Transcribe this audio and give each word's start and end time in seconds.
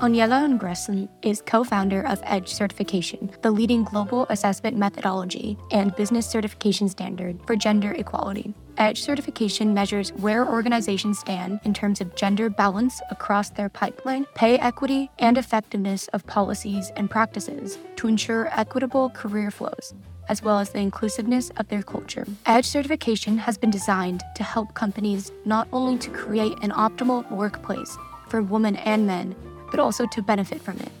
Aniela 0.00 0.48
Unguresan 0.48 1.10
is 1.20 1.42
co 1.44 1.62
founder 1.62 2.00
of 2.06 2.22
EDGE 2.24 2.48
Certification, 2.48 3.30
the 3.42 3.50
leading 3.50 3.84
global 3.84 4.26
assessment 4.30 4.78
methodology 4.78 5.58
and 5.72 5.94
business 5.94 6.26
certification 6.26 6.88
standard 6.88 7.38
for 7.46 7.54
gender 7.54 7.92
equality. 7.92 8.54
EDGE 8.78 9.02
certification 9.02 9.74
measures 9.74 10.14
where 10.14 10.48
organizations 10.48 11.18
stand 11.18 11.60
in 11.64 11.74
terms 11.74 12.00
of 12.00 12.14
gender 12.16 12.48
balance 12.48 13.02
across 13.10 13.50
their 13.50 13.68
pipeline, 13.68 14.24
pay 14.34 14.56
equity, 14.56 15.10
and 15.18 15.36
effectiveness 15.36 16.08
of 16.14 16.26
policies 16.26 16.90
and 16.96 17.10
practices 17.10 17.76
to 17.96 18.08
ensure 18.08 18.48
equitable 18.58 19.10
career 19.10 19.50
flows 19.50 19.92
as 20.30 20.42
well 20.44 20.60
as 20.60 20.70
the 20.70 20.78
inclusiveness 20.78 21.50
of 21.56 21.66
their 21.68 21.82
culture. 21.82 22.24
EDGE 22.46 22.64
certification 22.64 23.36
has 23.36 23.58
been 23.58 23.70
designed 23.70 24.22
to 24.36 24.44
help 24.44 24.72
companies 24.74 25.32
not 25.44 25.66
only 25.72 25.98
to 25.98 26.08
create 26.10 26.56
an 26.62 26.70
optimal 26.70 27.28
workplace 27.32 27.98
for 28.28 28.40
women 28.40 28.76
and 28.76 29.06
men, 29.06 29.34
but 29.72 29.80
also 29.80 30.06
to 30.06 30.22
benefit 30.22 30.62
from 30.62 30.78
it. 30.78 30.92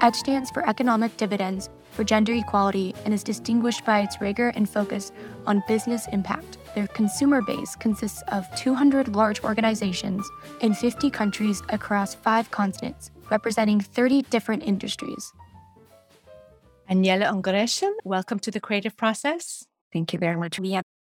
EDGE 0.00 0.16
stands 0.16 0.50
for 0.50 0.68
economic 0.68 1.16
dividends 1.16 1.70
for 1.92 2.02
gender 2.02 2.34
equality 2.34 2.92
and 3.04 3.14
is 3.14 3.22
distinguished 3.22 3.84
by 3.84 4.00
its 4.00 4.20
rigor 4.20 4.48
and 4.56 4.68
focus 4.68 5.12
on 5.46 5.62
business 5.68 6.08
impact. 6.08 6.58
Their 6.74 6.88
consumer 6.88 7.40
base 7.42 7.76
consists 7.76 8.22
of 8.32 8.44
200 8.56 9.14
large 9.14 9.44
organizations 9.44 10.28
in 10.60 10.74
50 10.74 11.10
countries 11.10 11.62
across 11.68 12.16
five 12.16 12.50
continents, 12.50 13.12
representing 13.30 13.80
30 13.80 14.22
different 14.22 14.64
industries. 14.64 15.32
Aniela 16.88 17.32
Unguresan, 17.32 17.92
welcome 18.04 18.38
to 18.40 18.50
the 18.50 18.60
creative 18.60 18.96
process. 18.96 19.64
Thank 19.92 20.12
you 20.12 20.18
very 20.18 20.36
much. 20.36 20.58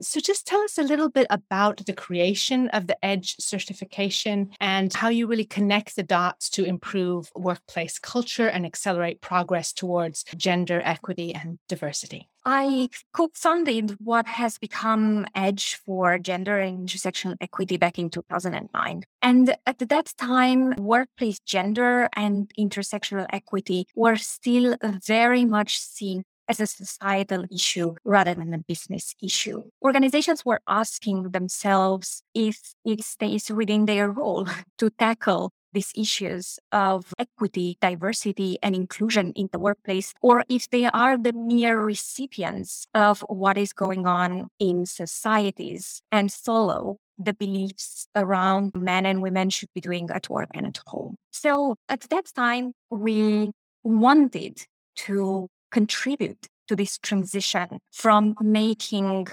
So, 0.03 0.21
just 0.21 0.47
tell 0.47 0.61
us 0.61 0.77
a 0.77 0.83
little 0.83 1.09
bit 1.09 1.27
about 1.31 1.87
the 1.87 1.95
creation 1.95 2.69
of 2.69 2.87
the 2.87 3.03
EDGE 3.03 3.37
certification 3.41 4.51
and 4.61 4.93
how 4.93 5.09
you 5.09 5.27
really 5.27 5.47
connect 5.47 5.97
the 5.97 6.03
dots 6.03 6.51
to 6.51 6.65
improve 6.65 7.31
workplace 7.35 7.99
culture 7.99 8.49
and 8.49 8.67
accelerate 8.67 9.23
progress 9.23 9.73
towards 9.73 10.25
gender 10.37 10.83
equity 10.85 11.35
and 11.35 11.59
diversity. 11.69 12.29
I 12.45 12.91
co-founded 13.13 13.97
what 13.99 14.27
has 14.27 14.57
become 14.57 15.27
Edge 15.35 15.75
for 15.85 16.17
Gender 16.19 16.59
and 16.59 16.89
Intersectional 16.89 17.37
Equity 17.41 17.77
back 17.77 17.99
in 17.99 18.09
2009. 18.09 19.03
And 19.21 19.57
at 19.67 19.79
that 19.81 20.13
time, 20.17 20.75
workplace 20.77 21.41
gender 21.41 22.09
and 22.15 22.53
intersectional 22.57 23.27
equity 23.31 23.89
were 23.97 24.15
still 24.15 24.77
very 25.05 25.45
much 25.45 25.79
seen 25.79 26.23
as 26.49 26.61
a 26.61 26.67
societal 26.67 27.45
issue 27.51 27.95
rather 28.05 28.35
than 28.35 28.55
a 28.55 28.59
business 28.59 29.15
issue. 29.23 29.63
Organizations 29.83 30.45
were 30.45 30.61
asking 30.67 31.31
themselves 31.31 32.23
if 32.35 32.75
it 32.85 33.03
stays 33.03 33.51
within 33.51 33.87
their 33.87 34.11
role 34.11 34.47
to 34.79 34.91
tackle 34.91 35.53
these 35.73 35.93
issues 35.95 36.59
of 36.73 37.13
equity, 37.19 37.77
diversity, 37.83 38.57
and 38.63 38.75
inclusion 38.75 39.33
in 39.37 39.49
the 39.53 39.59
workplace, 39.59 40.15
or 40.23 40.43
if 40.49 40.71
they 40.71 40.87
are 40.87 41.19
the 41.19 41.35
mere 41.35 41.79
recipients 41.79 42.87
of 42.95 43.21
what 43.29 43.59
is 43.59 43.75
going 43.75 44.07
on 44.07 44.49
in 44.59 44.87
societies 44.87 46.01
and 46.11 46.33
follow 46.33 46.97
the 47.19 47.35
beliefs 47.35 48.09
around 48.15 48.73
men 48.75 49.05
and 49.05 49.23
women 49.23 49.51
should 49.51 49.69
be 49.75 49.81
doing 49.81 50.09
at 50.11 50.29
work 50.31 50.49
and 50.55 50.67
at 50.67 50.81
home. 50.87 51.17
So 51.31 51.77
at 51.89 52.01
that 52.09 52.27
time, 52.35 52.73
we 52.91 53.51
wanted 53.83 54.67
to 54.97 55.49
contribute 55.71 56.49
to 56.69 56.77
this 56.77 56.99
transition 56.99 57.79
from 57.93 58.35
making 58.41 59.29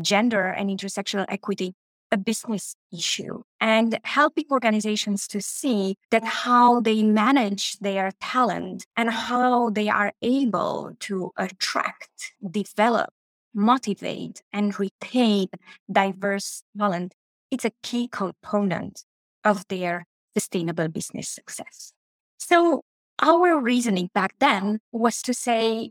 gender 0.00 0.46
and 0.46 0.70
intersectional 0.70 1.26
equity 1.28 1.74
a 2.10 2.16
business 2.16 2.74
issue 2.92 3.42
and 3.60 3.98
helping 4.04 4.44
organizations 4.50 5.26
to 5.28 5.40
see 5.40 5.96
that 6.10 6.24
how 6.24 6.80
they 6.80 7.02
manage 7.02 7.78
their 7.80 8.12
talent 8.20 8.86
and 8.96 9.10
how 9.10 9.70
they 9.70 9.88
are 9.88 10.12
able 10.22 10.92
to 11.00 11.30
attract, 11.36 12.32
develop, 12.50 13.10
motivate, 13.54 14.42
and 14.52 14.78
retain 14.78 15.48
diverse 15.90 16.62
talent. 16.76 17.14
It's 17.50 17.64
a 17.64 17.72
key 17.82 18.08
component 18.08 19.04
of 19.44 19.66
their 19.68 20.06
sustainable 20.36 20.88
business 20.88 21.28
success. 21.28 21.92
So 22.38 22.82
our 23.20 23.60
reasoning 23.60 24.10
back 24.14 24.34
then 24.38 24.80
was 24.92 25.22
to 25.22 25.34
say, 25.34 25.90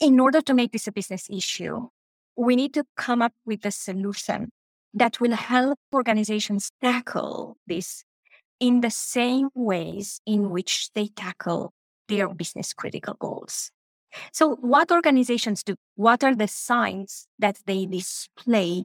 in 0.00 0.18
order 0.18 0.40
to 0.40 0.54
make 0.54 0.72
this 0.72 0.86
a 0.86 0.92
business 0.92 1.28
issue, 1.30 1.88
we 2.36 2.56
need 2.56 2.74
to 2.74 2.84
come 2.96 3.22
up 3.22 3.32
with 3.46 3.64
a 3.64 3.70
solution 3.70 4.50
that 4.92 5.20
will 5.20 5.34
help 5.34 5.78
organizations 5.92 6.70
tackle 6.80 7.56
this 7.66 8.04
in 8.60 8.80
the 8.80 8.90
same 8.90 9.48
ways 9.54 10.20
in 10.26 10.50
which 10.50 10.90
they 10.94 11.08
tackle 11.08 11.72
their 12.08 12.28
business 12.28 12.72
critical 12.72 13.14
goals. 13.18 13.70
So, 14.32 14.56
what 14.56 14.92
organizations 14.92 15.62
do? 15.64 15.74
What 15.96 16.22
are 16.22 16.34
the 16.34 16.46
signs 16.46 17.26
that 17.38 17.58
they 17.66 17.86
display 17.86 18.84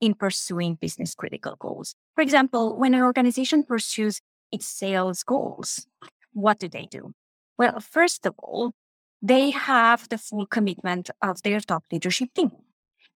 in 0.00 0.14
pursuing 0.14 0.76
business 0.80 1.14
critical 1.14 1.56
goals? 1.58 1.94
For 2.14 2.22
example, 2.22 2.78
when 2.78 2.94
an 2.94 3.02
organization 3.02 3.64
pursues 3.64 4.20
its 4.50 4.66
sales 4.66 5.22
goals, 5.22 5.86
what 6.32 6.58
do 6.58 6.68
they 6.68 6.86
do? 6.90 7.12
Well, 7.58 7.80
first 7.80 8.26
of 8.26 8.34
all, 8.38 8.72
they 9.20 9.50
have 9.50 10.08
the 10.08 10.18
full 10.18 10.46
commitment 10.46 11.10
of 11.20 11.42
their 11.42 11.60
top 11.60 11.84
leadership 11.92 12.30
team. 12.34 12.50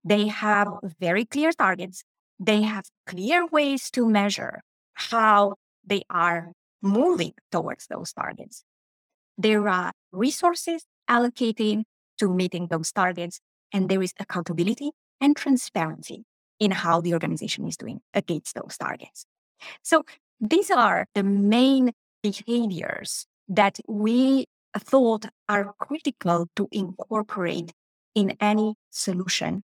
They 0.05 0.29
have 0.29 0.69
very 1.01 1.25
clear 1.25 1.51
targets. 1.53 2.05
They 2.39 2.63
have 2.63 2.85
clear 3.07 3.47
ways 3.47 3.91
to 3.93 4.09
measure 4.09 4.63
how 4.95 5.55
they 5.85 6.03
are 6.09 6.53
moving 6.83 7.33
towards 7.51 7.87
those 7.89 8.13
targets. 8.13 8.63
There 9.37 9.69
are 9.69 9.93
resources 10.13 10.85
allocated 11.09 11.85
to 12.19 12.29
meeting 12.29 12.69
those 12.69 12.93
targets, 12.93 13.41
and 13.73 13.89
there 13.89 14.03
is 14.03 14.15
accountability 14.19 14.91
and 15.21 15.37
transparency 15.37 16.25
in 16.59 16.71
how 16.71 17.01
the 17.01 17.13
organization 17.13 17.67
is 17.67 17.77
doing 17.77 18.01
against 18.15 18.55
those 18.55 18.77
targets. 18.79 19.27
So 19.83 20.05
these 20.41 20.71
are 20.71 21.07
the 21.15 21.23
main 21.23 21.93
behaviors 22.23 23.27
that 23.49 23.79
we 23.89 24.47
thought 24.79 25.27
are 25.49 25.75
critical 25.79 26.47
to 26.57 26.69
incorporate 26.73 27.73
in 28.15 28.37
any 28.41 28.75
solution 28.91 29.63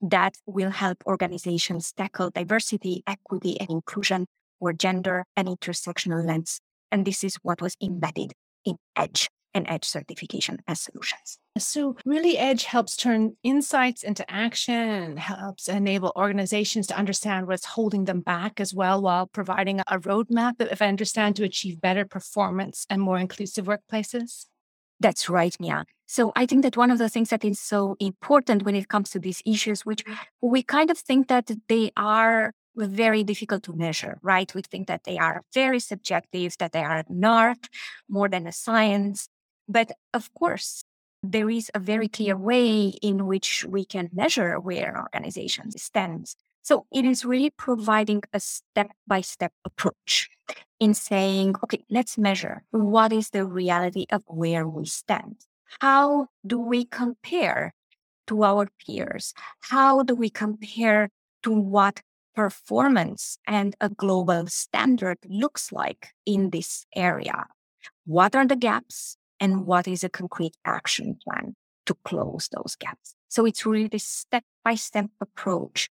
that 0.00 0.36
will 0.46 0.70
help 0.70 1.02
organizations 1.06 1.92
tackle 1.92 2.30
diversity, 2.30 3.02
equity, 3.06 3.58
and 3.60 3.70
inclusion 3.70 4.26
or 4.60 4.72
gender 4.72 5.24
and 5.36 5.48
intersectional 5.48 6.24
lens. 6.24 6.60
And 6.90 7.06
this 7.06 7.24
is 7.24 7.36
what 7.42 7.60
was 7.60 7.76
embedded 7.82 8.32
in 8.64 8.76
EDGE 8.96 9.28
and 9.54 9.66
EDGE 9.68 9.84
certification 9.84 10.58
as 10.66 10.80
solutions. 10.80 11.38
So, 11.56 11.96
really, 12.04 12.36
EDGE 12.36 12.64
helps 12.64 12.96
turn 12.96 13.36
insights 13.42 14.02
into 14.02 14.28
action 14.30 14.74
and 14.74 15.18
helps 15.18 15.68
enable 15.68 16.12
organizations 16.16 16.86
to 16.88 16.96
understand 16.96 17.46
what's 17.46 17.64
holding 17.64 18.04
them 18.04 18.20
back 18.20 18.60
as 18.60 18.74
well, 18.74 19.00
while 19.00 19.26
providing 19.26 19.80
a 19.80 19.98
roadmap, 20.00 20.54
if 20.60 20.82
I 20.82 20.88
understand, 20.88 21.36
to 21.36 21.44
achieve 21.44 21.80
better 21.80 22.04
performance 22.04 22.86
and 22.90 23.00
more 23.00 23.18
inclusive 23.18 23.66
workplaces. 23.66 24.46
That's 25.00 25.28
right, 25.28 25.54
Mia. 25.60 25.84
So 26.06 26.32
I 26.36 26.46
think 26.46 26.62
that 26.62 26.76
one 26.76 26.90
of 26.90 26.98
the 26.98 27.08
things 27.08 27.30
that 27.30 27.44
is 27.44 27.60
so 27.60 27.96
important 28.00 28.64
when 28.64 28.74
it 28.74 28.88
comes 28.88 29.10
to 29.10 29.18
these 29.18 29.42
issues, 29.46 29.84
which 29.84 30.04
we 30.40 30.62
kind 30.62 30.90
of 30.90 30.98
think 30.98 31.28
that 31.28 31.50
they 31.68 31.90
are 31.96 32.52
very 32.76 33.22
difficult 33.22 33.62
to 33.64 33.72
measure, 33.72 34.18
right? 34.22 34.52
We 34.54 34.62
think 34.62 34.88
that 34.88 35.04
they 35.04 35.18
are 35.18 35.42
very 35.52 35.78
subjective, 35.78 36.56
that 36.58 36.72
they 36.72 36.82
are 36.82 37.04
an 37.08 37.24
art 37.24 37.68
more 38.08 38.28
than 38.28 38.46
a 38.46 38.52
science. 38.52 39.28
But 39.68 39.92
of 40.12 40.32
course, 40.34 40.84
there 41.22 41.48
is 41.48 41.70
a 41.74 41.78
very 41.78 42.08
clear 42.08 42.36
way 42.36 42.88
in 43.00 43.26
which 43.26 43.64
we 43.64 43.84
can 43.84 44.10
measure 44.12 44.60
where 44.60 44.90
an 44.90 45.00
organization 45.00 45.70
stands. 45.72 46.36
So 46.62 46.86
it 46.92 47.04
is 47.04 47.24
really 47.24 47.50
providing 47.50 48.22
a 48.32 48.40
step 48.40 48.90
by 49.06 49.20
step 49.22 49.52
approach 49.64 50.30
in 50.80 50.94
saying, 50.94 51.54
okay, 51.64 51.84
let's 51.90 52.18
measure 52.18 52.62
what 52.70 53.12
is 53.12 53.30
the 53.30 53.44
reality 53.46 54.06
of 54.10 54.22
where 54.26 54.66
we 54.68 54.86
stand. 54.86 55.36
How 55.80 56.28
do 56.46 56.58
we 56.58 56.84
compare 56.84 57.74
to 58.26 58.44
our 58.44 58.68
peers? 58.84 59.34
How 59.60 60.02
do 60.02 60.14
we 60.14 60.30
compare 60.30 61.10
to 61.42 61.52
what 61.52 62.00
performance 62.34 63.38
and 63.46 63.76
a 63.80 63.88
global 63.88 64.46
standard 64.46 65.18
looks 65.28 65.72
like 65.72 66.08
in 66.26 66.50
this 66.50 66.86
area? 66.94 67.46
What 68.06 68.34
are 68.34 68.46
the 68.46 68.56
gaps 68.56 69.16
and 69.44 69.66
what 69.66 69.86
is 69.86 70.02
a 70.02 70.08
concrete 70.08 70.56
action 70.64 71.18
plan 71.22 71.54
to 71.84 71.94
close 72.02 72.48
those 72.50 72.76
gaps? 72.76 73.14
So 73.28 73.44
it's 73.44 73.66
really 73.66 73.88
this 73.88 74.04
step 74.04 74.42
by 74.64 74.74
step 74.74 75.06
approach 75.20 75.90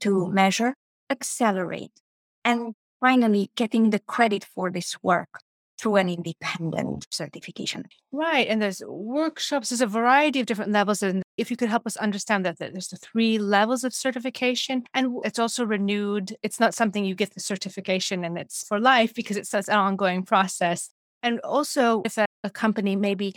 to 0.00 0.10
mm-hmm. 0.10 0.34
measure, 0.34 0.74
accelerate, 1.08 1.92
and 2.44 2.74
finally 3.00 3.52
getting 3.54 3.90
the 3.90 4.00
credit 4.00 4.44
for 4.44 4.68
this 4.72 4.96
work 5.00 5.28
through 5.78 5.94
an 5.94 6.08
independent 6.08 7.06
certification. 7.12 7.84
Right. 8.10 8.48
And 8.48 8.60
there's 8.60 8.82
workshops, 8.84 9.68
there's 9.68 9.80
a 9.80 9.86
variety 9.86 10.40
of 10.40 10.46
different 10.46 10.72
levels. 10.72 11.00
And 11.00 11.22
if 11.36 11.52
you 11.52 11.56
could 11.56 11.68
help 11.68 11.86
us 11.86 11.96
understand 11.96 12.44
that, 12.46 12.58
that 12.58 12.72
there's 12.72 12.88
the 12.88 12.96
three 12.96 13.38
levels 13.38 13.84
of 13.84 13.94
certification 13.94 14.82
and 14.92 15.20
it's 15.24 15.38
also 15.38 15.64
renewed. 15.64 16.34
It's 16.42 16.58
not 16.58 16.74
something 16.74 17.04
you 17.04 17.14
get 17.14 17.34
the 17.34 17.40
certification 17.40 18.24
and 18.24 18.36
it's 18.36 18.66
for 18.66 18.80
life 18.80 19.14
because 19.14 19.36
it's 19.36 19.54
an 19.54 19.62
ongoing 19.70 20.24
process. 20.24 20.90
And 21.22 21.38
also, 21.40 22.02
if 22.04 22.14
a, 22.44 22.50
company 22.50 22.96
maybe 22.96 23.34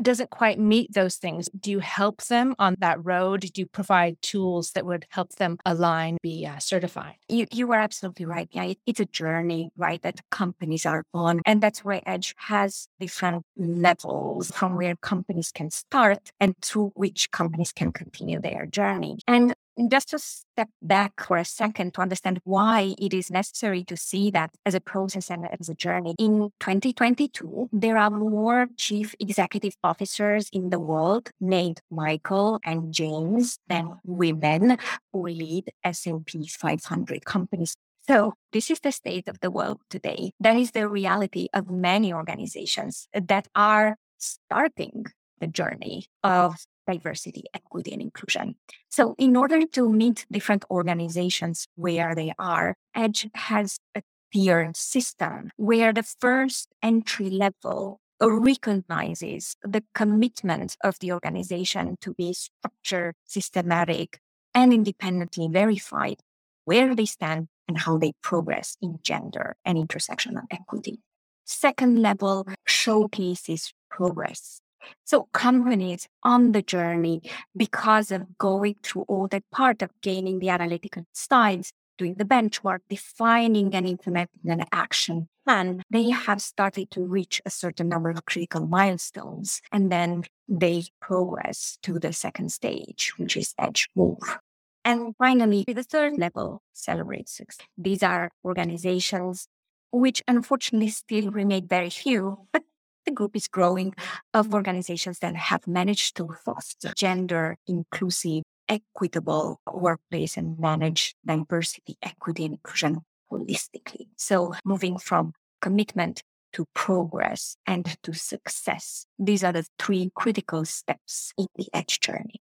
doesn't 0.00 0.30
quite 0.30 0.58
meet 0.58 0.92
those 0.94 1.16
things, 1.16 1.48
do 1.58 1.70
you 1.70 1.80
help 1.80 2.22
them 2.24 2.54
on 2.58 2.76
that 2.78 3.04
road? 3.04 3.40
Do 3.40 3.60
you 3.60 3.66
provide 3.66 4.20
tools 4.22 4.72
that 4.72 4.86
would 4.86 5.06
help 5.10 5.32
them 5.32 5.58
align, 5.66 6.16
be 6.22 6.46
uh, 6.46 6.58
certified? 6.58 7.16
You, 7.28 7.46
you 7.52 7.70
are 7.72 7.80
absolutely 7.80 8.26
right. 8.26 8.48
Yeah, 8.52 8.64
it, 8.64 8.78
it's 8.86 9.00
a 9.00 9.04
journey, 9.04 9.70
right, 9.76 10.00
that 10.02 10.20
companies 10.30 10.86
are 10.86 11.04
on. 11.12 11.40
And 11.44 11.62
that's 11.62 11.84
where 11.84 12.00
Edge 12.06 12.34
has 12.38 12.88
different 12.98 13.44
levels 13.56 14.50
from 14.50 14.76
where 14.76 14.96
companies 14.96 15.50
can 15.52 15.70
start 15.70 16.30
and 16.40 16.54
to 16.62 16.92
which 16.94 17.30
companies 17.30 17.72
can 17.72 17.92
continue 17.92 18.40
their 18.40 18.66
journey. 18.66 19.18
And 19.26 19.54
just 19.88 20.10
to 20.10 20.18
step 20.18 20.68
back 20.82 21.24
for 21.24 21.36
a 21.36 21.44
second 21.44 21.94
to 21.94 22.00
understand 22.00 22.40
why 22.44 22.94
it 22.98 23.14
is 23.14 23.30
necessary 23.30 23.84
to 23.84 23.96
see 23.96 24.30
that 24.30 24.50
as 24.66 24.74
a 24.74 24.80
process 24.80 25.30
and 25.30 25.46
as 25.58 25.68
a 25.68 25.74
journey. 25.74 26.14
In 26.18 26.50
2022, 26.60 27.68
there 27.72 27.96
are 27.96 28.10
more 28.10 28.68
chief 28.76 29.14
executive 29.20 29.76
officers 29.82 30.48
in 30.52 30.70
the 30.70 30.80
world 30.80 31.30
named 31.40 31.80
Michael 31.90 32.60
and 32.64 32.92
James 32.92 33.58
than 33.68 33.98
women 34.04 34.76
who 35.12 35.28
lead 35.28 35.70
S&P 35.84 36.46
500 36.46 37.24
companies. 37.24 37.76
So 38.06 38.34
this 38.52 38.70
is 38.70 38.80
the 38.80 38.92
state 38.92 39.28
of 39.28 39.40
the 39.40 39.50
world 39.50 39.80
today. 39.88 40.32
That 40.40 40.56
is 40.56 40.72
the 40.72 40.88
reality 40.88 41.48
of 41.52 41.70
many 41.70 42.12
organizations 42.12 43.08
that 43.14 43.46
are 43.54 43.96
starting 44.18 45.06
the 45.40 45.46
journey 45.46 46.06
of 46.22 46.56
diversity, 46.92 47.44
equity, 47.54 47.92
and 47.92 48.02
inclusion. 48.02 48.56
So, 48.88 49.14
in 49.18 49.36
order 49.36 49.66
to 49.66 49.92
meet 49.92 50.26
different 50.30 50.64
organizations 50.70 51.66
where 51.76 52.14
they 52.14 52.32
are, 52.38 52.74
EDGE 52.94 53.28
has 53.34 53.78
a 53.94 54.02
tiered 54.32 54.76
system 54.76 55.50
where 55.56 55.92
the 55.92 56.02
first 56.02 56.68
entry 56.82 57.30
level 57.30 58.00
recognizes 58.20 59.56
the 59.62 59.82
commitment 59.94 60.76
of 60.84 60.98
the 61.00 61.12
organization 61.12 61.96
to 62.00 62.14
be 62.14 62.34
structured, 62.34 63.14
systematic, 63.24 64.18
and 64.54 64.72
independently 64.72 65.48
verified 65.50 66.18
where 66.64 66.94
they 66.94 67.06
stand 67.06 67.48
and 67.66 67.78
how 67.78 67.96
they 67.98 68.12
progress 68.22 68.76
in 68.82 68.98
gender 69.02 69.56
and 69.64 69.78
intersectional 69.78 70.42
equity. 70.50 71.00
Second 71.44 72.00
level 72.00 72.46
showcases 72.66 73.72
progress 73.90 74.60
so 75.04 75.28
companies 75.32 76.08
on 76.22 76.52
the 76.52 76.62
journey, 76.62 77.22
because 77.56 78.10
of 78.10 78.38
going 78.38 78.76
through 78.82 79.02
all 79.02 79.28
that 79.28 79.44
part 79.50 79.82
of 79.82 79.90
gaining 80.02 80.38
the 80.38 80.48
analytical 80.48 81.04
insights, 81.10 81.72
doing 81.98 82.14
the 82.14 82.24
benchmark, 82.24 82.78
defining 82.88 83.74
and 83.74 83.86
implementing 83.86 84.50
an 84.50 84.64
action 84.72 85.28
plan, 85.44 85.82
they 85.90 86.08
have 86.08 86.40
started 86.40 86.90
to 86.90 87.02
reach 87.02 87.42
a 87.44 87.50
certain 87.50 87.88
number 87.88 88.08
of 88.08 88.24
critical 88.24 88.66
milestones. 88.66 89.60
And 89.70 89.92
then 89.92 90.24
they 90.48 90.84
progress 91.00 91.78
to 91.82 91.98
the 91.98 92.12
second 92.12 92.52
stage, 92.52 93.12
which 93.18 93.36
is 93.36 93.54
edge 93.58 93.88
move. 93.94 94.38
And 94.84 95.14
finally, 95.18 95.64
the 95.66 95.82
third 95.82 96.16
level 96.16 96.62
celebrates 96.72 97.36
success. 97.36 97.66
These 97.76 98.02
are 98.02 98.30
organizations 98.44 99.46
which 99.92 100.22
unfortunately 100.28 100.88
still 100.88 101.30
remain 101.30 101.66
very 101.66 101.90
few, 101.90 102.46
but 102.52 102.62
the 103.04 103.12
group 103.12 103.36
is 103.36 103.48
growing 103.48 103.94
of 104.34 104.54
organizations 104.54 105.18
that 105.20 105.36
have 105.36 105.66
managed 105.66 106.16
to 106.16 106.28
foster 106.44 106.92
gender 106.96 107.56
inclusive, 107.66 108.42
equitable 108.68 109.60
workplace 109.72 110.36
and 110.36 110.58
manage 110.58 111.14
diversity, 111.26 111.96
equity, 112.02 112.44
and 112.44 112.54
inclusion 112.54 113.00
holistically. 113.30 114.08
So 114.16 114.54
moving 114.64 114.98
from 114.98 115.32
commitment 115.60 116.22
to 116.52 116.66
progress 116.74 117.56
and 117.66 117.96
to 118.02 118.12
success. 118.12 119.06
These 119.18 119.44
are 119.44 119.52
the 119.52 119.66
three 119.78 120.10
critical 120.14 120.64
steps 120.64 121.32
in 121.38 121.46
the 121.56 121.68
edge 121.72 122.00
journey. 122.00 122.40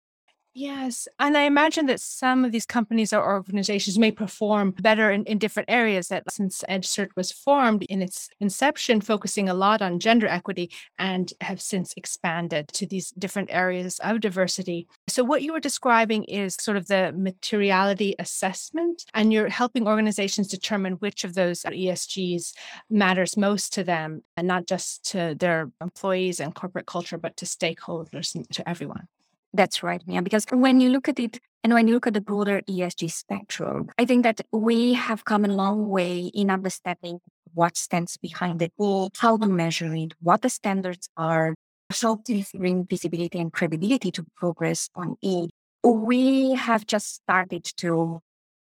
Yes. 0.55 1.07
And 1.21 1.37
I 1.37 1.43
imagine 1.43 1.87
that 1.87 2.01
some 2.01 2.45
of 2.45 2.51
these 2.51 2.67
companies 2.67 3.13
or 3.13 3.25
organizations 3.25 3.99
may 3.99 4.11
perform 4.11 4.73
better 4.73 5.11
in, 5.11 5.25
in 5.25 5.39
different 5.39 5.71
areas. 5.71 6.09
That 6.09 6.25
since 6.33 6.65
EdgeCert 6.69 7.11
was 7.17 7.31
formed 7.31 7.85
in 7.85 8.03
its 8.03 8.29
inception, 8.41 9.01
focusing 9.01 9.49
a 9.49 9.55
lot 9.55 9.83
on 9.83 10.01
gender 10.01 10.27
equity 10.27 10.71
and 10.99 11.33
have 11.43 11.61
since 11.61 11.95
expanded 11.97 12.69
to 12.69 12.87
these 12.87 13.11
different 13.13 13.51
areas 13.53 14.01
of 14.01 14.21
diversity. 14.21 14.89
So, 15.07 15.23
what 15.23 15.43
you 15.43 15.53
were 15.53 15.61
describing 15.61 16.25
is 16.25 16.57
sort 16.57 16.77
of 16.77 16.89
the 16.89 17.13
materiality 17.17 18.17
assessment, 18.19 19.05
and 19.15 19.33
you're 19.33 19.49
helping 19.51 19.87
organizations 19.87 20.49
determine 20.49 20.95
which 20.95 21.23
of 21.23 21.35
those 21.35 21.63
ESGs 21.63 22.53
matters 22.91 23.37
most 23.37 23.73
to 23.75 23.85
them, 23.85 24.23
and 24.37 24.49
not 24.49 24.67
just 24.67 25.05
to 25.11 25.37
their 25.39 25.71
employees 25.81 26.41
and 26.41 26.55
corporate 26.55 26.87
culture, 26.87 27.19
but 27.19 27.37
to 27.37 27.45
stakeholders 27.45 28.35
and 28.35 28.49
to 28.51 28.69
everyone. 28.69 29.07
That's 29.53 29.83
right, 29.83 30.03
Mia. 30.07 30.23
Because 30.23 30.47
when 30.51 30.81
you 30.81 30.91
look 30.91 31.09
at 31.09 31.19
it 31.19 31.41
and 31.65 31.73
when 31.73 31.89
you 31.89 31.95
look 31.95 32.07
at 32.07 32.15
the 32.15 32.21
broader 32.21 32.61
ESG 32.69 33.11
spectrum, 33.11 33.89
I 33.99 34.05
think 34.05 34.23
that 34.25 34.41
we 34.53 34.95
have 34.95 35.25
come 35.25 35.45
a 35.45 35.49
long 35.49 35.89
way 35.89 36.31
in 36.35 36.51
understanding 36.51 37.21
what 37.55 37.77
stands 37.77 38.17
behind 38.17 38.63
it, 38.63 38.73
how 39.19 39.37
to 39.37 39.47
measure 39.47 39.95
it, 39.95 40.13
what 40.21 40.43
the 40.43 40.51
standards 40.51 41.09
are, 41.17 41.55
how 41.91 42.17
to 42.27 42.45
bring 42.55 42.85
visibility 42.85 43.39
and 43.39 43.53
credibility 43.53 44.11
to 44.13 44.27
progress 44.37 44.91
on 44.95 45.17
it. 45.23 45.51
We 45.83 46.53
have 46.53 46.87
just 46.87 47.15
started 47.15 47.65
to 47.79 48.21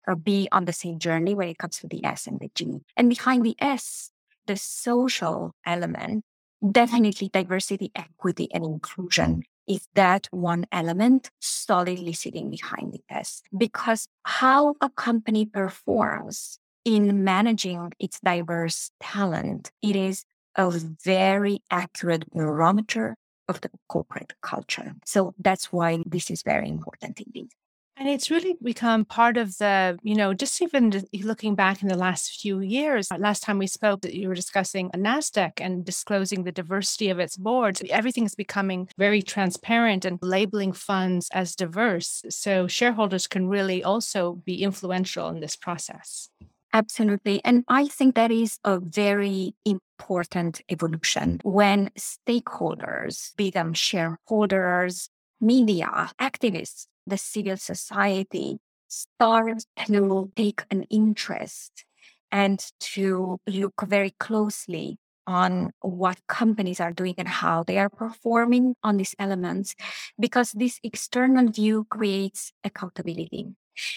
uh, 0.07 0.15
be 0.15 0.49
on 0.53 0.67
the 0.67 0.73
same 0.73 0.99
journey 0.99 1.35
when 1.35 1.49
it 1.49 1.59
comes 1.59 1.79
to 1.79 1.87
the 1.87 2.05
S 2.05 2.27
and 2.27 2.39
the 2.39 2.51
G. 2.55 2.81
And 2.97 3.09
behind 3.09 3.45
the 3.45 3.57
S, 3.59 4.11
the 4.47 4.57
social 4.57 5.53
element, 5.65 6.25
definitely 6.71 7.31
diversity, 7.33 7.91
equity, 7.97 8.49
and 8.53 8.65
inclusion 8.65 9.45
is 9.69 9.89
that 9.95 10.29
one 10.31 10.67
element 10.73 11.31
solidly 11.41 12.13
sitting 12.13 12.51
behind 12.51 12.93
the 12.93 13.01
test. 13.09 13.45
Because 13.57 14.07
how 14.25 14.75
a 14.81 14.91
company 14.91 15.47
performs 15.47 16.59
in 16.85 17.25
managing 17.25 17.93
its 17.99 18.21
diverse 18.21 18.91
talent, 19.01 19.71
it 19.83 19.97
is 19.97 20.25
a 20.57 20.71
very 20.71 21.63
accurate 21.71 22.31
barometer 22.31 23.17
of 23.49 23.61
the 23.61 23.71
corporate 23.89 24.35
culture. 24.43 24.95
So 25.05 25.35
that's 25.39 25.73
why 25.73 26.03
this 26.07 26.31
is 26.31 26.43
very 26.43 26.69
important 26.69 27.21
indeed. 27.21 27.51
And 27.97 28.09
it's 28.09 28.29
really 28.29 28.57
become 28.61 29.05
part 29.05 29.37
of 29.37 29.57
the, 29.59 29.97
you 30.03 30.17
know, 30.17 30.35
just 30.35 30.61
even 30.61 30.93
looking 31.23 31.55
back 31.55 31.81
in 31.81 31.89
the 31.89 31.97
last 31.97 32.41
few 32.41 32.59
years. 32.61 33.07
Uh, 33.11 33.19
last 33.19 33.45
time 33.45 33.57
we 33.59 33.69
spoke, 33.69 34.01
that 34.01 34.15
you 34.15 34.27
were 34.27 34.35
discussing 34.35 34.91
NASDAQ 34.91 35.53
and 35.59 35.85
disclosing 35.85 36.43
the 36.43 36.51
diversity 36.51 37.09
of 37.09 37.21
its 37.21 37.37
boards. 37.37 37.83
Everything 37.91 38.25
is 38.25 38.35
becoming 38.35 38.89
very 38.99 39.23
transparent 39.23 40.05
and 40.05 40.19
labeling 40.23 40.73
funds 40.73 41.29
as 41.33 41.55
diverse. 41.55 42.25
So 42.29 42.67
shareholders 42.67 43.29
can 43.29 43.47
really 43.47 43.85
also 43.85 44.43
be 44.45 44.65
influential 44.65 45.29
in 45.29 45.39
this 45.39 45.55
process. 45.55 46.29
Absolutely. 46.73 47.41
And 47.45 47.63
I 47.69 47.87
think 47.87 48.17
that 48.17 48.33
is 48.33 48.59
a 48.65 48.81
very 48.81 49.55
important 49.65 50.61
evolution 50.69 51.41
when 51.45 51.91
stakeholders, 51.97 53.37
be 53.37 53.51
them 53.51 53.73
shareholders, 53.73 55.09
media, 55.41 56.11
activists, 56.21 56.87
the 57.07 57.19
civil 57.19 57.57
society 57.57 58.59
start 58.89 59.65
to 59.87 60.33
take 60.37 60.63
an 60.71 60.85
interest 60.85 61.85
and 62.31 62.65
to 62.81 63.39
look 63.47 63.75
very 63.87 64.15
closely 64.19 64.99
on 65.27 65.71
what 65.81 66.19
companies 66.29 66.81
are 66.81 66.93
doing 66.93 67.15
and 67.17 67.29
how 67.29 67.63
they 67.63 67.79
are 67.79 67.89
performing 67.89 68.75
on 68.83 68.97
these 68.99 69.15
elements, 69.19 69.75
because 70.19 70.53
this 70.53 70.79
external 70.83 71.51
view 71.51 71.87
creates 71.89 72.53
accountability. 72.63 73.47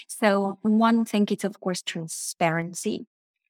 So, 0.07 0.57
one 0.61 1.05
thing 1.05 1.27
is, 1.29 1.43
of 1.43 1.59
course, 1.59 1.81
transparency, 1.81 3.05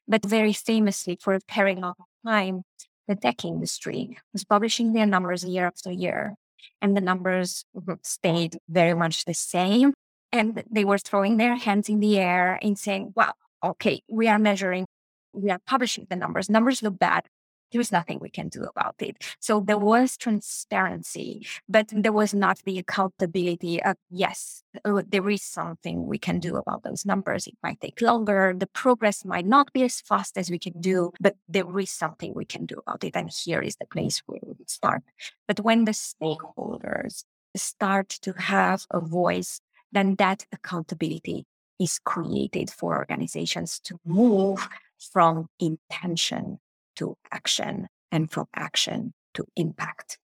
but 0.07 0.25
very 0.25 0.53
famously, 0.53 1.17
for 1.21 1.35
a 1.35 1.39
very 1.53 1.75
long 1.75 1.93
time, 2.25 2.63
the 3.07 3.15
tech 3.15 3.45
industry 3.45 4.17
was 4.33 4.43
publishing 4.43 4.93
their 4.93 5.05
numbers 5.05 5.45
year 5.45 5.67
after 5.67 5.91
year 5.91 6.35
and 6.81 6.95
the 6.95 7.01
numbers 7.01 7.65
mm-hmm. 7.75 7.93
stayed 8.03 8.59
very 8.69 8.93
much 8.93 9.25
the 9.25 9.33
same. 9.33 9.93
And 10.31 10.63
they 10.69 10.83
were 10.83 10.97
throwing 10.97 11.37
their 11.37 11.55
hands 11.55 11.87
in 11.89 11.99
the 11.99 12.19
air 12.19 12.59
and 12.61 12.77
saying, 12.77 13.13
wow, 13.15 13.33
okay, 13.63 14.01
we 14.09 14.27
are 14.27 14.37
measuring, 14.37 14.85
we 15.33 15.49
are 15.49 15.59
publishing 15.65 16.07
the 16.09 16.15
numbers. 16.15 16.49
Numbers 16.49 16.83
look 16.83 16.99
bad 16.99 17.25
there 17.71 17.79
was 17.79 17.91
nothing 17.91 18.19
we 18.19 18.29
can 18.29 18.49
do 18.49 18.63
about 18.63 18.95
it. 18.99 19.17
So 19.39 19.59
there 19.59 19.77
was 19.77 20.17
transparency, 20.17 21.45
but 21.67 21.89
there 21.91 22.13
was 22.13 22.33
not 22.33 22.59
the 22.65 22.79
accountability 22.79 23.81
of, 23.83 23.97
yes, 24.09 24.63
oh, 24.85 25.01
there 25.01 25.29
is 25.29 25.43
something 25.43 26.05
we 26.05 26.17
can 26.17 26.39
do 26.39 26.55
about 26.55 26.83
those 26.83 27.05
numbers. 27.05 27.47
It 27.47 27.57
might 27.61 27.81
take 27.81 28.01
longer. 28.01 28.53
The 28.57 28.67
progress 28.67 29.25
might 29.25 29.45
not 29.45 29.73
be 29.73 29.83
as 29.83 30.01
fast 30.01 30.37
as 30.37 30.49
we 30.49 30.59
can 30.59 30.79
do, 30.79 31.11
but 31.19 31.35
there 31.47 31.79
is 31.79 31.91
something 31.91 32.33
we 32.33 32.45
can 32.45 32.65
do 32.65 32.81
about 32.85 33.03
it. 33.03 33.15
And 33.15 33.29
here 33.29 33.61
is 33.61 33.75
the 33.75 33.85
place 33.85 34.21
where 34.25 34.39
we 34.41 34.53
would 34.57 34.69
start. 34.69 35.03
But 35.47 35.59
when 35.59 35.85
the 35.85 35.91
stakeholders 35.91 37.23
start 37.55 38.09
to 38.09 38.33
have 38.33 38.85
a 38.91 38.99
voice, 38.99 39.61
then 39.91 40.15
that 40.15 40.45
accountability 40.51 41.45
is 41.79 41.99
created 41.99 42.69
for 42.69 42.97
organizations 42.97 43.79
to 43.79 43.99
move 44.05 44.67
from 44.99 45.47
intention 45.59 46.59
to 46.97 47.15
action 47.31 47.87
and 48.11 48.31
from 48.31 48.47
action 48.55 49.13
to 49.33 49.45
impact. 49.55 50.17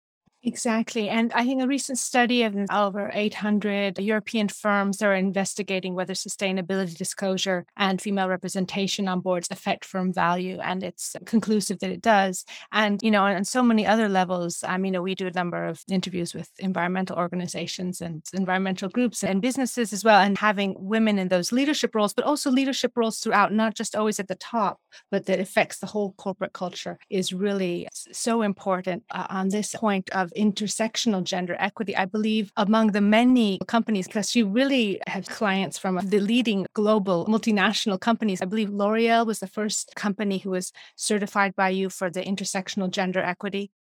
Exactly. 0.46 1.08
And 1.08 1.32
I 1.32 1.46
think 1.46 1.62
a 1.62 1.68
recent 1.68 1.98
study 1.98 2.44
of 2.44 2.54
over 2.70 3.10
800 3.14 3.98
European 3.98 4.50
firms 4.50 5.02
are 5.02 5.14
investigating 5.16 5.96
whether 5.96 6.14
sustainability 6.14 6.98
disclosure 6.98 7.66
and 7.78 8.02
female 8.02 8.28
representation 8.28 9.08
on 9.08 9.22
boards 9.22 9.48
affect 9.52 9.86
firm 9.86 10.12
value. 10.12 10.60
And 10.60 10.84
it's 10.84 11.16
conclusive 11.26 11.80
that 11.80 11.92
it 11.92 12.02
does. 12.02 12.44
And, 12.74 13.02
you 13.02 13.10
know, 13.10 13.24
on 13.24 13.46
so 13.46 13.64
many 13.64 13.88
other 13.88 14.10
levels, 14.10 14.66
I 14.68 14.78
mean, 14.78 15.02
we 15.02 15.16
do 15.16 15.28
a 15.28 15.32
number 15.32 15.64
of 15.64 15.82
interviews 15.90 16.34
with 16.34 16.50
environmental 16.60 17.16
organizations 17.18 18.02
and 18.02 18.22
environmental 18.34 18.90
groups 18.90 19.24
and 19.24 19.42
businesses 19.42 19.94
as 19.94 20.04
well. 20.04 20.20
And 20.20 20.38
having 20.38 20.76
women 20.78 21.20
in 21.20 21.30
those 21.30 21.54
leadership 21.54 21.96
roles, 21.96 22.14
but 22.14 22.26
also 22.26 22.52
leadership 22.52 22.92
roles 22.98 23.20
throughout, 23.20 23.54
not 23.54 23.76
just 23.76 23.96
always 23.96 24.20
at 24.20 24.28
the 24.28 24.36
top, 24.36 24.82
but 25.10 25.26
that 25.28 25.40
affects 25.40 25.80
the 25.80 25.88
whole 25.88 26.12
corporate 26.18 26.52
culture 26.52 26.98
is 27.10 27.32
really 27.32 27.88
so 27.94 28.42
important 28.42 29.04
uh, 29.10 29.28
on 29.30 29.48
this 29.48 29.74
point 29.74 30.10
of 30.10 30.33
intersectional 30.34 31.24
gender 31.24 31.56
equity, 31.60 31.96
I 31.96 32.06
believe, 32.06 32.52
among 32.58 32.92
the 32.92 33.02
many 33.02 33.60
companies, 33.68 34.08
because 34.08 34.36
you 34.36 34.48
really 34.48 35.02
have 35.08 35.28
clients 35.28 35.78
from 35.78 36.00
the 36.04 36.20
leading 36.20 36.66
global 36.74 37.26
multinational 37.26 38.00
companies. 38.00 38.42
I 38.42 38.46
believe 38.46 38.70
L'Oreal 38.70 39.26
was 39.26 39.40
the 39.40 39.48
first 39.48 39.96
company 39.96 40.40
who 40.40 40.52
was 40.52 40.72
certified 40.96 41.56
by 41.56 41.70
you 41.70 41.90
for 41.90 42.10
the 42.10 42.22
intersectional 42.22 42.90
gender 42.90 43.20
equity. 43.20 43.72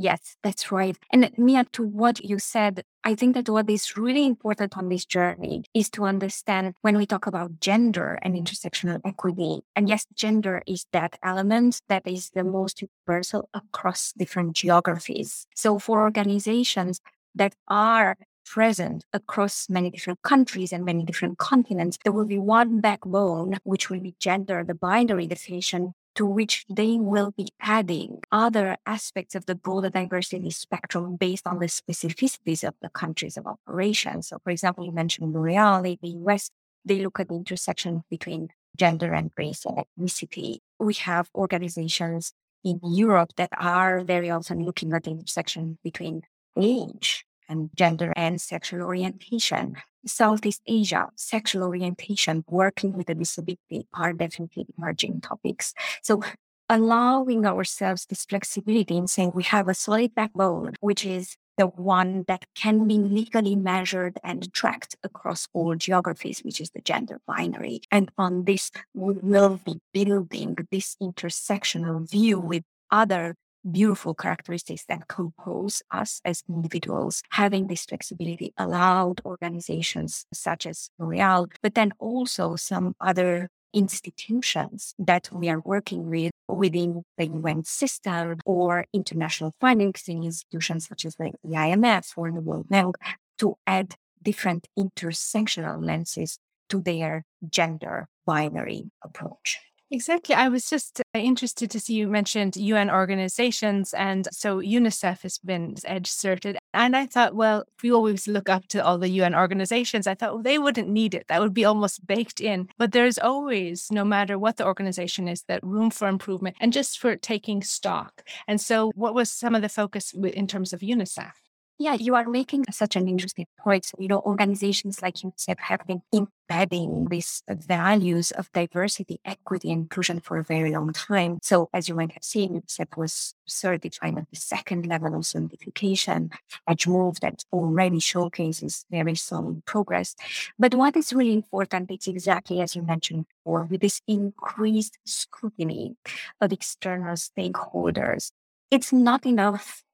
Yes, 0.00 0.36
that's 0.44 0.70
right. 0.70 0.96
And 1.12 1.28
Mia, 1.36 1.64
to 1.72 1.82
what 1.82 2.22
you 2.24 2.38
said, 2.38 2.84
I 3.02 3.16
think 3.16 3.34
that 3.34 3.48
what 3.48 3.68
is 3.68 3.96
really 3.96 4.26
important 4.26 4.78
on 4.78 4.88
this 4.88 5.04
journey 5.04 5.64
is 5.74 5.90
to 5.90 6.04
understand 6.04 6.74
when 6.82 6.96
we 6.96 7.04
talk 7.04 7.26
about 7.26 7.58
gender 7.58 8.16
and 8.22 8.36
intersectional 8.36 9.00
equity. 9.04 9.62
And 9.74 9.88
yes, 9.88 10.06
gender 10.14 10.62
is 10.68 10.86
that 10.92 11.18
element 11.24 11.80
that 11.88 12.06
is 12.06 12.30
the 12.30 12.44
most 12.44 12.80
universal 12.80 13.48
across 13.52 14.12
different 14.16 14.52
geographies. 14.52 15.48
So 15.56 15.80
for 15.80 16.02
organizations 16.02 17.00
that 17.34 17.56
are 17.66 18.16
present 18.46 19.04
across 19.12 19.68
many 19.68 19.90
different 19.90 20.22
countries 20.22 20.72
and 20.72 20.84
many 20.84 21.04
different 21.04 21.38
continents, 21.38 21.98
there 22.04 22.12
will 22.12 22.24
be 22.24 22.38
one 22.38 22.80
backbone, 22.80 23.58
which 23.64 23.90
will 23.90 24.00
be 24.00 24.14
gender, 24.20 24.62
the 24.64 24.74
binary 24.74 25.26
definition 25.26 25.94
to 26.18 26.26
which 26.26 26.66
they 26.68 26.96
will 26.98 27.30
be 27.36 27.46
adding 27.60 28.18
other 28.32 28.76
aspects 28.84 29.36
of 29.36 29.46
the 29.46 29.54
broader 29.54 29.88
diversity 29.88 30.50
spectrum 30.50 31.14
based 31.14 31.46
on 31.46 31.60
the 31.60 31.66
specificities 31.66 32.66
of 32.66 32.74
the 32.82 32.88
countries 32.88 33.36
of 33.36 33.46
operation. 33.46 34.20
So, 34.22 34.38
for 34.42 34.50
example, 34.50 34.84
you 34.84 34.90
mentioned 34.90 35.32
L'Oreal 35.32 35.80
the 36.02 36.08
US, 36.26 36.50
they 36.84 36.98
look 37.04 37.20
at 37.20 37.28
the 37.28 37.36
intersection 37.36 38.02
between 38.10 38.48
gender 38.76 39.14
and 39.14 39.30
race 39.38 39.64
and 39.64 39.78
ethnicity. 39.78 40.58
We 40.80 40.94
have 40.94 41.30
organizations 41.36 42.32
in 42.64 42.80
Europe 42.82 43.34
that 43.36 43.50
are 43.56 44.02
very 44.02 44.28
often 44.28 44.64
looking 44.64 44.92
at 44.92 45.04
the 45.04 45.12
intersection 45.12 45.78
between 45.84 46.22
age 46.60 47.24
and 47.48 47.70
gender 47.74 48.12
and 48.16 48.40
sexual 48.40 48.82
orientation. 48.82 49.76
Southeast 50.06 50.62
Asia, 50.66 51.08
sexual 51.16 51.64
orientation, 51.64 52.44
working 52.48 52.92
with 52.92 53.08
a 53.10 53.14
disability 53.14 53.86
are 53.94 54.12
definitely 54.12 54.66
emerging 54.76 55.20
topics. 55.20 55.74
So 56.02 56.22
allowing 56.68 57.46
ourselves 57.46 58.06
this 58.06 58.24
flexibility 58.24 58.96
in 58.96 59.06
saying 59.06 59.32
we 59.34 59.42
have 59.44 59.68
a 59.68 59.74
solid 59.74 60.14
backbone, 60.14 60.74
which 60.80 61.04
is 61.04 61.36
the 61.56 61.66
one 61.66 62.24
that 62.28 62.44
can 62.54 62.86
be 62.86 62.98
legally 62.98 63.56
measured 63.56 64.18
and 64.22 64.52
tracked 64.52 64.96
across 65.02 65.48
all 65.52 65.74
geographies, 65.74 66.40
which 66.40 66.60
is 66.60 66.70
the 66.70 66.80
gender 66.80 67.20
binary. 67.26 67.80
And 67.90 68.10
on 68.16 68.44
this, 68.44 68.70
we 68.94 69.14
will 69.14 69.60
be 69.64 69.80
building 69.92 70.56
this 70.70 70.96
intersectional 71.02 72.08
view 72.08 72.38
with 72.38 72.62
other 72.90 73.34
beautiful 73.70 74.14
characteristics 74.14 74.84
that 74.88 75.08
compose 75.08 75.82
us 75.90 76.20
as 76.24 76.42
individuals. 76.48 77.22
Having 77.30 77.66
this 77.66 77.84
flexibility 77.84 78.52
allowed 78.56 79.20
organizations 79.24 80.26
such 80.32 80.66
as 80.66 80.90
L'Oreal, 80.98 81.50
but 81.62 81.74
then 81.74 81.92
also 81.98 82.56
some 82.56 82.94
other 83.00 83.48
institutions 83.74 84.94
that 84.98 85.28
we 85.32 85.48
are 85.48 85.60
working 85.60 86.08
with 86.08 86.32
within 86.48 87.02
the 87.18 87.26
UN 87.26 87.64
system 87.64 88.38
or 88.46 88.86
international 88.92 89.52
financing 89.60 90.24
institutions 90.24 90.88
such 90.88 91.04
as 91.04 91.16
the 91.16 91.32
IMF 91.44 92.12
or 92.16 92.30
the 92.32 92.40
World 92.40 92.68
Bank 92.68 92.96
to 93.38 93.56
add 93.66 93.94
different 94.22 94.66
intersectional 94.78 95.84
lenses 95.84 96.38
to 96.68 96.80
their 96.80 97.24
gender 97.48 98.08
binary 98.26 98.90
approach. 99.02 99.58
Exactly. 99.90 100.34
I 100.34 100.48
was 100.48 100.68
just 100.68 101.00
uh, 101.00 101.18
interested 101.18 101.70
to 101.70 101.80
see 101.80 101.94
you 101.94 102.08
mentioned 102.08 102.56
UN 102.56 102.90
organizations. 102.90 103.94
And 103.94 104.28
so 104.32 104.58
UNICEF 104.58 105.22
has 105.22 105.38
been 105.38 105.76
EDGE 105.86 106.06
certified. 106.06 106.58
And 106.74 106.94
I 106.94 107.06
thought, 107.06 107.34
well, 107.34 107.64
we 107.82 107.90
always 107.90 108.28
look 108.28 108.50
up 108.50 108.68
to 108.68 108.84
all 108.84 108.98
the 108.98 109.08
UN 109.08 109.34
organizations. 109.34 110.06
I 110.06 110.14
thought 110.14 110.34
well, 110.34 110.42
they 110.42 110.58
wouldn't 110.58 110.90
need 110.90 111.14
it. 111.14 111.26
That 111.28 111.40
would 111.40 111.54
be 111.54 111.64
almost 111.64 112.06
baked 112.06 112.38
in. 112.38 112.68
But 112.76 112.92
there's 112.92 113.18
always, 113.18 113.90
no 113.90 114.04
matter 114.04 114.38
what 114.38 114.58
the 114.58 114.66
organization 114.66 115.26
is, 115.26 115.42
that 115.44 115.64
room 115.64 115.90
for 115.90 116.06
improvement 116.06 116.56
and 116.60 116.70
just 116.70 116.98
for 116.98 117.16
taking 117.16 117.62
stock. 117.62 118.22
And 118.46 118.60
so, 118.60 118.92
what 118.94 119.14
was 119.14 119.30
some 119.30 119.54
of 119.54 119.62
the 119.62 119.70
focus 119.70 120.12
in 120.12 120.46
terms 120.46 120.74
of 120.74 120.80
UNICEF? 120.80 121.32
Yeah, 121.80 121.94
you 121.94 122.16
are 122.16 122.24
making 122.28 122.64
such 122.72 122.96
an 122.96 123.06
interesting 123.06 123.46
point. 123.56 123.92
You 124.00 124.08
know, 124.08 124.20
organizations 124.26 125.00
like 125.00 125.14
UNICEF 125.14 125.60
have 125.60 125.86
been 125.86 126.02
embedding 126.12 127.06
these 127.08 127.40
values 127.48 128.32
of 128.32 128.50
diversity, 128.52 129.20
equity, 129.24 129.70
inclusion 129.70 130.18
for 130.18 130.38
a 130.38 130.42
very 130.42 130.72
long 130.72 130.92
time. 130.92 131.38
So, 131.40 131.68
as 131.72 131.88
you 131.88 131.94
might 131.94 132.10
have 132.10 132.24
seen, 132.24 132.60
UNICEF 132.62 132.96
was 132.96 133.34
certified 133.46 134.18
at 134.18 134.28
the 134.28 134.36
second 134.36 134.86
level 134.86 135.14
of 135.14 135.24
certification, 135.24 136.30
a 136.66 136.76
move 136.88 137.20
that 137.20 137.44
already 137.52 138.00
showcases 138.00 138.84
very 138.90 139.14
solid 139.14 139.64
progress. 139.64 140.16
But 140.58 140.74
what 140.74 140.96
is 140.96 141.12
really 141.12 141.34
important, 141.34 141.92
it's 141.92 142.08
exactly 142.08 142.60
as 142.60 142.74
you 142.74 142.82
mentioned 142.82 143.26
before, 143.28 143.66
with 143.70 143.82
this 143.82 144.00
increased 144.08 144.98
scrutiny 145.04 145.94
of 146.40 146.52
external 146.52 147.14
stakeholders. 147.14 148.32
It's 148.70 148.92
not 148.92 149.24
enough 149.24 149.84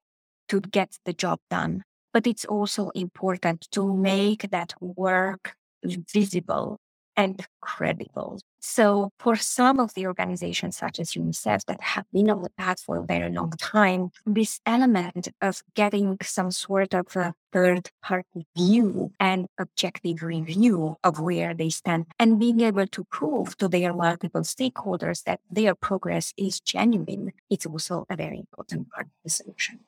to 0.48 0.60
get 0.60 0.98
the 1.04 1.12
job 1.12 1.40
done. 1.50 1.82
But 2.12 2.26
it's 2.26 2.44
also 2.44 2.90
important 2.90 3.68
to 3.72 3.94
make 3.96 4.50
that 4.50 4.74
work 4.80 5.56
visible 5.84 6.78
and 7.16 7.46
credible. 7.60 8.40
So 8.60 9.10
for 9.18 9.36
some 9.36 9.78
of 9.78 9.94
the 9.94 10.06
organizations 10.06 10.76
such 10.78 10.98
as 10.98 11.12
UNICEF 11.12 11.66
that 11.66 11.80
have 11.80 12.06
been 12.12 12.30
on 12.30 12.42
the 12.42 12.50
path 12.50 12.80
for 12.80 12.96
a 12.96 13.02
very 13.04 13.30
long 13.30 13.50
time, 13.58 14.10
this 14.24 14.60
element 14.64 15.28
of 15.40 15.62
getting 15.74 16.16
some 16.22 16.50
sort 16.50 16.94
of 16.94 17.14
a 17.14 17.34
third 17.52 17.90
party 18.02 18.46
view 18.56 19.12
and 19.20 19.46
objective 19.58 20.22
review 20.22 20.96
of 21.04 21.20
where 21.20 21.54
they 21.54 21.70
stand 21.70 22.06
and 22.18 22.40
being 22.40 22.60
able 22.60 22.86
to 22.86 23.04
prove 23.04 23.56
to 23.58 23.68
their 23.68 23.92
multiple 23.92 24.42
stakeholders 24.42 25.24
that 25.24 25.40
their 25.50 25.74
progress 25.74 26.32
is 26.36 26.58
genuine, 26.60 27.32
it's 27.50 27.66
also 27.66 28.06
a 28.08 28.16
very 28.16 28.38
important 28.38 28.90
part 28.90 29.06
of 29.06 29.12
the 29.22 29.30
solution. 29.30 29.80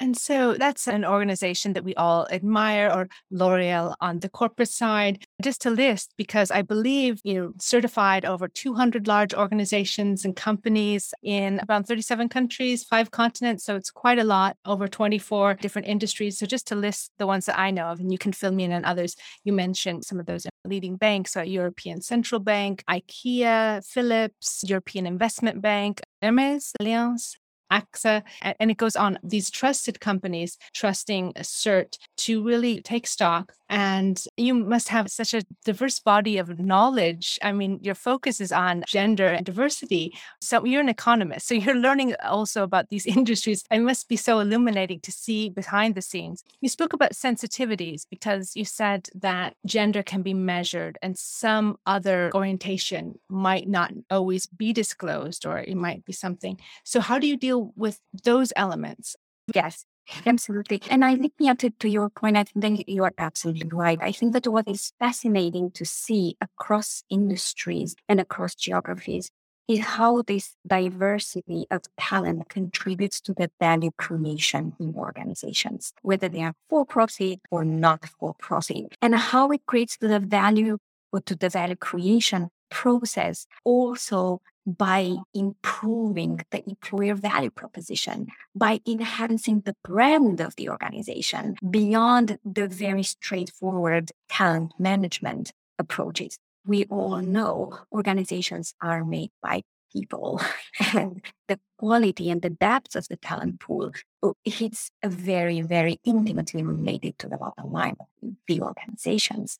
And 0.00 0.16
so 0.16 0.54
that's 0.54 0.88
an 0.88 1.04
organization 1.04 1.72
that 1.74 1.84
we 1.84 1.94
all 1.94 2.26
admire, 2.30 2.90
or 2.90 3.08
L'Oreal 3.30 3.94
on 4.00 4.20
the 4.20 4.28
corporate 4.28 4.68
side. 4.68 5.24
Just 5.40 5.62
to 5.62 5.70
list, 5.70 6.14
because 6.16 6.50
I 6.50 6.62
believe 6.62 7.20
you 7.22 7.54
certified 7.60 8.24
over 8.24 8.48
200 8.48 9.06
large 9.06 9.34
organizations 9.34 10.24
and 10.24 10.34
companies 10.34 11.14
in 11.22 11.60
about 11.60 11.86
37 11.86 12.28
countries, 12.28 12.82
five 12.82 13.12
continents. 13.12 13.64
So 13.64 13.76
it's 13.76 13.90
quite 13.90 14.18
a 14.18 14.24
lot, 14.24 14.56
over 14.64 14.88
24 14.88 15.54
different 15.54 15.86
industries. 15.86 16.38
So 16.38 16.46
just 16.46 16.66
to 16.68 16.74
list 16.74 17.12
the 17.18 17.26
ones 17.26 17.46
that 17.46 17.58
I 17.58 17.70
know 17.70 17.86
of, 17.86 18.00
and 18.00 18.10
you 18.10 18.18
can 18.18 18.32
fill 18.32 18.52
me 18.52 18.64
in 18.64 18.72
on 18.72 18.84
others. 18.84 19.16
You 19.44 19.52
mentioned 19.52 20.04
some 20.04 20.18
of 20.18 20.26
those 20.26 20.46
leading 20.64 20.96
banks, 20.96 21.32
so 21.32 21.42
European 21.42 22.00
Central 22.02 22.40
Bank, 22.40 22.82
IKEA, 22.90 23.86
Philips, 23.86 24.64
European 24.66 25.06
Investment 25.06 25.62
Bank, 25.62 26.00
Hermes, 26.20 26.72
Allianz, 26.80 27.36
AXA, 27.70 28.22
and 28.42 28.70
it 28.70 28.76
goes 28.76 28.96
on. 28.96 29.18
These 29.22 29.50
trusted 29.50 30.00
companies 30.00 30.58
trusting 30.72 31.32
uh, 31.36 31.40
CERT 31.40 31.98
to 32.18 32.42
really 32.42 32.80
take 32.80 33.06
stock. 33.06 33.52
And 33.74 34.22
you 34.36 34.54
must 34.54 34.88
have 34.90 35.10
such 35.10 35.34
a 35.34 35.42
diverse 35.64 35.98
body 35.98 36.38
of 36.38 36.60
knowledge. 36.60 37.40
I 37.42 37.50
mean, 37.50 37.80
your 37.82 37.96
focus 37.96 38.40
is 38.40 38.52
on 38.52 38.84
gender 38.86 39.26
and 39.26 39.44
diversity. 39.44 40.16
So 40.40 40.64
you're 40.64 40.80
an 40.80 40.88
economist. 40.88 41.48
So 41.48 41.54
you're 41.54 41.74
learning 41.74 42.14
also 42.22 42.62
about 42.62 42.88
these 42.88 43.04
industries. 43.18 43.64
It 43.72 43.80
must 43.80 44.08
be 44.08 44.14
so 44.14 44.38
illuminating 44.38 45.00
to 45.00 45.10
see 45.10 45.50
behind 45.50 45.96
the 45.96 46.02
scenes. 46.02 46.44
You 46.60 46.68
spoke 46.68 46.92
about 46.92 47.14
sensitivities 47.14 48.06
because 48.08 48.54
you 48.54 48.64
said 48.64 49.08
that 49.12 49.56
gender 49.66 50.04
can 50.04 50.22
be 50.22 50.34
measured 50.34 50.96
and 51.02 51.18
some 51.18 51.76
other 51.84 52.30
orientation 52.32 53.18
might 53.28 53.68
not 53.68 53.92
always 54.08 54.46
be 54.46 54.72
disclosed 54.72 55.44
or 55.44 55.58
it 55.58 55.76
might 55.76 56.04
be 56.04 56.12
something. 56.12 56.60
So, 56.84 57.00
how 57.00 57.18
do 57.18 57.26
you 57.26 57.36
deal 57.36 57.72
with 57.74 57.98
those 58.22 58.52
elements? 58.54 59.16
Yes. 59.52 59.84
Absolutely. 60.26 60.82
And 60.90 61.04
I 61.04 61.16
think, 61.16 61.32
yeah, 61.38 61.54
to, 61.54 61.70
to 61.70 61.88
your 61.88 62.10
point, 62.10 62.36
I 62.36 62.44
think 62.44 62.84
you 62.86 63.04
are 63.04 63.12
absolutely 63.18 63.68
right. 63.72 63.98
I 64.02 64.12
think 64.12 64.32
that 64.34 64.46
what 64.46 64.68
is 64.68 64.92
fascinating 64.98 65.70
to 65.72 65.84
see 65.84 66.36
across 66.40 67.04
industries 67.08 67.94
and 68.08 68.20
across 68.20 68.54
geographies 68.54 69.30
is 69.66 69.80
how 69.80 70.20
this 70.22 70.56
diversity 70.66 71.66
of 71.70 71.80
talent 71.98 72.50
contributes 72.50 73.18
to 73.22 73.32
the 73.32 73.50
value 73.58 73.90
creation 73.96 74.74
in 74.78 74.94
organizations, 74.94 75.94
whether 76.02 76.28
they 76.28 76.42
are 76.42 76.52
for 76.68 76.84
profit 76.84 77.40
or 77.50 77.64
not 77.64 78.04
for 78.06 78.34
profit, 78.34 78.94
and 79.00 79.14
how 79.14 79.50
it 79.50 79.64
creates 79.64 79.96
the 79.96 80.20
value 80.20 80.76
or 81.12 81.20
to 81.22 81.34
the 81.34 81.48
value 81.48 81.76
creation 81.76 82.50
process 82.70 83.46
also 83.64 84.40
by 84.66 85.16
improving 85.34 86.40
the 86.50 86.66
employer 86.68 87.14
value 87.14 87.50
proposition, 87.50 88.28
by 88.54 88.80
enhancing 88.86 89.60
the 89.60 89.76
brand 89.84 90.40
of 90.40 90.56
the 90.56 90.68
organization 90.68 91.56
beyond 91.70 92.38
the 92.44 92.66
very 92.68 93.02
straightforward 93.02 94.12
talent 94.28 94.72
management 94.78 95.52
approaches. 95.78 96.38
We 96.66 96.84
all 96.84 97.18
know 97.18 97.78
organizations 97.92 98.74
are 98.80 99.04
made 99.04 99.30
by 99.42 99.62
people 99.92 100.40
and 100.94 101.22
the 101.48 101.58
quality 101.78 102.30
and 102.30 102.42
the 102.42 102.50
depth 102.50 102.96
of 102.96 103.06
the 103.08 103.16
talent 103.16 103.60
pool 103.60 103.92
oh, 104.22 104.34
it's 104.44 104.90
very 105.04 105.60
very 105.60 106.00
intimately 106.04 106.62
related 106.62 107.16
to 107.18 107.28
the 107.28 107.36
bottom 107.36 107.72
line 107.72 107.94
of 108.00 108.08
the 108.48 108.60
organizations 108.60 109.56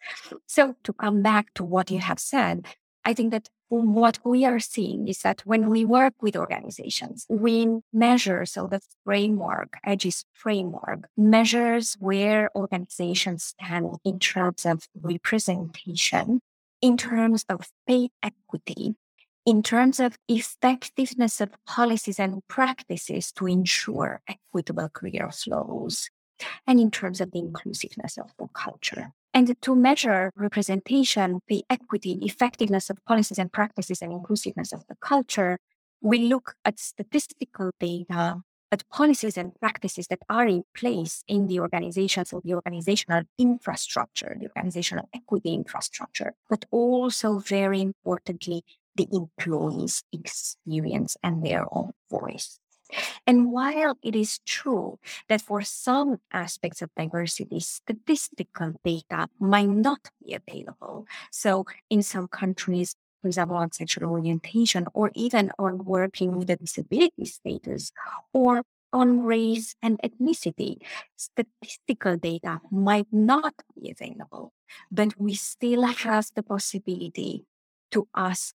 so 0.46 0.74
to 0.82 0.92
come 0.92 1.22
back 1.22 1.54
to 1.54 1.62
what 1.62 1.90
you 1.90 2.00
have 2.00 2.18
said 2.18 2.66
I 3.04 3.12
think 3.12 3.32
that 3.32 3.50
what 3.68 4.18
we 4.24 4.44
are 4.44 4.60
seeing 4.60 5.08
is 5.08 5.20
that 5.22 5.40
when 5.44 5.68
we 5.68 5.84
work 5.84 6.14
with 6.20 6.36
organizations, 6.36 7.26
we 7.28 7.66
measure, 7.92 8.44
so 8.46 8.66
the 8.66 8.80
framework, 9.04 9.78
EDGE's 9.84 10.24
framework, 10.32 11.08
measures 11.16 11.96
where 11.98 12.50
organizations 12.54 13.54
stand 13.58 13.96
in 14.04 14.18
terms 14.18 14.64
of 14.66 14.86
representation, 15.00 16.40
in 16.80 16.96
terms 16.96 17.44
of 17.48 17.68
pay 17.86 18.10
equity, 18.22 18.94
in 19.46 19.62
terms 19.62 20.00
of 20.00 20.16
effectiveness 20.28 21.40
of 21.40 21.50
policies 21.66 22.18
and 22.18 22.46
practices 22.48 23.32
to 23.32 23.46
ensure 23.46 24.20
equitable 24.28 24.88
career 24.88 25.30
flows, 25.30 26.08
and 26.66 26.80
in 26.80 26.90
terms 26.90 27.20
of 27.20 27.30
the 27.32 27.38
inclusiveness 27.38 28.18
of 28.18 28.30
the 28.38 28.46
culture. 28.54 29.12
And 29.34 29.60
to 29.62 29.74
measure 29.74 30.30
representation, 30.36 31.40
the 31.48 31.64
equity, 31.68 32.12
and 32.12 32.22
effectiveness 32.22 32.88
of 32.88 33.04
policies 33.04 33.38
and 33.38 33.52
practices, 33.52 34.00
and 34.00 34.12
inclusiveness 34.12 34.72
of 34.72 34.86
the 34.86 34.94
culture, 35.00 35.58
we 36.00 36.18
look 36.20 36.54
at 36.64 36.78
statistical 36.78 37.72
data, 37.80 38.42
at 38.70 38.88
policies 38.90 39.36
and 39.36 39.52
practices 39.60 40.06
that 40.06 40.20
are 40.28 40.46
in 40.46 40.62
place 40.76 41.24
in 41.26 41.48
the 41.48 41.58
organization, 41.58 42.24
so 42.24 42.40
the 42.44 42.54
organizational 42.54 43.22
infrastructure, 43.36 44.36
the 44.38 44.46
organizational 44.46 45.08
equity 45.12 45.52
infrastructure, 45.52 46.34
but 46.48 46.64
also 46.70 47.40
very 47.40 47.80
importantly, 47.80 48.62
the 48.94 49.08
employees' 49.10 50.04
experience 50.12 51.16
and 51.24 51.44
their 51.44 51.64
own 51.72 51.90
voice. 52.08 52.60
And 53.26 53.52
while 53.52 53.96
it 54.02 54.14
is 54.14 54.40
true 54.46 54.98
that 55.28 55.40
for 55.40 55.62
some 55.62 56.18
aspects 56.32 56.82
of 56.82 56.90
diversity, 56.96 57.60
statistical 57.60 58.74
data 58.84 59.28
might 59.38 59.68
not 59.68 60.10
be 60.24 60.34
available. 60.34 61.06
So 61.30 61.64
in 61.90 62.02
some 62.02 62.28
countries, 62.28 62.94
for 63.22 63.28
example, 63.28 63.56
on 63.56 63.72
sexual 63.72 64.10
orientation, 64.10 64.86
or 64.92 65.10
even 65.14 65.50
on 65.58 65.84
working 65.84 66.36
with 66.36 66.50
a 66.50 66.56
disability 66.56 67.24
status, 67.24 67.90
or 68.34 68.62
on 68.92 69.24
race 69.24 69.74
and 69.82 69.98
ethnicity, 70.04 70.76
statistical 71.16 72.16
data 72.16 72.60
might 72.70 73.08
not 73.10 73.54
be 73.74 73.90
available, 73.90 74.52
but 74.92 75.18
we 75.18 75.34
still 75.34 75.82
have 75.82 76.28
the 76.36 76.42
possibility 76.42 77.44
to 77.90 78.06
ask 78.14 78.54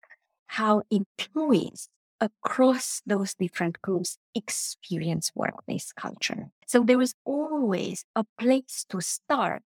how 0.48 0.84
employees 0.92 1.90
across 2.20 3.02
those 3.06 3.34
different 3.36 3.82
groups 3.82 4.18
experience 4.34 5.32
workplace 5.36 5.92
culture. 5.94 6.50
So 6.66 6.84
there 6.84 7.02
is 7.02 7.14
always 7.26 8.06
a 8.16 8.26
place 8.40 8.86
to 8.90 9.02
start 9.02 9.64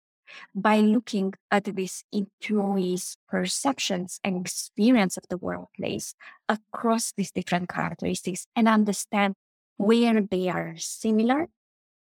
by 0.55 0.81
looking 0.81 1.33
at 1.51 1.65
these 1.65 2.05
employees' 2.13 3.17
perceptions 3.29 4.21
and 4.23 4.41
experience 4.41 5.17
of 5.17 5.25
the 5.31 5.39
workplace 5.39 6.15
across 6.49 7.13
these 7.17 7.33
different 7.33 7.69
characteristics 7.69 8.47
and 8.55 8.69
understand 8.69 9.35
where 9.77 10.21
they 10.21 10.49
are 10.49 10.75
similar 10.77 11.49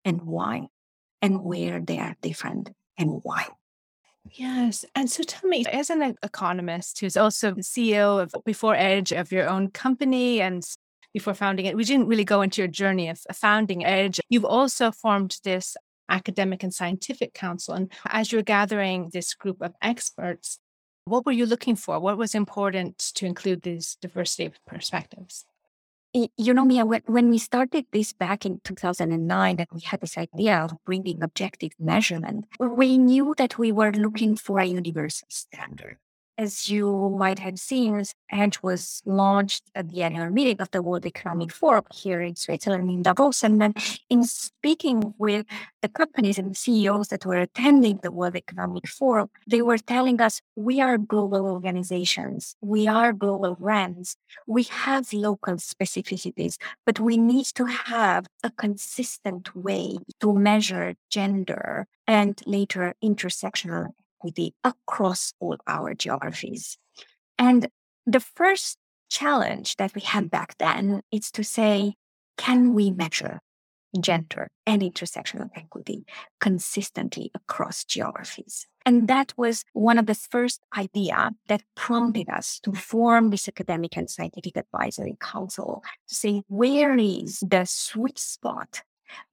and 0.05 0.21
why, 0.23 0.67
and 1.21 1.43
where 1.43 1.79
they 1.79 1.99
are 1.99 2.15
different 2.21 2.71
and 2.97 3.21
why. 3.23 3.47
Yes. 4.29 4.85
And 4.95 5.09
so 5.09 5.23
tell 5.23 5.49
me, 5.49 5.65
as 5.65 5.89
an 5.89 6.15
economist 6.23 6.99
who's 6.99 7.17
also 7.17 7.53
CEO 7.55 8.21
of 8.21 8.33
Before 8.45 8.75
Edge 8.75 9.11
of 9.11 9.31
your 9.31 9.49
own 9.49 9.69
company 9.71 10.41
and 10.41 10.63
before 11.13 11.33
founding 11.33 11.65
it, 11.65 11.75
we 11.75 11.83
didn't 11.83 12.07
really 12.07 12.23
go 12.23 12.41
into 12.41 12.61
your 12.61 12.67
journey 12.67 13.09
of 13.09 13.19
founding 13.33 13.83
Edge. 13.83 14.19
You've 14.29 14.45
also 14.45 14.91
formed 14.91 15.37
this 15.43 15.75
academic 16.09 16.63
and 16.63 16.73
scientific 16.73 17.33
council. 17.33 17.73
And 17.73 17.91
as 18.05 18.31
you're 18.31 18.43
gathering 18.43 19.09
this 19.11 19.33
group 19.33 19.61
of 19.61 19.73
experts, 19.81 20.59
what 21.05 21.25
were 21.25 21.31
you 21.31 21.45
looking 21.45 21.75
for? 21.75 21.99
What 21.99 22.17
was 22.17 22.35
important 22.35 22.99
to 23.15 23.25
include 23.25 23.63
this 23.63 23.95
diversity 23.95 24.45
of 24.45 24.53
perspectives? 24.65 25.45
You 26.13 26.53
know, 26.53 26.65
Mia, 26.65 26.85
when, 26.85 27.01
when 27.05 27.29
we 27.29 27.37
started 27.37 27.85
this 27.91 28.13
back 28.13 28.45
in 28.45 28.59
2009 28.63 29.55
and 29.59 29.67
we 29.71 29.81
had 29.81 30.01
this 30.01 30.17
idea 30.17 30.57
of 30.57 30.73
bringing 30.85 31.23
objective 31.23 31.71
measurement, 31.79 32.45
we 32.59 32.97
knew 32.97 33.33
that 33.37 33.57
we 33.57 33.71
were 33.71 33.91
looking 33.91 34.35
for 34.35 34.59
a 34.59 34.65
universal 34.65 35.27
standard 35.29 35.97
as 36.41 36.69
you 36.69 37.15
might 37.19 37.37
have 37.37 37.59
seen, 37.59 38.03
EDGE 38.31 38.63
was 38.63 39.03
launched 39.05 39.63
at 39.75 39.89
the 39.89 40.01
annual 40.01 40.31
meeting 40.31 40.59
of 40.59 40.71
the 40.71 40.81
World 40.81 41.05
Economic 41.05 41.51
Forum 41.51 41.85
here 41.93 42.19
in 42.19 42.35
Switzerland 42.35 42.89
in 42.89 43.03
Davos. 43.03 43.43
And 43.43 43.61
then 43.61 43.75
in 44.09 44.23
speaking 44.23 45.13
with 45.19 45.45
the 45.83 45.87
companies 45.87 46.39
and 46.39 46.57
CEOs 46.57 47.09
that 47.09 47.27
were 47.27 47.37
attending 47.37 47.99
the 48.01 48.11
World 48.11 48.35
Economic 48.35 48.87
Forum, 48.87 49.29
they 49.45 49.61
were 49.61 49.77
telling 49.77 50.19
us 50.19 50.41
we 50.55 50.81
are 50.81 50.97
global 50.97 51.45
organizations, 51.45 52.55
we 52.59 52.87
are 52.87 53.13
global 53.13 53.53
brands, 53.53 54.17
we 54.47 54.63
have 54.63 55.13
local 55.13 55.57
specificities, 55.57 56.57
but 56.87 56.99
we 56.99 57.17
need 57.17 57.45
to 57.53 57.65
have 57.65 58.25
a 58.43 58.49
consistent 58.49 59.55
way 59.55 59.97
to 60.19 60.33
measure 60.33 60.95
gender 61.11 61.85
and 62.07 62.41
later 62.47 62.95
intersectional 63.03 63.93
equity 64.21 64.53
across 64.63 65.33
all 65.39 65.57
our 65.67 65.93
geographies. 65.93 66.77
And 67.37 67.67
the 68.05 68.19
first 68.19 68.77
challenge 69.09 69.77
that 69.77 69.95
we 69.95 70.01
had 70.01 70.29
back 70.29 70.57
then 70.57 71.01
is 71.11 71.31
to 71.31 71.43
say, 71.43 71.95
can 72.37 72.73
we 72.73 72.91
measure 72.91 73.39
gender 73.99 74.47
and 74.65 74.81
intersectional 74.81 75.49
equity 75.55 76.05
consistently 76.39 77.31
across 77.35 77.83
geographies? 77.83 78.67
And 78.85 79.07
that 79.07 79.33
was 79.37 79.63
one 79.73 79.97
of 79.97 80.05
the 80.05 80.15
first 80.15 80.61
idea 80.77 81.31
that 81.47 81.63
prompted 81.75 82.29
us 82.29 82.59
to 82.63 82.71
form 82.71 83.29
this 83.29 83.47
academic 83.47 83.97
and 83.97 84.09
scientific 84.09 84.55
advisory 84.57 85.17
council 85.19 85.83
to 86.07 86.15
say, 86.15 86.43
where 86.47 86.97
is 86.97 87.39
the 87.41 87.65
sweet 87.65 88.17
spot 88.17 88.81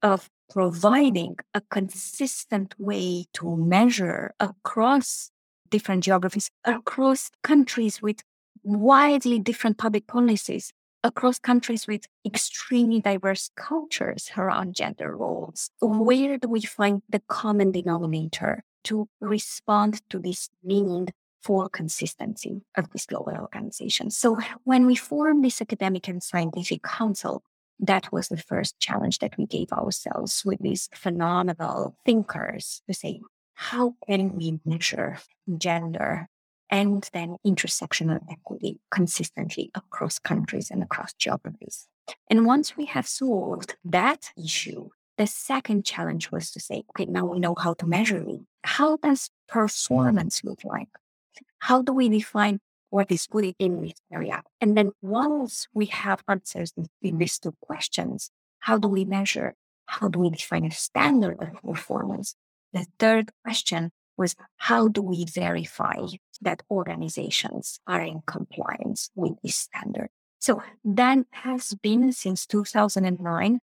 of 0.03 0.29
providing 0.49 1.35
a 1.53 1.61
consistent 1.61 2.73
way 2.79 3.25
to 3.33 3.55
measure 3.55 4.33
across 4.39 5.31
different 5.69 6.03
geographies, 6.03 6.49
across 6.65 7.29
countries 7.43 8.01
with 8.01 8.21
widely 8.63 9.39
different 9.39 9.77
public 9.77 10.07
policies, 10.07 10.73
across 11.03 11.39
countries 11.39 11.87
with 11.87 12.05
extremely 12.25 12.99
diverse 12.99 13.51
cultures 13.55 14.31
around 14.37 14.75
gender 14.75 15.15
roles. 15.15 15.69
Where 15.81 16.37
do 16.37 16.49
we 16.49 16.61
find 16.61 17.01
the 17.07 17.21
common 17.27 17.71
denominator 17.71 18.63
to 18.85 19.07
respond 19.21 20.01
to 20.09 20.19
this 20.19 20.49
need 20.63 21.11
for 21.41 21.69
consistency 21.69 22.61
of 22.75 22.89
this 22.89 23.05
global 23.05 23.37
organization? 23.39 24.09
So 24.09 24.37
when 24.63 24.85
we 24.85 24.95
formed 24.95 25.45
this 25.45 25.61
academic 25.61 26.07
and 26.07 26.21
scientific 26.21 26.83
council, 26.83 27.43
that 27.79 28.11
was 28.11 28.27
the 28.27 28.37
first 28.37 28.79
challenge 28.79 29.19
that 29.19 29.37
we 29.37 29.45
gave 29.45 29.71
ourselves 29.71 30.43
with 30.45 30.59
these 30.59 30.89
phenomenal 30.93 31.95
thinkers 32.05 32.81
to 32.87 32.93
say, 32.93 33.21
how 33.53 33.95
can 34.07 34.35
we 34.35 34.59
measure 34.65 35.17
gender 35.57 36.27
and 36.69 37.09
then 37.13 37.37
intersectional 37.45 38.19
equity 38.29 38.79
consistently 38.91 39.71
across 39.75 40.19
countries 40.19 40.69
and 40.69 40.83
across 40.83 41.13
geographies? 41.13 41.87
And 42.29 42.45
once 42.45 42.75
we 42.75 42.85
have 42.85 43.07
solved 43.07 43.75
that 43.85 44.31
issue, 44.41 44.89
the 45.17 45.27
second 45.27 45.85
challenge 45.85 46.31
was 46.31 46.51
to 46.51 46.59
say, 46.59 46.83
okay, 46.91 47.05
now 47.05 47.25
we 47.25 47.39
know 47.39 47.55
how 47.57 47.73
to 47.75 47.85
measure 47.85 48.23
it. 48.27 48.41
How 48.63 48.97
does 48.97 49.29
performance 49.47 50.43
look 50.43 50.63
like? 50.63 50.87
How 51.59 51.81
do 51.81 51.93
we 51.93 52.07
define 52.09 52.59
what 52.89 53.11
is 53.11 53.27
good 53.27 53.55
in 53.59 53.81
this 53.81 53.93
area. 54.11 54.41
And 54.59 54.77
then 54.77 54.91
once 55.01 55.67
we 55.73 55.87
have 55.87 56.23
answers 56.27 56.73
in 57.01 57.17
these 57.17 57.39
two 57.39 57.53
questions, 57.61 58.31
how 58.59 58.77
do 58.77 58.87
we 58.87 59.05
measure 59.05 59.55
how 59.89 60.07
do 60.07 60.19
we 60.19 60.29
define 60.29 60.65
a 60.65 60.71
standard 60.71 61.41
of 61.41 61.61
performance? 61.63 62.35
The 62.73 62.85
third 62.99 63.31
question 63.43 63.91
was 64.17 64.35
how 64.57 64.87
do 64.87 65.01
we 65.01 65.25
verify 65.25 65.97
that 66.41 66.61
organizations 66.69 67.79
are 67.87 68.01
in 68.01 68.21
compliance 68.27 69.09
with 69.15 69.33
this 69.41 69.55
standard? 69.55 70.09
So 70.37 70.61
that 70.85 71.17
has 71.31 71.73
been 71.81 72.11
since 72.11 72.45
2009 72.45 73.59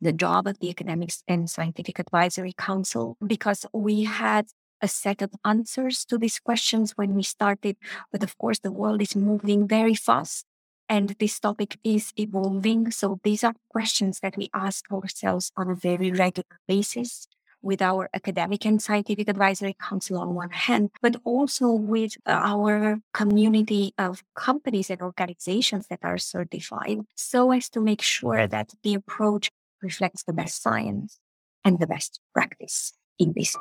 the 0.00 0.12
job 0.12 0.46
of 0.46 0.58
the 0.60 0.70
Academics 0.70 1.22
and 1.28 1.50
Scientific 1.50 1.98
Advisory 1.98 2.54
Council 2.56 3.16
because 3.24 3.66
we 3.72 4.04
had 4.04 4.46
a 4.80 4.88
set 4.88 5.22
of 5.22 5.32
answers 5.44 6.04
to 6.06 6.18
these 6.18 6.38
questions 6.38 6.92
when 6.96 7.14
we 7.14 7.22
started. 7.22 7.76
But 8.12 8.22
of 8.22 8.36
course, 8.38 8.60
the 8.60 8.72
world 8.72 9.02
is 9.02 9.16
moving 9.16 9.66
very 9.66 9.94
fast 9.94 10.44
and 10.88 11.10
this 11.18 11.38
topic 11.38 11.78
is 11.84 12.12
evolving. 12.16 12.90
So 12.90 13.20
these 13.22 13.44
are 13.44 13.54
questions 13.68 14.20
that 14.20 14.36
we 14.36 14.48
ask 14.54 14.90
ourselves 14.90 15.52
on 15.56 15.70
a 15.70 15.74
very 15.74 16.10
regular 16.10 16.58
basis 16.66 17.28
with 17.60 17.82
our 17.82 18.08
academic 18.14 18.64
and 18.64 18.80
scientific 18.80 19.28
advisory 19.28 19.76
council 19.80 20.18
on 20.18 20.34
one 20.34 20.50
hand, 20.50 20.90
but 21.02 21.16
also 21.24 21.72
with 21.72 22.12
uh, 22.24 22.30
our 22.30 23.00
community 23.12 23.92
of 23.98 24.22
companies 24.36 24.90
and 24.90 25.02
organizations 25.02 25.88
that 25.88 25.98
are 26.02 26.18
certified 26.18 26.98
so 27.16 27.50
as 27.50 27.68
to 27.68 27.80
make 27.80 28.00
sure 28.00 28.46
that 28.46 28.70
the 28.84 28.94
approach 28.94 29.50
reflects 29.82 30.22
the 30.22 30.32
best 30.32 30.62
science 30.62 31.18
and 31.64 31.80
the 31.80 31.86
best 31.86 32.20
practice 32.32 32.92
in 33.18 33.32
this. 33.36 33.56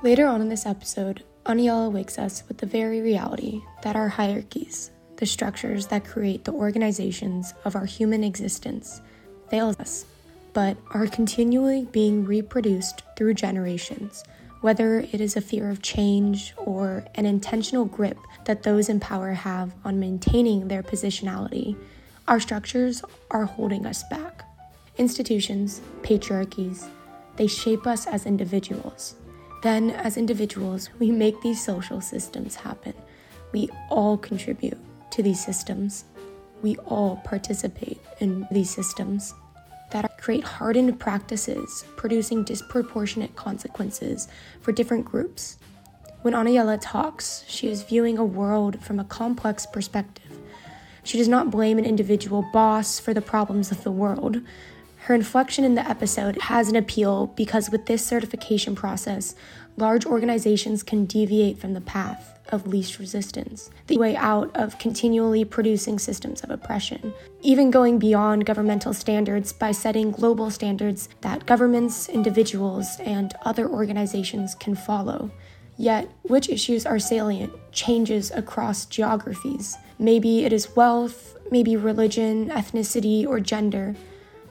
Later 0.00 0.28
on 0.28 0.40
in 0.40 0.48
this 0.48 0.64
episode, 0.64 1.24
Aniela 1.44 1.90
wakes 1.90 2.20
us 2.20 2.44
with 2.46 2.58
the 2.58 2.66
very 2.66 3.00
reality 3.00 3.62
that 3.82 3.96
our 3.96 4.08
hierarchies, 4.08 4.92
the 5.16 5.26
structures 5.26 5.88
that 5.88 6.04
create 6.04 6.44
the 6.44 6.52
organizations 6.52 7.52
of 7.64 7.74
our 7.74 7.84
human 7.84 8.22
existence, 8.22 9.00
fail 9.50 9.74
us, 9.80 10.04
but 10.52 10.76
are 10.92 11.08
continually 11.08 11.88
being 11.90 12.24
reproduced 12.24 13.02
through 13.16 13.34
generations, 13.34 14.22
whether 14.60 15.00
it 15.00 15.20
is 15.20 15.36
a 15.36 15.40
fear 15.40 15.68
of 15.68 15.82
change 15.82 16.54
or 16.58 17.04
an 17.16 17.26
intentional 17.26 17.84
grip 17.84 18.18
that 18.44 18.62
those 18.62 18.88
in 18.88 19.00
power 19.00 19.32
have 19.32 19.74
on 19.84 19.98
maintaining 19.98 20.68
their 20.68 20.84
positionality, 20.84 21.76
our 22.28 22.38
structures 22.38 23.02
are 23.32 23.46
holding 23.46 23.84
us 23.84 24.04
back. 24.04 24.44
Institutions, 24.96 25.80
patriarchies, 26.02 26.86
they 27.34 27.48
shape 27.48 27.84
us 27.84 28.06
as 28.06 28.26
individuals. 28.26 29.16
Then, 29.62 29.90
as 29.90 30.16
individuals, 30.16 30.90
we 30.98 31.10
make 31.10 31.40
these 31.42 31.64
social 31.64 32.00
systems 32.00 32.56
happen. 32.56 32.94
We 33.52 33.68
all 33.90 34.16
contribute 34.16 34.78
to 35.10 35.22
these 35.22 35.44
systems 35.44 36.04
we 36.62 36.76
all 36.86 37.16
participate 37.24 38.00
in 38.20 38.46
these 38.50 38.70
systems 38.70 39.34
that 39.90 40.18
create 40.18 40.44
hardened 40.44 40.98
practices, 40.98 41.84
producing 41.96 42.44
disproportionate 42.44 43.36
consequences 43.36 44.28
for 44.60 44.72
different 44.72 45.04
groups. 45.04 45.58
When 46.22 46.34
Aniela 46.34 46.78
talks, 46.80 47.44
she 47.46 47.68
is 47.68 47.84
viewing 47.84 48.18
a 48.18 48.24
world 48.24 48.82
from 48.82 48.98
a 48.98 49.04
complex 49.04 49.66
perspective. 49.66 50.24
She 51.04 51.16
does 51.16 51.28
not 51.28 51.50
blame 51.50 51.78
an 51.78 51.86
individual 51.86 52.44
boss 52.52 52.98
for 52.98 53.14
the 53.14 53.22
problems 53.22 53.70
of 53.70 53.82
the 53.82 53.92
world. 53.92 54.42
Her 55.08 55.14
inflection 55.14 55.64
in 55.64 55.74
the 55.74 55.88
episode 55.88 56.38
has 56.42 56.68
an 56.68 56.76
appeal 56.76 57.28
because 57.28 57.70
with 57.70 57.86
this 57.86 58.04
certification 58.04 58.74
process, 58.74 59.34
large 59.78 60.04
organizations 60.04 60.82
can 60.82 61.06
deviate 61.06 61.56
from 61.56 61.72
the 61.72 61.80
path 61.80 62.38
of 62.50 62.66
least 62.66 62.98
resistance, 62.98 63.70
the 63.86 63.96
way 63.96 64.14
out 64.16 64.54
of 64.54 64.78
continually 64.78 65.46
producing 65.46 65.98
systems 65.98 66.42
of 66.42 66.50
oppression, 66.50 67.14
even 67.40 67.70
going 67.70 67.98
beyond 67.98 68.44
governmental 68.44 68.92
standards 68.92 69.50
by 69.50 69.72
setting 69.72 70.10
global 70.10 70.50
standards 70.50 71.08
that 71.22 71.46
governments, 71.46 72.10
individuals, 72.10 72.98
and 73.00 73.32
other 73.46 73.66
organizations 73.66 74.54
can 74.56 74.74
follow. 74.74 75.30
Yet, 75.78 76.06
which 76.24 76.50
issues 76.50 76.84
are 76.84 76.98
salient 76.98 77.54
changes 77.72 78.30
across 78.32 78.84
geographies. 78.84 79.78
Maybe 79.98 80.44
it 80.44 80.52
is 80.52 80.76
wealth, 80.76 81.34
maybe 81.50 81.76
religion, 81.76 82.50
ethnicity, 82.50 83.26
or 83.26 83.40
gender. 83.40 83.96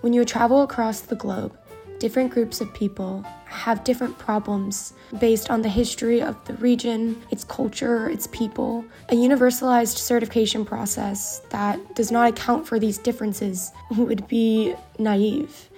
When 0.01 0.13
you 0.13 0.25
travel 0.25 0.61
across 0.61 1.01
the 1.01 1.15
globe, 1.15 1.57
different 1.99 2.31
groups 2.31 2.61
of 2.61 2.71
people 2.73 3.25
have 3.45 3.83
different 3.83 4.17
problems 4.19 4.93
based 5.19 5.49
on 5.49 5.61
the 5.61 5.69
history 5.69 6.21
of 6.21 6.35
the 6.45 6.53
region, 6.55 7.19
its 7.31 7.43
culture, 7.43 8.07
its 8.09 8.27
people. 8.27 8.85
A 9.09 9.15
universalized 9.15 9.97
certification 9.97 10.65
process 10.65 11.39
that 11.49 11.95
does 11.95 12.11
not 12.11 12.29
account 12.29 12.67
for 12.67 12.79
these 12.79 12.99
differences 12.99 13.71
would 13.97 14.27
be 14.27 14.75
naive. 14.99 15.69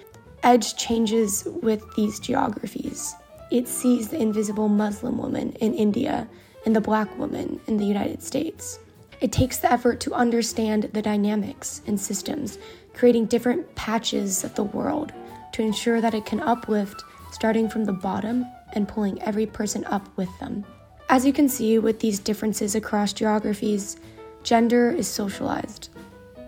EDGE 0.44 0.76
changes 0.78 1.48
with 1.62 1.84
these 1.96 2.20
geographies. 2.20 3.16
It 3.52 3.68
sees 3.68 4.10
the 4.10 4.22
invisible 4.22 4.68
Muslim 4.70 5.18
woman 5.18 5.54
in 5.54 5.74
India 5.74 6.28
and 6.66 6.76
the 6.76 6.82
black 6.82 7.18
woman 7.18 7.60
in 7.68 7.78
the 7.78 7.86
United 7.86 8.22
States. 8.22 8.80
It 9.22 9.34
takes 9.34 9.58
the 9.58 9.72
effort 9.72 10.00
to 10.02 10.14
understand 10.14 10.90
the 10.94 11.02
dynamics 11.02 11.82
and 11.88 12.00
systems, 12.00 12.58
creating 13.00 13.26
different 13.26 13.64
patches 13.76 14.44
of 14.44 14.54
the 14.56 14.64
world 14.64 15.14
to 15.54 15.62
ensure 15.62 16.02
that 16.02 16.14
it 16.14 16.26
can 16.26 16.42
uplift 16.42 17.02
starting 17.32 17.70
from 17.70 17.86
the 17.86 17.94
bottom 17.94 18.46
and 18.74 18.90
pulling 18.90 19.22
every 19.22 19.46
person 19.46 19.86
up 19.86 20.06
with 20.18 20.28
them. 20.40 20.66
As 21.08 21.26
you 21.26 21.32
can 21.32 21.48
see 21.48 21.80
with 21.80 22.02
these 22.02 22.20
differences 22.20 22.76
across 22.76 23.14
geographies, 23.14 23.96
gender 24.44 24.92
is 24.92 25.08
socialized. 25.08 25.88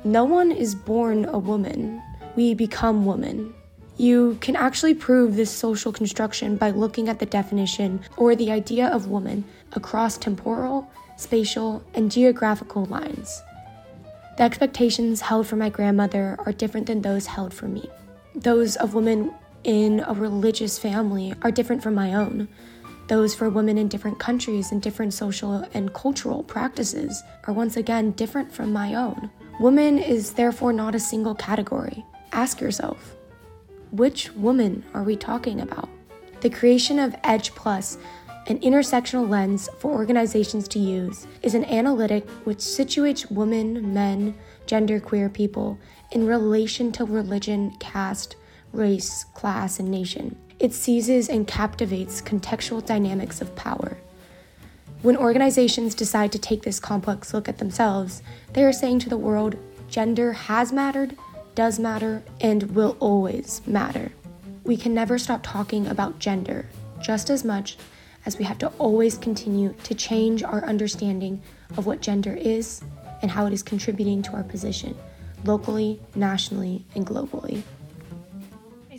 No 0.03 0.25
one 0.25 0.51
is 0.51 0.75
born 0.75 1.23
a 1.23 1.39
woman, 1.39 2.03
we 2.35 2.53
become 2.53 3.05
woman. 3.05 3.53
You 3.95 4.37
can 4.41 4.57
actually 4.57 4.95
prove 4.95 5.37
this 5.37 5.49
social 5.49 5.93
construction 5.93 6.57
by 6.57 6.71
looking 6.71 7.07
at 7.07 7.19
the 7.19 7.25
definition 7.25 8.01
or 8.17 8.35
the 8.35 8.51
idea 8.51 8.87
of 8.87 9.07
woman 9.07 9.45
across 9.71 10.17
temporal, 10.17 10.91
spatial, 11.15 11.81
and 11.93 12.11
geographical 12.11 12.83
lines. 12.85 13.41
The 14.37 14.43
expectations 14.43 15.21
held 15.21 15.47
for 15.47 15.55
my 15.55 15.69
grandmother 15.69 16.37
are 16.45 16.53
different 16.53 16.87
than 16.87 17.01
those 17.01 17.27
held 17.27 17.53
for 17.53 17.67
me. 17.67 17.89
Those 18.33 18.75
of 18.77 18.93
women 18.93 19.33
in 19.63 19.99
a 19.99 20.13
religious 20.13 20.79
family 20.79 21.33
are 21.41 21.51
different 21.51 21.83
from 21.83 21.93
my 21.93 22.13
own. 22.13 22.47
Those 23.07 23.35
for 23.35 23.49
women 23.49 23.77
in 23.77 23.89
different 23.89 24.19
countries 24.19 24.71
and 24.71 24.81
different 24.81 25.13
social 25.13 25.67
and 25.73 25.93
cultural 25.93 26.43
practices 26.43 27.21
are 27.45 27.53
once 27.53 27.75
again 27.75 28.11
different 28.11 28.51
from 28.51 28.71
my 28.71 28.95
own. 28.95 29.29
Woman 29.59 29.99
is 29.99 30.33
therefore 30.33 30.71
not 30.71 30.95
a 30.95 30.99
single 30.99 31.35
category. 31.35 32.05
Ask 32.31 32.61
yourself, 32.61 33.15
which 33.91 34.31
woman 34.33 34.85
are 34.93 35.03
we 35.03 35.17
talking 35.17 35.59
about? 35.59 35.89
The 36.39 36.49
creation 36.49 36.97
of 36.97 37.15
Edge 37.23 37.53
Plus, 37.53 37.97
an 38.47 38.59
intersectional 38.59 39.29
lens 39.29 39.69
for 39.79 39.91
organizations 39.91 40.67
to 40.69 40.79
use, 40.79 41.27
is 41.41 41.53
an 41.53 41.65
analytic 41.65 42.27
which 42.43 42.57
situates 42.57 43.31
women, 43.31 43.93
men, 43.93 44.35
genderqueer 44.65 45.31
people 45.31 45.77
in 46.11 46.25
relation 46.25 46.91
to 46.91 47.05
religion, 47.05 47.71
caste, 47.79 48.35
race, 48.73 49.25
class, 49.35 49.79
and 49.79 49.89
nation. 49.89 50.35
It 50.59 50.73
seizes 50.73 51.29
and 51.29 51.47
captivates 51.47 52.21
contextual 52.21 52.85
dynamics 52.85 53.41
of 53.41 53.55
power. 53.55 53.97
When 55.01 55.17
organizations 55.17 55.95
decide 55.95 56.31
to 56.33 56.39
take 56.39 56.61
this 56.61 56.79
complex 56.79 57.33
look 57.33 57.49
at 57.49 57.57
themselves, 57.57 58.21
they 58.53 58.63
are 58.63 58.73
saying 58.73 58.99
to 58.99 59.09
the 59.09 59.17
world 59.17 59.57
gender 59.89 60.33
has 60.33 60.71
mattered, 60.71 61.17
does 61.55 61.79
matter, 61.79 62.23
and 62.39 62.75
will 62.75 62.95
always 62.99 63.61
matter. 63.65 64.11
We 64.63 64.77
can 64.77 64.93
never 64.93 65.17
stop 65.17 65.41
talking 65.43 65.87
about 65.87 66.19
gender, 66.19 66.67
just 67.01 67.29
as 67.29 67.43
much 67.43 67.77
as 68.25 68.37
we 68.37 68.45
have 68.45 68.57
to 68.59 68.67
always 68.77 69.17
continue 69.17 69.73
to 69.83 69.95
change 69.95 70.43
our 70.43 70.63
understanding 70.65 71.41
of 71.77 71.85
what 71.85 72.01
gender 72.01 72.35
is 72.35 72.81
and 73.21 73.31
how 73.31 73.45
it 73.45 73.53
is 73.53 73.63
contributing 73.63 74.21
to 74.21 74.31
our 74.33 74.43
position, 74.43 74.95
locally, 75.43 75.99
nationally, 76.15 76.85
and 76.95 77.05
globally. 77.05 77.63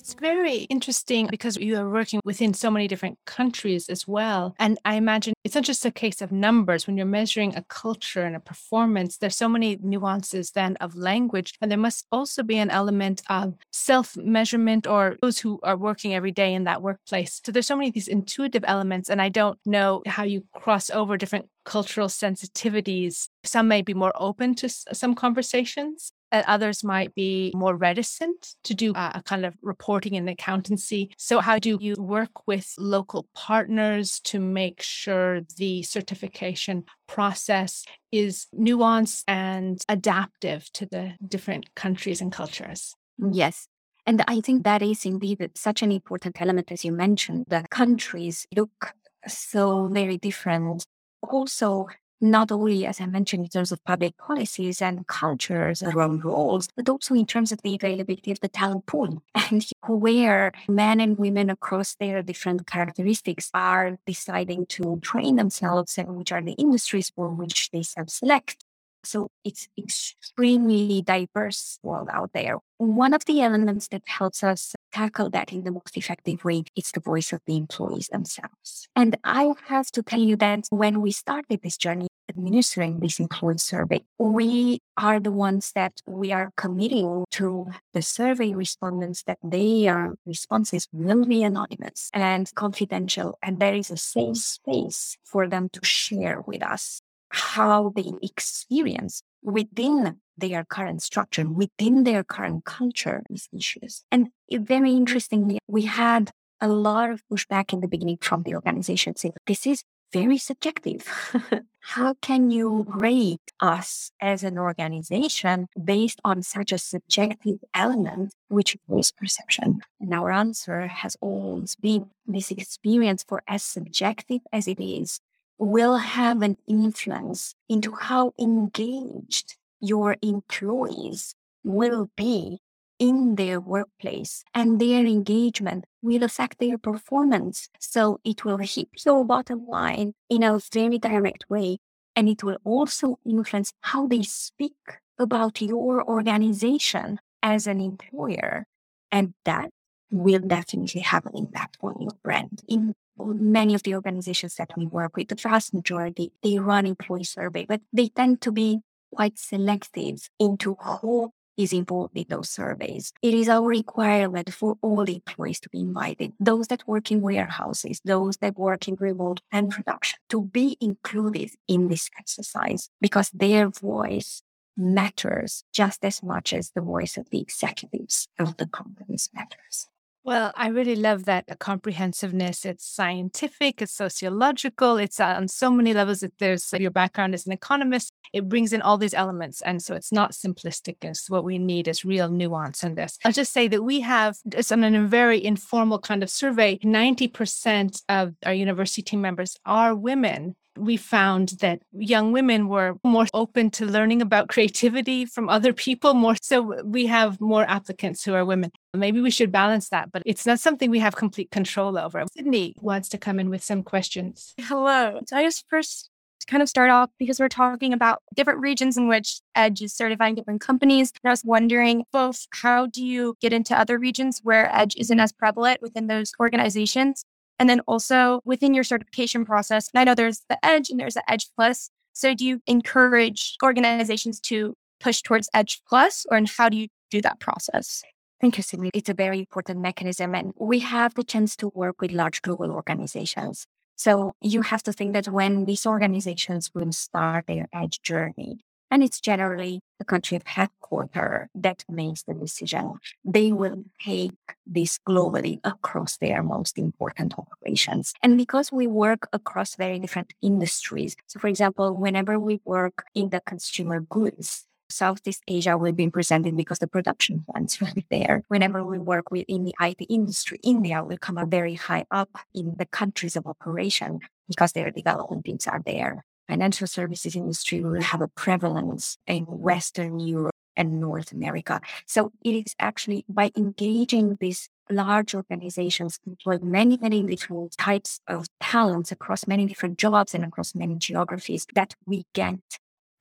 It's 0.03 0.15
very 0.15 0.63
interesting 0.63 1.29
because 1.31 1.57
you 1.57 1.77
are 1.77 1.89
working 1.89 2.19
within 2.25 2.55
so 2.55 2.73
many 2.73 2.89
different 2.89 3.19
countries 3.25 3.89
as 3.89 4.09
well. 4.09 4.53
And 4.59 4.77
I 4.85 4.97
imagine 4.97 5.33
it's 5.45 5.55
not 5.55 5.63
just 5.63 5.87
a 5.87 5.93
case 5.93 6.21
of 6.21 6.33
numbers. 6.33 6.89
When 6.89 6.97
you're 6.97 7.07
measuring 7.07 7.55
a 7.55 7.63
culture 7.69 8.25
and 8.25 8.35
a 8.35 8.41
performance, 8.41 9.19
there's 9.19 9.37
so 9.37 9.49
many 9.49 9.79
nuances 9.81 10.51
then 10.51 10.77
of 10.81 10.97
language. 10.97 11.55
And 11.61 11.71
there 11.71 11.79
must 11.79 12.05
also 12.11 12.43
be 12.43 12.59
an 12.59 12.69
element 12.69 13.23
of 13.29 13.55
self 13.71 14.17
measurement 14.17 14.89
or 14.89 15.19
those 15.23 15.39
who 15.39 15.61
are 15.63 15.77
working 15.77 16.17
every 16.17 16.33
day 16.33 16.53
in 16.53 16.65
that 16.65 16.83
workplace. 16.83 17.41
So 17.45 17.53
there's 17.53 17.69
so 17.69 17.77
many 17.77 17.87
of 17.87 17.95
these 17.95 18.09
intuitive 18.09 18.65
elements. 18.67 19.09
And 19.09 19.23
I 19.23 19.29
don't 19.29 19.61
know 19.65 20.03
how 20.05 20.25
you 20.25 20.43
cross 20.53 20.91
over 20.91 21.17
different 21.17 21.49
cultural 21.65 22.09
sensitivities. 22.09 23.29
Some 23.45 23.69
may 23.69 23.83
be 23.83 23.95
more 23.95 24.13
open 24.17 24.57
to 24.57 24.69
some 24.69 25.15
conversations 25.15 26.11
and 26.33 26.45
others 26.49 26.83
might 26.83 27.15
be 27.15 27.53
more 27.55 27.77
reticent 27.77 28.57
to 28.65 28.75
do 28.75 28.93
a, 28.97 29.23
kind 29.25 29.45
of 29.45 29.55
reporting 29.63 30.17
and 30.17 30.29
accountancy. 30.29 31.13
So, 31.19 31.41
how 31.41 31.59
do 31.59 31.79
you 31.81 31.95
work 31.99 32.49
with 32.49 32.75
local 32.79 33.27
partners 33.35 34.19
to 34.21 34.41
make 34.41 34.83
sure 34.83 35.43
the 35.59 35.83
certification 35.83 36.85
process 37.07 37.85
is 38.11 38.47
nuanced 38.59 39.23
and 39.29 39.81
adaptive 39.89 40.73
to 40.73 40.87
the 40.87 41.13
different 41.27 41.75
countries 41.75 42.21
and 42.21 42.33
cultures? 42.33 42.95
Mm. 43.21 43.31
Yes. 43.35 43.69
And 44.05 44.25
I 44.27 44.41
think 44.41 44.65
that 44.65 44.83
is 44.83 45.05
indeed 45.05 45.51
such 45.55 45.83
an 45.83 45.93
important 45.93 46.41
element, 46.41 46.73
as 46.73 46.85
you 46.85 46.91
mentioned. 46.91 47.45
The 47.49 47.65
countries 47.71 48.47
look 48.57 48.95
so 49.29 49.87
very 49.87 50.19
different. 50.19 50.85
Also, 51.23 51.87
not 52.23 52.53
only, 52.53 52.87
as 52.87 53.01
I 53.01 53.07
mentioned, 53.07 53.45
in 53.45 53.51
terms 53.51 53.73
of 53.73 53.85
public 53.85 54.17
policies 54.17 54.81
and 54.81 55.07
cultures 55.09 55.83
around 55.83 56.25
roles, 56.25 56.69
but 56.77 56.89
also 56.89 57.15
in 57.15 57.27
terms 57.27 57.51
of 57.51 57.61
the 57.63 57.75
availability 57.75 58.31
of 58.31 58.41
the 58.41 58.49
talent 58.49 58.87
pool 58.87 59.23
and 59.35 59.67
where 59.89 60.53
men 60.69 61.01
and 61.01 61.19
women 61.19 61.51
across 61.51 61.97
their 61.97 62.23
different 62.23 62.67
characteristics 62.67 63.51
are 63.53 63.99
deciding 64.07 64.67
to 64.67 65.01
train 65.03 65.37
themselves 65.37 65.99
and 65.99 66.17
which 66.17 66.31
are 66.31 66.43
the 66.43 66.53
industries 66.53 67.11
for 67.11 67.29
which 67.29 67.71
they 67.73 67.83
self-select. 67.83 68.65
So 69.05 69.31
it's 69.45 69.69
extremely 69.77 71.03
diverse 71.03 71.81
world 71.83 72.09
out 72.13 72.31
there. 72.35 72.59
One 72.79 73.15
of 73.15 73.25
the 73.25 73.41
elements 73.41 73.89
that 73.89 74.03
helps 74.07 74.45
us 74.45 74.75
tackle 74.93 75.31
that 75.31 75.53
in 75.53 75.65
the 75.65 75.73
most 75.73 75.97
effective 75.97 76.45
way 76.45 76.65
is 76.77 76.93
the 76.93 77.01
voice 77.01 77.33
of 77.33 77.41
the 77.47 77.57
employees 77.57 78.09
themselves. 78.09 78.89
And 78.95 79.17
I 79.25 79.55
have 79.67 79.91
to 79.93 80.03
tell 80.03 80.21
you 80.21 80.37
that 80.37 80.67
when 80.71 81.01
we 81.01 81.11
started 81.11 81.63
this 81.63 81.77
journey, 81.77 82.07
administering 82.37 83.01
this 83.01 83.21
employee 83.21 83.59
survey, 83.59 84.03
we 84.19 84.81
are 84.97 85.21
the 85.21 85.33
ones 85.33 85.73
that 85.75 86.01
we 86.07 86.33
are 86.33 86.51
committing 86.57 87.25
to 87.33 87.67
the 87.93 88.03
survey 88.03 88.53
respondents 88.53 89.23
that 89.25 89.39
their 89.43 90.15
responses 90.27 90.89
will 90.93 91.25
be 91.25 91.43
anonymous 91.43 92.11
and 92.13 92.51
confidential. 92.55 93.39
And 93.43 93.59
there 93.59 93.75
is 93.75 93.91
a 93.91 93.97
safe 93.97 94.39
space 94.39 95.17
for 95.25 95.49
them 95.49 95.69
to 95.73 95.81
share 95.85 96.41
with 96.47 96.63
us 96.63 97.01
how 97.29 97.93
they 97.97 98.13
experience 98.23 99.23
within 99.43 100.21
their 100.37 100.65
current 100.65 101.03
structure, 101.03 101.49
within 101.49 102.05
their 102.05 102.25
current 102.25 102.65
culture, 102.65 103.23
these 103.29 103.49
issues. 103.57 104.05
And 104.11 104.29
very 104.51 104.93
interestingly, 104.93 105.59
we 105.67 105.83
had 105.83 106.31
a 106.61 106.69
lot 106.69 107.11
of 107.11 107.23
pushback 107.31 107.73
in 107.73 107.81
the 107.81 107.89
beginning 107.89 108.19
from 108.21 108.45
the 108.45 108.55
organization 108.55 109.17
saying, 109.17 109.35
this 109.47 109.67
is 109.67 109.83
very 110.13 110.39
subjective. 110.39 111.07
How 111.81 112.15
can 112.23 112.51
you 112.51 112.87
rate 112.89 113.51
us 113.59 114.13
as 114.21 114.45
an 114.45 114.57
organization 114.57 115.67
based 115.83 116.21
on 116.25 116.43
such 116.43 116.71
a 116.71 116.79
subjective 116.79 117.59
element, 117.75 118.35
which 118.49 118.77
is 118.97 119.11
perception? 119.11 119.81
And 120.01 120.15
our 120.15 120.31
answer 120.31 120.87
has 120.87 121.17
always 121.21 121.75
been 121.75 122.11
this 122.27 122.51
experience, 122.51 123.25
for 123.27 123.43
as 123.49 123.65
subjective 123.65 124.43
as 124.53 124.69
it 124.69 124.81
is, 124.81 125.19
will 125.59 125.97
have 125.97 126.43
an 126.43 126.57
influence 126.69 127.55
into 127.69 127.93
how 127.93 128.33
engaged 128.39 129.57
your 129.81 130.17
employees 130.23 131.35
will 131.65 132.11
be 132.17 132.61
in 133.03 133.35
their 133.35 133.61
workplace 133.61 134.45
and 134.55 134.81
their 134.81 135.05
engagement 135.05 135.85
will 136.03 136.23
affect 136.23 136.61
their 136.61 136.79
performance. 136.79 137.69
So 137.81 138.21
it 138.23 138.45
will 138.45 138.59
hit 138.59 138.91
your 139.05 139.25
bottom 139.25 139.67
line 139.67 140.15
in 140.31 140.45
a 140.45 140.61
very 140.73 140.99
direct 140.99 141.45
way. 141.51 141.79
And 142.15 142.29
it 142.29 142.45
will 142.45 142.59
also 142.63 143.19
influence 143.27 143.73
how 143.81 144.07
they 144.07 144.23
speak 144.23 144.77
about 145.19 145.61
your 145.61 146.05
organization 146.09 147.19
as 147.43 147.67
an 147.67 147.81
employer. 147.81 148.67
And 149.11 149.35
that 149.47 149.71
will 150.13 150.39
definitely 150.39 151.01
have 151.01 151.27
an 151.27 151.37
impact 151.37 151.79
on 151.83 151.97
your 151.99 152.17
brand. 152.23 152.63
In 152.69 152.95
many 153.19 153.75
of 153.75 153.83
the 153.83 153.97
organizations 153.97 154.55
that 154.57 154.71
we 154.77 154.87
work 154.87 155.17
with, 155.17 155.27
the 155.27 155.35
vast 155.35 155.75
majority, 155.75 156.31
they 156.45 156.61
run 156.61 156.87
employee 156.87 157.25
survey, 157.25 157.65
but 157.69 157.81
they 157.93 158.09
tend 158.11 158.43
to 158.43 158.53
be 158.53 158.79
quite 159.13 159.41
selective 159.41 160.29
into 160.39 160.77
who 160.77 161.33
is 161.57 161.73
involved 161.73 162.17
in 162.17 162.27
those 162.29 162.51
surveys. 162.51 163.13
It 163.23 163.35
is 163.35 163.49
our 163.49 163.67
requirement 163.67 164.53
for 164.53 164.77
all 164.83 165.03
employees 165.03 165.61
to 165.61 165.69
be 165.69 165.81
invited, 165.81 166.33
those 166.41 166.69
that 166.69 166.87
work 166.87 167.11
in 167.11 167.21
warehouses, 167.21 168.01
those 168.05 168.37
that 168.39 168.59
work 168.59 168.89
in 168.89 168.97
remote 168.99 169.41
and 169.51 169.71
production, 169.71 170.19
to 170.31 170.43
be 170.43 170.77
included 170.81 171.51
in 171.69 171.89
this 171.89 172.09
exercise 172.19 172.89
because 173.01 173.31
their 173.31 173.69
voice 173.69 174.43
matters 174.77 175.65
just 175.73 176.05
as 176.05 176.23
much 176.23 176.53
as 176.53 176.71
the 176.71 176.81
voice 176.81 177.17
of 177.17 177.29
the 177.31 177.41
executives 177.41 178.29
of 178.39 178.57
the 178.57 178.67
companies 178.67 179.29
matters. 179.35 179.89
Well, 180.25 180.53
I 180.55 180.69
really 180.69 180.95
love 180.95 181.25
that 181.25 181.59
comprehensiveness. 181.59 182.65
It's 182.65 182.87
scientific, 182.87 183.83
it's 183.83 183.93
sociological, 183.93 184.97
it's 184.97 185.19
on 185.19 185.49
so 185.49 185.69
many 185.69 185.93
levels. 185.93 186.23
If 186.23 186.31
there's 186.39 186.73
your 186.79 186.93
background 186.93 187.35
as 187.35 187.45
an 187.45 187.53
economist, 187.53 188.12
it 188.33 188.49
brings 188.49 188.73
in 188.73 188.83
all 188.83 188.99
these 188.99 189.15
elements. 189.15 189.61
And 189.63 189.83
so 189.83 189.95
it's 189.95 190.13
not 190.13 190.33
simplistic. 190.33 190.97
It's 191.03 191.29
what 191.29 191.45
we 191.45 191.59
need 191.59 191.89
is 191.89 192.05
real 192.05 192.29
nuance 192.29 192.83
in 192.83 192.95
this. 192.95 193.19
I'll 193.25 193.33
just 193.33 193.53
say 193.53 193.69
that 193.69 193.83
we 193.83 194.01
have, 194.01 194.37
it's 194.53 194.73
on 194.73 194.85
a 194.85 195.07
very 195.07 195.43
informal 195.43 195.99
kind 195.99 196.23
of 196.23 196.31
survey, 196.31 196.79
90% 196.79 198.03
of 198.09 198.35
our 198.45 198.55
university 198.55 199.03
team 199.03 199.21
members 199.21 199.57
are 199.65 199.95
women 199.95 200.57
we 200.77 200.97
found 200.97 201.51
that 201.61 201.81
young 201.93 202.33
women 202.33 202.69
were 202.69 202.95
more 203.05 203.27
open 203.35 203.71
to 203.71 203.87
learning 203.87 204.23
about 204.23 204.49
creativity 204.49 205.27
from 205.27 205.49
other 205.49 205.73
people 205.73 206.15
more 206.15 206.35
so 206.41 206.83
we 206.83 207.07
have 207.07 207.41
more 207.41 207.65
applicants 207.69 208.25
who 208.25 208.35
are 208.35 208.45
women 208.45 208.71
maybe 208.95 209.21
we 209.21 209.31
should 209.31 209.53
balance 209.53 209.89
that 209.91 210.11
but 210.13 210.23
it's 210.25 210.47
not 210.47 210.59
something 210.59 210.91
we 210.91 210.99
have 210.99 211.15
complete 211.15 211.51
control 211.51 211.99
over 211.99 212.25
sydney 212.35 212.75
wants 212.81 213.09
to 213.09 213.19
come 213.19 213.39
in 213.39 213.51
with 213.51 213.63
some 213.63 213.83
questions 213.83 214.55
hello 214.61 215.21
so 215.27 215.37
i 215.37 215.43
just 215.43 215.65
first 215.69 216.11
kind 216.47 216.63
of 216.63 216.69
start 216.69 216.91
off 216.91 217.11
because 217.19 217.41
we're 217.41 217.49
talking 217.49 217.93
about 217.93 218.23
different 218.35 218.61
regions 218.61 218.97
in 218.97 219.09
which 219.09 219.41
edge 219.55 219.83
is 219.83 219.95
certifying 219.95 220.35
different 220.35 220.61
companies 220.61 221.13
and 221.23 221.29
i 221.29 221.33
was 221.33 221.45
wondering 221.45 222.05
both 222.13 222.47
how 222.53 222.87
do 222.87 223.05
you 223.05 223.37
get 223.41 223.53
into 223.53 223.79
other 223.79 223.99
regions 223.99 224.41
where 224.43 224.75
edge 224.75 224.95
isn't 224.97 225.21
as 225.21 225.33
prevalent 225.33 225.81
within 225.83 226.07
those 226.07 226.33
organizations 226.41 227.25
and 227.63 227.71
then 227.71 227.79
also 227.87 228.41
within 228.45 228.75
your 228.75 228.83
certification 228.83 229.45
process, 229.45 229.89
I 229.95 230.03
know 230.03 230.17
there's 230.17 230.43
the 230.49 230.59
Edge 230.65 230.91
and 230.91 230.99
there's 230.99 231.15
the 231.15 231.31
Edge 231.31 231.47
Plus. 231.55 231.91
So 232.13 232.35
do 232.35 232.45
you 232.45 232.61
encourage 232.67 233.57
organizations 233.63 234.41
to 234.41 234.75
push 234.99 235.23
towards 235.23 235.49
Edge 235.55 235.81
Plus 235.89 236.27
or 236.29 236.37
and 236.37 236.49
how 236.49 236.69
do 236.69 236.77
you 236.77 236.89
do 237.11 237.23
that 237.23 237.39
process? 237.39 238.03
Interestingly, 238.43 238.91
it's 238.93 239.09
a 239.09 239.15
very 239.15 239.39
important 239.39 239.81
mechanism. 239.81 240.35
And 240.35 240.53
we 240.59 240.81
have 240.81 241.15
the 241.15 241.23
chance 241.23 241.55
to 241.59 241.71
work 241.73 242.01
with 242.01 242.11
large 242.11 242.43
global 242.43 242.73
organizations. 242.73 243.65
So 244.03 244.35
you 244.41 244.63
have 244.63 244.83
to 244.83 244.93
think 244.93 245.13
that 245.13 245.29
when 245.29 245.65
these 245.65 245.87
organizations 245.87 246.73
will 246.75 246.91
start 246.91 247.47
their 247.47 247.69
edge 247.73 248.03
journey, 248.03 248.59
and 248.91 249.01
it's 249.01 249.21
generally 249.21 249.79
the 250.01 250.05
country 250.05 250.37
of 250.37 250.43
headquarters 250.45 251.47
that 251.55 251.85
makes 251.89 252.25
the 252.25 252.35
decision. 252.35 252.95
They 253.25 253.53
will 253.53 253.85
take 254.05 254.35
this 254.67 254.99
globally 255.09 255.61
across 255.63 256.17
their 256.17 256.43
most 256.43 256.79
important 256.79 257.35
operations. 257.39 258.13
And 258.25 258.37
because 258.37 258.73
we 258.73 258.89
work 258.89 259.29
across 259.33 259.77
very 259.77 260.01
different 260.01 260.35
industries, 260.43 261.15
so 261.29 261.39
for 261.39 261.47
example, 261.47 261.95
whenever 261.95 262.41
we 262.41 262.61
work 262.65 263.05
in 263.15 263.31
the 263.31 263.41
consumer 263.41 264.01
goods, 264.01 264.67
Southeast 264.93 265.43
Asia 265.49 265.77
will 265.77 265.93
be 265.93 266.09
presented 266.11 266.57
because 266.57 266.79
the 266.79 266.87
production 266.87 267.45
plants 267.51 267.81
will 267.81 267.93
be 267.95 268.07
there. 268.11 268.43
Whenever 268.49 268.85
we 268.85 268.99
work 268.99 269.31
with 269.31 269.45
in 269.49 269.65
the 269.65 269.75
IT 269.81 270.07
industry, 270.09 270.59
India 270.63 271.03
will 271.03 271.19
come 271.19 271.39
up 271.39 271.49
very 271.49 271.75
high 271.75 272.05
up 272.11 272.31
in 272.55 272.75
the 272.79 272.87
countries 272.87 273.37
of 273.37 273.47
operation 273.47 274.21
because 274.49 274.73
their 274.73 274.91
development 274.91 275.45
teams 275.45 275.67
are 275.67 275.83
there 275.85 276.25
financial 276.49 276.87
services 276.87 277.35
industry 277.35 277.81
will 277.81 278.03
have 278.03 278.21
a 278.21 278.29
prevalence 278.29 279.17
in 279.27 279.45
Western 279.45 280.21
Europe 280.21 280.55
and 280.77 281.01
North 281.01 281.33
America. 281.33 281.81
So 282.07 282.33
it 282.45 282.55
is 282.55 282.75
actually 282.79 283.25
by 283.29 283.51
engaging 283.57 284.37
these 284.41 284.69
large 284.91 285.35
organizations 285.35 286.19
employ 286.27 286.59
many, 286.59 286.99
many 287.01 287.23
different 287.23 287.77
types 287.79 288.21
of 288.29 288.47
talents 288.61 289.13
across 289.13 289.47
many 289.47 289.67
different 289.67 289.99
jobs 289.99 290.35
and 290.35 290.45
across 290.45 290.75
many 290.75 290.97
geographies 290.97 291.67
that 291.75 291.95
we 292.07 292.25
get 292.35 292.59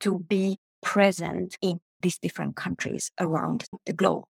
to 0.00 0.18
be 0.18 0.58
present 0.82 1.56
in 1.62 1.80
these 2.02 2.18
different 2.18 2.56
countries 2.56 3.10
around 3.18 3.64
the 3.86 3.92
globe. 3.92 4.24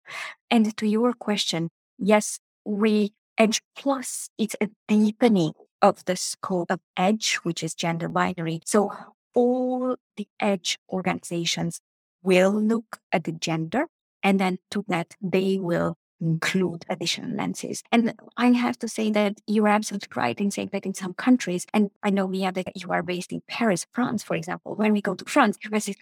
And 0.49 0.75
to 0.77 0.87
your 0.87 1.13
question, 1.13 1.69
yes, 1.97 2.39
we 2.65 3.13
Edge 3.37 3.61
Plus, 3.75 4.29
it's 4.37 4.55
a 4.61 4.69
deepening 4.87 5.53
of 5.81 6.05
the 6.05 6.15
scope 6.15 6.69
of 6.69 6.79
EDGE, 6.95 7.35
which 7.43 7.63
is 7.63 7.73
gender 7.73 8.07
binary. 8.07 8.61
So 8.65 8.91
all 9.33 9.95
the 10.17 10.27
EDGE 10.39 10.77
organizations 10.89 11.79
will 12.21 12.51
look 12.51 12.99
at 13.11 13.23
the 13.23 13.31
gender 13.31 13.87
and 14.21 14.39
then 14.39 14.59
to 14.69 14.85
that 14.87 15.15
they 15.21 15.57
will 15.59 15.97
include 16.21 16.85
additional 16.87 17.35
lenses. 17.35 17.83
And 17.91 18.13
I 18.37 18.51
have 18.51 18.77
to 18.79 18.87
say 18.87 19.11
that 19.11 19.41
you're 19.47 19.67
absolutely 19.67 20.09
right 20.15 20.39
in 20.39 20.51
saying 20.51 20.69
that 20.71 20.85
in 20.85 20.93
some 20.93 21.13
countries, 21.13 21.65
and 21.73 21.89
I 22.03 22.11
know, 22.11 22.27
Mia, 22.27 22.51
that 22.51 22.75
you 22.75 22.91
are 22.91 23.03
based 23.03 23.31
in 23.31 23.41
Paris, 23.47 23.85
France, 23.91 24.23
for 24.23 24.35
example, 24.35 24.75
when 24.75 24.93
we 24.93 25.01
go 25.01 25.15
to 25.15 25.25
France, 25.25 25.57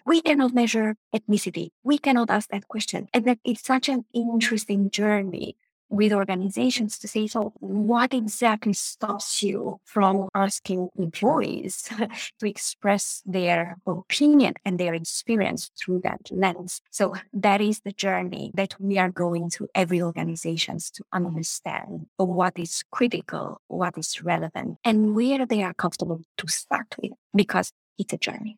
we 0.05 0.21
cannot 0.21 0.53
measure 0.53 0.95
ethnicity. 1.15 1.69
We 1.83 1.97
cannot 1.97 2.29
ask 2.29 2.49
that 2.49 2.67
question. 2.67 3.07
And 3.13 3.25
that 3.25 3.39
it's 3.43 3.63
such 3.63 3.89
an 3.89 4.05
interesting 4.13 4.89
journey 4.91 5.55
with 5.89 6.13
organizations 6.13 6.97
to 6.99 7.07
say, 7.07 7.27
so 7.27 7.53
what 7.59 8.13
exactly 8.13 8.73
stops 8.73 9.41
you 9.43 9.79
from 9.85 10.29
asking 10.35 10.89
employees 10.97 11.89
to 12.39 12.47
express 12.47 13.21
their 13.25 13.77
opinion 13.85 14.53
and 14.65 14.79
their 14.79 14.93
experience 14.93 15.71
through 15.79 16.01
that 16.03 16.21
lens? 16.31 16.81
So 16.91 17.15
that 17.33 17.61
is 17.61 17.81
the 17.81 17.91
journey 17.91 18.51
that 18.53 18.75
we 18.79 18.97
are 18.97 19.09
going 19.09 19.49
to 19.51 19.67
every 19.75 20.01
organizations 20.01 20.91
to 20.91 21.03
understand 21.11 22.07
what 22.17 22.57
is 22.57 22.83
critical, 22.91 23.61
what 23.67 23.97
is 23.97 24.21
relevant, 24.23 24.77
and 24.83 25.15
where 25.15 25.45
they 25.45 25.63
are 25.63 25.73
comfortable 25.73 26.21
to 26.37 26.47
start 26.47 26.95
with, 27.01 27.11
because 27.33 27.71
it's 27.97 28.13
a 28.13 28.17
journey. 28.17 28.57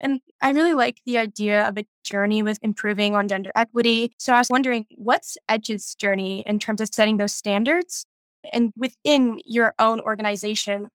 And 0.00 0.20
I 0.40 0.50
really 0.50 0.72
like 0.72 1.00
the 1.04 1.18
idea 1.18 1.68
of 1.68 1.76
a 1.76 1.86
journey 2.04 2.42
with 2.42 2.58
improving 2.62 3.14
on 3.14 3.28
gender 3.28 3.50
equity. 3.54 4.12
So 4.18 4.32
I 4.32 4.38
was 4.38 4.48
wondering, 4.48 4.86
what's 4.96 5.36
Edge's 5.48 5.94
journey 5.94 6.42
in 6.46 6.58
terms 6.58 6.80
of 6.80 6.88
setting 6.92 7.18
those 7.18 7.34
standards? 7.34 8.06
And 8.52 8.72
within 8.76 9.40
your 9.44 9.74
own 9.78 10.00
organization, 10.00 10.88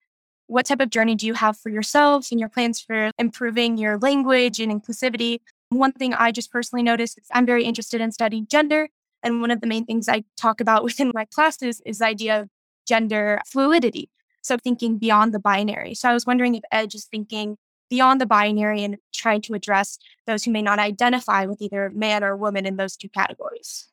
what 0.47 0.65
type 0.65 0.81
of 0.81 0.89
journey 0.89 1.15
do 1.15 1.27
you 1.27 1.35
have 1.35 1.57
for 1.57 1.69
yourselves 1.69 2.31
and 2.31 2.39
your 2.39 2.49
plans 2.49 2.79
for 2.79 3.11
improving 3.19 3.77
your 3.77 3.97
language 3.99 4.59
and 4.59 4.71
inclusivity? 4.71 5.39
One 5.69 5.91
thing 5.91 6.13
I 6.13 6.31
just 6.31 6.51
personally 6.51 6.83
noticed 6.83 7.17
is 7.19 7.27
I'm 7.31 7.45
very 7.45 7.63
interested 7.63 8.01
in 8.01 8.11
studying 8.11 8.47
gender. 8.47 8.89
And 9.23 9.41
one 9.41 9.51
of 9.51 9.61
the 9.61 9.67
main 9.67 9.85
things 9.85 10.09
I 10.09 10.23
talk 10.37 10.61
about 10.61 10.83
within 10.85 11.11
my 11.13 11.25
classes 11.25 11.81
is 11.85 11.99
the 11.99 12.05
idea 12.05 12.41
of 12.41 12.49
gender 12.87 13.41
fluidity. 13.45 14.09
So 14.41 14.57
thinking 14.57 14.97
beyond 14.97 15.33
the 15.33 15.39
binary. 15.39 15.95
So 15.95 16.09
I 16.09 16.13
was 16.13 16.25
wondering 16.25 16.53
if 16.53 16.63
Edge 16.71 16.93
is 16.93 17.05
thinking 17.05 17.57
beyond 17.89 18.19
the 18.19 18.25
binary 18.25 18.83
and 18.83 18.97
trying 19.13 19.41
to 19.41 19.53
address 19.53 19.97
those 20.27 20.43
who 20.43 20.51
may 20.51 20.61
not 20.61 20.79
identify 20.79 21.45
with 21.45 21.61
either 21.61 21.91
man 21.93 22.23
or 22.23 22.35
woman 22.35 22.65
in 22.65 22.77
those 22.77 22.95
two 22.95 23.09
categories. 23.09 23.87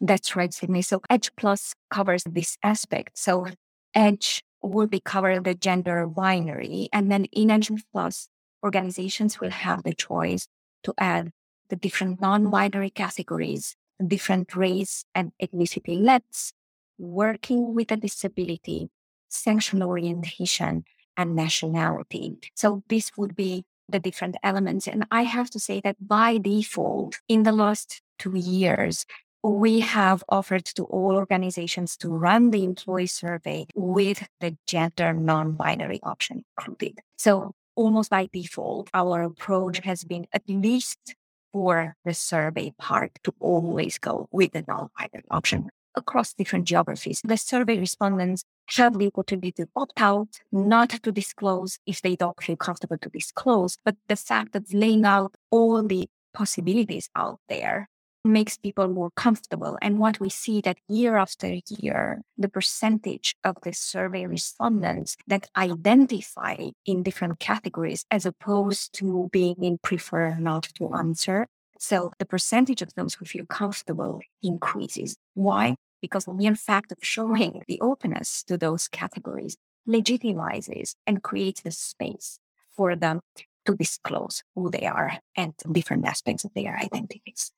That's 0.00 0.36
right, 0.36 0.52
Sydney. 0.52 0.82
So 0.82 1.00
Edge 1.08 1.30
Plus 1.36 1.74
covers 1.90 2.24
this 2.24 2.58
aspect. 2.62 3.18
So 3.18 3.46
Edge 3.94 4.42
will 4.62 4.86
be 4.86 5.00
covering 5.00 5.42
the 5.42 5.54
gender 5.54 6.06
binary. 6.06 6.88
And 6.92 7.10
then 7.10 7.24
in 7.26 7.50
Edge 7.50 7.70
Plus, 7.92 8.28
organizations 8.62 9.40
will 9.40 9.50
have 9.50 9.84
the 9.84 9.94
choice 9.94 10.48
to 10.84 10.94
add 10.98 11.30
the 11.68 11.76
different 11.76 12.20
non-binary 12.20 12.90
categories, 12.90 13.74
different 14.06 14.54
race 14.54 15.04
and 15.14 15.32
ethnicity 15.42 16.00
lets, 16.00 16.52
working 16.98 17.74
with 17.74 17.90
a 17.90 17.96
disability, 17.96 18.90
sexual 19.28 19.82
orientation, 19.82 20.84
and 21.16 21.34
nationality. 21.34 22.38
So 22.54 22.82
this 22.88 23.10
would 23.16 23.36
be 23.36 23.64
the 23.88 24.00
different 24.00 24.36
elements. 24.42 24.88
And 24.88 25.06
I 25.10 25.22
have 25.22 25.50
to 25.50 25.60
say 25.60 25.80
that 25.82 25.96
by 26.00 26.38
default, 26.38 27.20
in 27.28 27.44
the 27.44 27.52
last 27.52 28.02
two 28.18 28.36
years, 28.36 29.06
we 29.42 29.80
have 29.80 30.24
offered 30.28 30.64
to 30.64 30.84
all 30.84 31.14
organizations 31.14 31.96
to 31.98 32.08
run 32.08 32.50
the 32.50 32.64
employee 32.64 33.06
survey 33.06 33.66
with 33.74 34.26
the 34.40 34.56
gender 34.66 35.12
non 35.12 35.52
binary 35.52 36.00
option 36.02 36.44
included. 36.58 36.98
So, 37.16 37.54
almost 37.76 38.10
by 38.10 38.28
default, 38.32 38.90
our 38.92 39.22
approach 39.22 39.78
has 39.80 40.02
been 40.02 40.26
at 40.32 40.42
least 40.48 41.14
for 41.52 41.94
the 42.04 42.14
survey 42.14 42.74
part 42.78 43.12
to 43.22 43.34
always 43.38 43.98
go 43.98 44.28
with 44.32 44.52
the 44.52 44.64
non 44.66 44.88
binary 44.98 45.24
option 45.30 45.70
across 45.96 46.34
different 46.34 46.66
geographies. 46.66 47.20
The 47.24 47.36
survey 47.36 47.78
respondents 47.78 48.44
have 48.76 48.98
the 48.98 49.06
opportunity 49.06 49.52
to 49.52 49.68
opt 49.74 49.94
out, 49.96 50.28
not 50.52 50.90
to 50.90 51.12
disclose 51.12 51.78
if 51.86 52.02
they 52.02 52.16
don't 52.16 52.42
feel 52.42 52.56
comfortable 52.56 52.98
to 52.98 53.08
disclose. 53.08 53.78
But 53.84 53.96
the 54.08 54.16
fact 54.16 54.52
that 54.52 54.72
laying 54.72 55.04
out 55.04 55.34
all 55.50 55.82
the 55.82 56.08
possibilities 56.34 57.08
out 57.16 57.40
there 57.48 57.88
makes 58.26 58.56
people 58.56 58.88
more 58.88 59.10
comfortable. 59.16 59.78
And 59.80 59.98
what 59.98 60.20
we 60.20 60.28
see 60.28 60.60
that 60.62 60.78
year 60.88 61.16
after 61.16 61.58
year, 61.68 62.22
the 62.36 62.48
percentage 62.48 63.36
of 63.44 63.56
the 63.62 63.72
survey 63.72 64.26
respondents 64.26 65.16
that 65.26 65.48
identify 65.56 66.56
in 66.84 67.02
different 67.02 67.38
categories 67.38 68.04
as 68.10 68.26
opposed 68.26 68.92
to 68.94 69.28
being 69.32 69.62
in 69.62 69.78
prefer 69.78 70.34
not 70.34 70.64
to 70.74 70.92
answer. 70.92 71.46
So 71.78 72.12
the 72.18 72.26
percentage 72.26 72.82
of 72.82 72.94
those 72.94 73.14
who 73.14 73.24
feel 73.24 73.46
comfortable 73.46 74.20
increases. 74.42 75.16
Why? 75.34 75.76
Because 76.06 76.24
the 76.24 76.34
mere 76.34 76.54
fact 76.54 76.92
of 76.92 76.98
showing 77.02 77.62
the 77.66 77.80
openness 77.80 78.44
to 78.44 78.56
those 78.56 78.86
categories 78.86 79.56
legitimizes 79.88 80.94
and 81.06 81.22
creates 81.22 81.62
the 81.62 81.72
space 81.72 82.38
for 82.76 82.94
them 82.94 83.20
to 83.64 83.74
disclose 83.74 84.44
who 84.54 84.70
they 84.70 84.86
are 84.86 85.18
and 85.36 85.54
different 85.72 86.06
aspects 86.06 86.44
of 86.44 86.52
their 86.54 86.76
identities. 86.76 87.50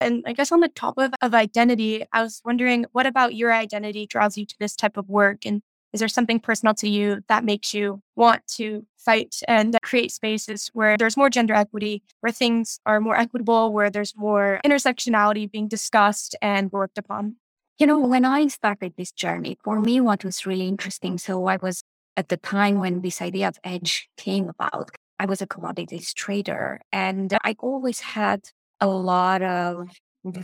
And 0.00 0.24
I 0.26 0.32
guess 0.32 0.50
on 0.50 0.60
the 0.60 0.68
top 0.68 0.98
of, 0.98 1.12
of 1.22 1.34
identity, 1.34 2.04
I 2.12 2.22
was 2.22 2.42
wondering 2.44 2.86
what 2.90 3.06
about 3.06 3.36
your 3.36 3.52
identity 3.52 4.06
draws 4.06 4.36
you 4.36 4.44
to 4.44 4.54
this 4.58 4.74
type 4.74 4.96
of 4.96 5.08
work? 5.08 5.46
And 5.46 5.62
is 5.92 6.00
there 6.00 6.08
something 6.08 6.40
personal 6.40 6.74
to 6.74 6.88
you 6.88 7.22
that 7.28 7.44
makes 7.44 7.72
you 7.72 8.02
want 8.16 8.44
to 8.56 8.84
fight 8.98 9.36
and 9.46 9.76
create 9.84 10.10
spaces 10.10 10.68
where 10.72 10.96
there's 10.96 11.16
more 11.16 11.30
gender 11.30 11.54
equity, 11.54 12.02
where 12.20 12.32
things 12.32 12.80
are 12.84 13.00
more 13.00 13.16
equitable, 13.16 13.72
where 13.72 13.90
there's 13.90 14.14
more 14.16 14.60
intersectionality 14.66 15.50
being 15.50 15.68
discussed 15.68 16.34
and 16.42 16.72
worked 16.72 16.98
upon? 16.98 17.36
You 17.78 17.86
know, 17.88 17.98
when 17.98 18.24
I 18.24 18.46
started 18.48 18.94
this 18.96 19.10
journey, 19.10 19.58
for 19.64 19.80
me, 19.80 20.00
what 20.00 20.24
was 20.24 20.46
really 20.46 20.68
interesting, 20.68 21.18
so 21.18 21.46
I 21.46 21.56
was 21.56 21.82
at 22.16 22.28
the 22.28 22.36
time 22.36 22.78
when 22.78 23.00
this 23.02 23.20
idea 23.20 23.48
of 23.48 23.58
edge 23.64 24.08
came 24.16 24.48
about, 24.48 24.90
I 25.18 25.26
was 25.26 25.42
a 25.42 25.46
commodities 25.46 26.14
trader 26.14 26.80
and 26.92 27.36
I 27.42 27.56
always 27.58 28.00
had 28.00 28.42
a 28.80 28.86
lot 28.86 29.42
of 29.42 29.88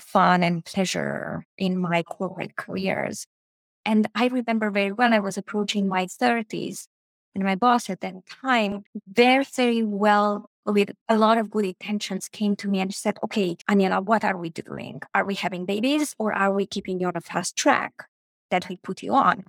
fun 0.01 0.43
and 0.43 0.65
pleasure 0.65 1.45
in 1.57 1.79
my 1.79 2.03
corporate 2.03 2.57
careers. 2.57 3.27
And 3.87 4.09
I 4.15 4.29
remember 4.29 4.71
very 4.71 4.93
well, 4.93 5.15
I 5.15 5.21
was 5.21 5.39
approaching 5.39 5.89
my 5.89 6.07
30s 6.07 6.87
and 7.35 7.45
my 7.45 7.57
boss 7.57 7.91
at 7.91 8.01
that 8.03 8.15
time 8.43 8.85
very, 9.09 9.45
very 9.57 9.85
well 9.85 10.50
with 10.67 10.91
a 11.09 11.17
lot 11.17 11.39
of 11.39 11.51
good 11.51 11.65
intentions 11.65 12.29
came 12.29 12.57
to 12.57 12.69
me 12.69 12.81
and 12.81 12.95
said, 12.95 13.19
okay, 13.25 13.57
Aniela, 13.69 14.05
what 14.05 14.25
are 14.25 14.37
we 14.37 14.51
doing? 14.51 15.01
Are 15.15 15.25
we 15.25 15.35
having 15.35 15.65
babies 15.65 16.15
or 16.19 16.33
are 16.33 16.53
we 16.53 16.67
keeping 16.67 17.01
you 17.01 17.07
on 17.09 17.17
a 17.17 17.21
fast 17.21 17.57
track 17.57 17.93
that 18.51 18.69
we 18.69 18.77
put 18.77 19.03
you 19.03 19.15
on? 19.15 19.45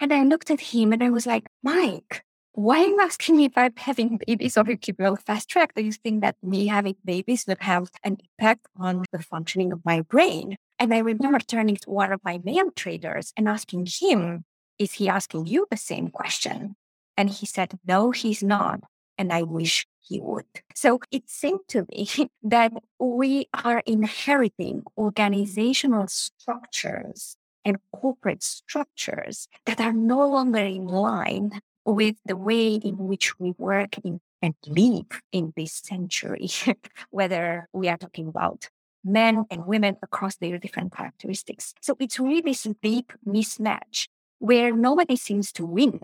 And 0.00 0.12
I 0.12 0.24
looked 0.24 0.50
at 0.50 0.60
him 0.60 0.92
and 0.92 1.02
I 1.02 1.10
was 1.10 1.26
like, 1.26 1.46
Mike, 1.62 2.24
why 2.54 2.82
are 2.82 2.86
you 2.86 3.00
asking 3.00 3.36
me 3.36 3.44
if 3.46 3.52
I'm 3.56 3.72
having 3.76 4.18
babies 4.26 4.58
or 4.58 4.64
keep 4.64 4.98
me 4.98 5.06
on 5.06 5.14
a 5.14 5.16
fast 5.16 5.48
track? 5.48 5.74
Do 5.74 5.82
you 5.82 5.92
think 5.92 6.20
that 6.20 6.36
me 6.42 6.66
having 6.66 6.96
babies 7.04 7.44
would 7.46 7.62
have 7.62 7.90
an 8.04 8.18
impact 8.38 8.66
on 8.76 9.04
the 9.12 9.20
functioning 9.20 9.72
of 9.72 9.84
my 9.84 10.02
brain? 10.02 10.56
And 10.78 10.92
I 10.92 10.98
remember 10.98 11.38
turning 11.38 11.76
to 11.76 11.90
one 11.90 12.12
of 12.12 12.20
my 12.24 12.40
male 12.44 12.70
traders 12.74 13.32
and 13.36 13.48
asking 13.48 13.86
him, 13.86 14.44
is 14.78 14.94
he 14.94 15.08
asking 15.08 15.46
you 15.46 15.66
the 15.70 15.76
same 15.76 16.08
question? 16.08 16.74
And 17.16 17.30
he 17.30 17.46
said, 17.46 17.78
no, 17.86 18.10
he's 18.10 18.42
not. 18.42 18.80
And 19.16 19.32
I 19.32 19.42
wish 19.42 19.86
he 20.02 20.20
would. 20.20 20.46
So 20.74 21.00
it 21.10 21.28
seemed 21.28 21.66
to 21.68 21.86
me 21.90 22.08
that 22.42 22.72
we 22.98 23.48
are 23.64 23.82
inheriting 23.86 24.82
organizational 24.96 26.08
structures 26.08 27.36
and 27.64 27.78
corporate 27.94 28.42
structures 28.42 29.48
that 29.66 29.80
are 29.80 29.92
no 29.92 30.28
longer 30.28 30.58
in 30.58 30.86
line 30.86 31.60
with 31.84 32.16
the 32.24 32.36
way 32.36 32.74
in 32.74 32.98
which 32.98 33.38
we 33.38 33.54
work 33.58 33.98
in, 34.04 34.20
and 34.40 34.54
live 34.66 35.20
in 35.30 35.52
this 35.56 35.80
century, 35.84 36.48
whether 37.10 37.68
we 37.72 37.88
are 37.88 37.96
talking 37.96 38.28
about 38.28 38.68
men 39.04 39.44
and 39.50 39.66
women 39.66 39.96
across 40.02 40.36
their 40.36 40.58
different 40.58 40.92
characteristics. 40.92 41.74
So 41.80 41.96
it's 41.98 42.18
really 42.18 42.40
this 42.40 42.66
deep 42.82 43.12
mismatch 43.26 44.08
where 44.38 44.74
nobody 44.74 45.16
seems 45.16 45.52
to 45.52 45.66
win 45.66 46.00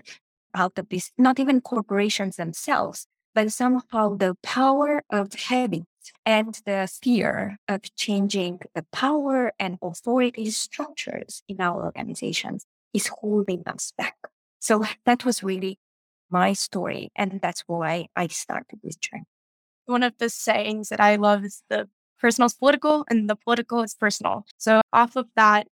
out 0.54 0.78
of 0.78 0.88
this, 0.88 1.10
not 1.18 1.38
even 1.38 1.60
corporations 1.60 2.36
themselves, 2.36 3.06
but 3.34 3.52
somehow 3.52 4.16
the 4.16 4.36
power 4.42 5.02
of 5.10 5.32
habit 5.34 5.84
and 6.24 6.60
the 6.66 6.88
fear 7.02 7.58
of 7.68 7.82
changing 7.96 8.60
the 8.74 8.84
power 8.92 9.52
and 9.58 9.78
authority 9.82 10.50
structures 10.50 11.42
in 11.48 11.60
our 11.60 11.84
organizations 11.84 12.66
is 12.94 13.08
holding 13.08 13.62
us 13.66 13.92
back. 13.96 14.16
So 14.58 14.84
that 15.04 15.24
was 15.24 15.42
really 15.42 15.78
my 16.30 16.52
story. 16.52 17.10
And 17.16 17.40
that's 17.42 17.64
why 17.66 18.08
I 18.16 18.26
started 18.28 18.80
this 18.82 18.96
journey. 18.96 19.24
One 19.86 20.02
of 20.02 20.14
the 20.18 20.28
sayings 20.28 20.90
that 20.90 21.00
I 21.00 21.16
love 21.16 21.44
is 21.44 21.62
the 21.70 21.88
personal 22.20 22.46
is 22.46 22.54
political 22.54 23.04
and 23.08 23.28
the 23.28 23.36
political 23.36 23.82
is 23.82 23.94
personal. 23.94 24.44
So, 24.58 24.82
off 24.92 25.16
of 25.16 25.26
that, 25.36 25.68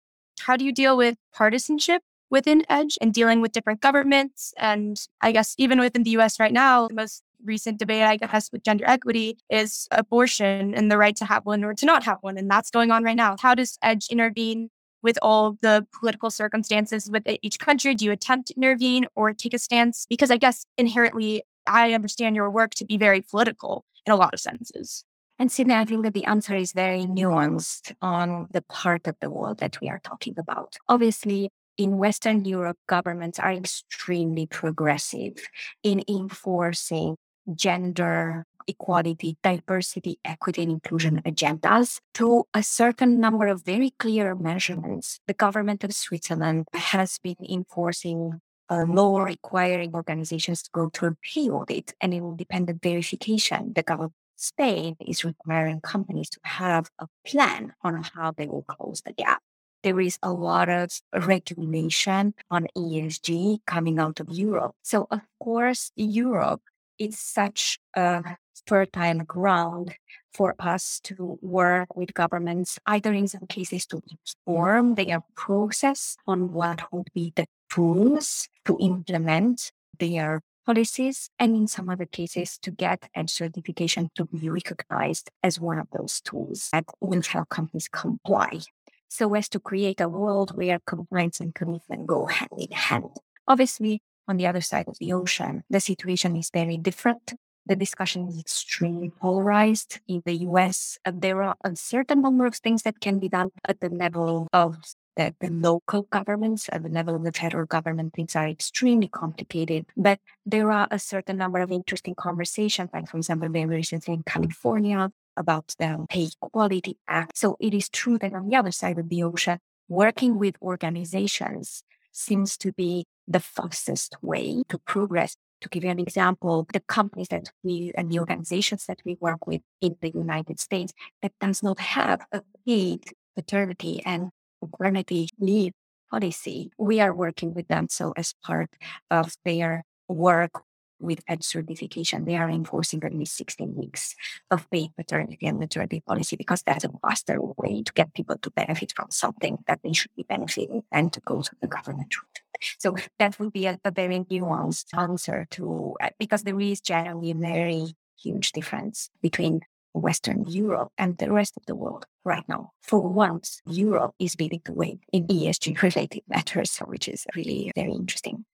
how 0.40 0.56
do 0.56 0.64
you 0.64 0.72
deal 0.72 0.96
with 0.96 1.16
partisanship 1.32 2.02
within 2.30 2.64
Edge 2.68 2.98
and 3.00 3.12
dealing 3.12 3.40
with 3.40 3.52
different 3.52 3.80
governments? 3.80 4.52
And 4.56 5.00
I 5.20 5.32
guess 5.32 5.54
even 5.58 5.78
within 5.78 6.02
the 6.02 6.10
US 6.10 6.40
right 6.40 6.52
now, 6.52 6.88
the 6.88 6.94
most 6.94 7.22
recent 7.44 7.78
debate, 7.78 8.02
I 8.02 8.16
guess, 8.16 8.50
with 8.52 8.62
gender 8.62 8.84
equity 8.86 9.38
is 9.48 9.88
abortion 9.90 10.74
and 10.74 10.90
the 10.90 10.98
right 10.98 11.16
to 11.16 11.24
have 11.24 11.46
one 11.46 11.64
or 11.64 11.74
to 11.74 11.86
not 11.86 12.04
have 12.04 12.18
one. 12.20 12.38
And 12.38 12.50
that's 12.50 12.70
going 12.70 12.90
on 12.90 13.04
right 13.04 13.16
now. 13.16 13.36
How 13.40 13.54
does 13.54 13.78
EDGE 13.82 14.08
intervene 14.10 14.70
with 15.02 15.18
all 15.22 15.56
the 15.62 15.86
political 15.98 16.30
circumstances 16.30 17.10
with 17.10 17.22
each 17.42 17.58
country? 17.58 17.94
Do 17.94 18.04
you 18.04 18.12
attempt 18.12 18.48
to 18.48 18.54
intervene 18.56 19.06
or 19.14 19.32
take 19.32 19.54
a 19.54 19.58
stance? 19.58 20.06
Because 20.08 20.30
I 20.30 20.36
guess 20.36 20.64
inherently, 20.76 21.42
I 21.66 21.92
understand 21.92 22.36
your 22.36 22.50
work 22.50 22.74
to 22.74 22.84
be 22.84 22.96
very 22.96 23.20
political 23.20 23.84
in 24.06 24.12
a 24.12 24.16
lot 24.16 24.34
of 24.34 24.40
senses. 24.40 25.04
And 25.38 25.50
Sydney, 25.50 25.74
I 25.74 25.86
think 25.86 26.04
that 26.04 26.12
the 26.12 26.26
answer 26.26 26.54
is 26.54 26.72
very 26.72 27.06
nuanced 27.06 27.94
on 28.02 28.48
the 28.50 28.60
part 28.62 29.06
of 29.06 29.16
the 29.20 29.30
world 29.30 29.58
that 29.58 29.80
we 29.80 29.88
are 29.88 30.00
talking 30.04 30.34
about. 30.38 30.76
Obviously, 30.86 31.50
in 31.78 31.96
Western 31.96 32.44
Europe, 32.44 32.76
governments 32.86 33.38
are 33.38 33.52
extremely 33.52 34.44
progressive 34.44 35.48
in 35.82 36.02
enforcing 36.08 37.16
gender 37.54 38.46
equality, 38.66 39.36
diversity, 39.42 40.18
equity, 40.24 40.62
and 40.62 40.72
inclusion 40.72 41.20
agendas 41.26 42.00
to 42.14 42.44
a 42.54 42.62
certain 42.62 43.20
number 43.20 43.46
of 43.46 43.64
very 43.64 43.90
clear 43.98 44.34
measurements. 44.34 45.20
The 45.26 45.34
government 45.34 45.84
of 45.84 45.92
Switzerland 45.92 46.66
has 46.74 47.18
been 47.18 47.36
enforcing 47.48 48.40
a 48.68 48.84
law 48.84 49.22
requiring 49.22 49.94
organizations 49.94 50.62
to 50.62 50.70
go 50.72 50.90
through 50.90 51.10
a 51.10 51.16
pre 51.32 51.50
audit 51.50 51.94
and 52.00 52.14
independent 52.14 52.82
verification. 52.82 53.72
The 53.74 53.82
government 53.82 54.12
of 54.12 54.42
Spain 54.42 54.96
is 55.00 55.24
requiring 55.24 55.80
companies 55.80 56.30
to 56.30 56.40
have 56.44 56.88
a 56.98 57.08
plan 57.26 57.74
on 57.82 58.04
how 58.14 58.32
they 58.36 58.46
will 58.46 58.62
close 58.62 59.02
the 59.04 59.12
gap. 59.12 59.42
There 59.82 60.00
is 60.00 60.18
a 60.22 60.32
lot 60.32 60.68
of 60.68 61.00
regulation 61.12 62.34
on 62.50 62.68
ESG 62.76 63.60
coming 63.66 63.98
out 63.98 64.20
of 64.20 64.28
Europe. 64.28 64.74
So, 64.82 65.08
of 65.10 65.22
course, 65.42 65.90
Europe 65.96 66.60
is 67.00 67.18
such 67.18 67.80
a 67.96 68.36
fertile 68.66 69.24
ground 69.24 69.96
for 70.32 70.54
us 70.60 71.00
to 71.02 71.38
work 71.42 71.96
with 71.96 72.14
governments, 72.14 72.78
either 72.86 73.12
in 73.12 73.26
some 73.26 73.46
cases 73.48 73.86
to 73.86 74.00
inform 74.46 74.94
their 74.94 75.22
process 75.34 76.16
on 76.26 76.52
what 76.52 76.92
would 76.92 77.08
be 77.12 77.32
the 77.34 77.46
tools 77.72 78.48
to 78.64 78.78
implement 78.80 79.72
their 79.98 80.40
policies, 80.66 81.30
and 81.38 81.56
in 81.56 81.66
some 81.66 81.88
other 81.88 82.06
cases, 82.06 82.58
to 82.58 82.70
get 82.70 83.08
EDGE 83.14 83.30
certification 83.30 84.10
to 84.14 84.26
be 84.26 84.48
recognized 84.48 85.30
as 85.42 85.58
one 85.58 85.78
of 85.78 85.88
those 85.92 86.20
tools 86.20 86.68
that 86.72 86.84
will 87.00 87.22
help 87.22 87.48
companies 87.48 87.88
comply. 87.88 88.60
So 89.08 89.34
as 89.34 89.48
to 89.48 89.58
create 89.58 90.00
a 90.00 90.08
world 90.08 90.56
where 90.56 90.78
compliance 90.86 91.40
and 91.40 91.52
commitment 91.54 92.06
go 92.06 92.26
hand 92.26 92.50
in 92.56 92.70
hand. 92.70 93.10
Obviously, 93.48 94.00
on 94.30 94.36
the 94.36 94.46
other 94.46 94.60
side 94.60 94.86
of 94.88 94.96
the 94.98 95.12
ocean, 95.12 95.64
the 95.68 95.80
situation 95.80 96.36
is 96.36 96.50
very 96.54 96.78
different. 96.78 97.34
The 97.66 97.76
discussion 97.76 98.28
is 98.28 98.38
extremely 98.38 99.10
polarized. 99.10 100.00
In 100.08 100.22
the 100.24 100.36
US, 100.48 100.98
uh, 101.04 101.12
there 101.14 101.42
are 101.42 101.56
a 101.64 101.76
certain 101.76 102.22
number 102.22 102.46
of 102.46 102.54
things 102.54 102.82
that 102.82 103.00
can 103.00 103.18
be 103.18 103.28
done 103.28 103.50
at 103.68 103.80
the 103.80 103.90
level 103.90 104.48
of 104.52 104.78
the, 105.16 105.34
the 105.40 105.50
local 105.50 106.02
governments 106.04 106.68
at 106.72 106.82
the 106.82 106.88
level 106.88 107.14
of 107.16 107.24
the 107.24 107.32
federal 107.32 107.66
government, 107.66 108.14
things 108.14 108.36
are 108.36 108.48
extremely 108.48 109.08
complicated. 109.08 109.84
But 109.96 110.20
there 110.46 110.70
are 110.70 110.88
a 110.90 110.98
certain 110.98 111.36
number 111.36 111.58
of 111.58 111.72
interesting 111.72 112.14
conversations, 112.14 112.90
like, 112.94 113.08
for 113.08 113.18
example, 113.18 113.48
very 113.48 113.66
recently 113.66 114.14
in 114.14 114.22
California 114.22 115.10
about 115.36 115.74
the 115.78 116.06
Pay 116.08 116.28
Equality 116.42 116.96
Act. 117.08 117.36
So 117.36 117.56
it 117.60 117.74
is 117.74 117.88
true 117.88 118.18
that 118.18 118.32
on 118.32 118.48
the 118.48 118.56
other 118.56 118.72
side 118.72 118.98
of 118.98 119.08
the 119.08 119.22
ocean, 119.22 119.58
working 119.88 120.38
with 120.38 120.54
organizations 120.62 121.82
seems 122.12 122.56
to 122.58 122.72
be 122.72 123.06
the 123.30 123.40
fastest 123.40 124.16
way 124.22 124.62
to 124.68 124.78
progress. 124.78 125.36
To 125.62 125.68
give 125.68 125.84
you 125.84 125.90
an 125.90 126.00
example, 126.00 126.66
the 126.72 126.80
companies 126.80 127.28
that 127.28 127.50
we 127.62 127.92
and 127.94 128.10
the 128.10 128.18
organizations 128.18 128.86
that 128.86 129.00
we 129.04 129.18
work 129.20 129.46
with 129.46 129.60
in 129.82 129.96
the 130.00 130.10
United 130.10 130.58
States 130.58 130.94
that 131.22 131.32
does 131.38 131.62
not 131.62 131.78
have 131.78 132.22
a 132.32 132.42
paid 132.66 133.04
paternity 133.36 134.02
and 134.06 134.30
maternity 134.62 135.28
leave 135.38 135.72
policy, 136.10 136.70
we 136.78 136.98
are 137.00 137.14
working 137.14 137.52
with 137.54 137.68
them. 137.68 137.88
So, 137.90 138.12
as 138.16 138.34
part 138.42 138.70
of 139.10 139.34
their 139.44 139.84
work 140.08 140.62
with 141.00 141.20
EDGE 141.28 141.44
certification, 141.44 142.24
they 142.24 142.36
are 142.36 142.50
enforcing 142.50 143.02
at 143.04 143.14
least 143.14 143.36
16 143.36 143.74
weeks 143.74 144.14
of 144.50 144.70
paid 144.70 144.94
paternity 144.96 145.46
and 145.46 145.58
maternity 145.58 146.00
policy 146.00 146.36
because 146.36 146.62
that's 146.62 146.84
a 146.84 146.90
faster 147.02 147.38
way 147.40 147.82
to 147.82 147.92
get 147.92 148.14
people 148.14 148.36
to 148.38 148.50
benefit 148.50 148.92
from 148.94 149.10
something 149.10 149.58
that 149.66 149.80
they 149.82 149.92
should 149.92 150.14
be 150.16 150.24
benefiting 150.28 150.82
and 150.92 151.12
to 151.12 151.20
go 151.20 151.42
to 151.42 151.50
the 151.60 151.68
government 151.68 152.14
route. 152.16 152.40
So 152.78 152.96
that 153.18 153.38
would 153.38 153.52
be 153.52 153.66
a, 153.66 153.78
a 153.84 153.90
very 153.90 154.20
nuanced 154.20 154.86
answer 154.96 155.46
to, 155.52 155.96
uh, 156.00 156.10
because 156.18 156.42
there 156.42 156.60
is 156.60 156.80
generally 156.80 157.30
a 157.30 157.34
very 157.34 157.94
huge 158.22 158.52
difference 158.52 159.10
between 159.22 159.60
Western 159.92 160.44
Europe 160.46 160.92
and 160.98 161.18
the 161.18 161.32
rest 161.32 161.56
of 161.56 161.66
the 161.66 161.74
world 161.74 162.06
right 162.24 162.44
now. 162.48 162.70
For 162.82 163.00
once, 163.00 163.60
Europe 163.66 164.14
is 164.18 164.36
leading 164.38 164.62
the 164.64 164.72
way 164.72 164.98
in 165.12 165.26
ESG 165.26 165.82
related 165.82 166.22
matters, 166.28 166.78
which 166.78 167.08
is 167.08 167.26
really 167.34 167.72
very 167.74 167.92
interesting. 167.92 168.44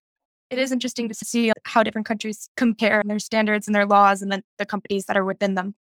It 0.50 0.58
is 0.58 0.70
interesting 0.70 1.08
to 1.08 1.14
see 1.14 1.52
how 1.64 1.82
different 1.82 2.06
countries 2.06 2.48
compare 2.56 3.02
their 3.04 3.18
standards 3.18 3.66
and 3.66 3.74
their 3.74 3.86
laws 3.86 4.22
and 4.22 4.30
then 4.30 4.42
the 4.58 4.66
companies 4.66 5.06
that 5.06 5.16
are 5.16 5.24
within 5.24 5.54
them. 5.54 5.74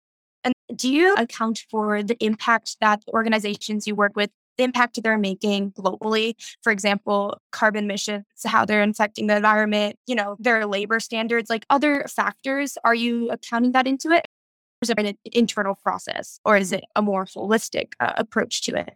And 0.44 0.54
do 0.76 0.92
you 0.92 1.16
account 1.16 1.66
for 1.70 2.04
the 2.04 2.18
impact 2.24 2.78
that 2.82 3.04
the 3.06 3.14
organizations 3.14 3.88
you 3.88 3.96
work 3.96 4.16
with, 4.16 4.32
the 4.58 4.64
impact 4.64 5.02
they're 5.02 5.18
making 5.18 5.72
globally? 5.72 6.34
For 6.64 6.72
example, 6.72 7.40
carbon 7.52 7.86
emissions, 7.86 8.26
how 8.46 8.66
they're 8.66 8.84
affecting 8.84 9.28
the 9.28 9.38
environment, 9.38 9.98
you 10.08 10.16
know, 10.16 10.36
their 10.40 10.66
labor 10.66 11.00
standards, 11.00 11.50
like 11.50 11.66
other 11.70 12.06
factors. 12.08 12.78
Are 12.84 12.96
you 12.96 13.30
accounting 13.30 13.72
that 13.74 13.88
into 13.88 14.12
it? 14.12 14.26
is 14.82 14.90
it 14.90 15.00
an 15.00 15.18
internal 15.32 15.76
process 15.76 16.40
or 16.46 16.58
is 16.58 16.72
it 16.72 16.84
a 16.96 17.02
more 17.02 17.26
holistic 17.26 17.94
uh, 18.00 18.14
approach 18.18 18.62
to 18.64 18.76
it? 18.76 18.96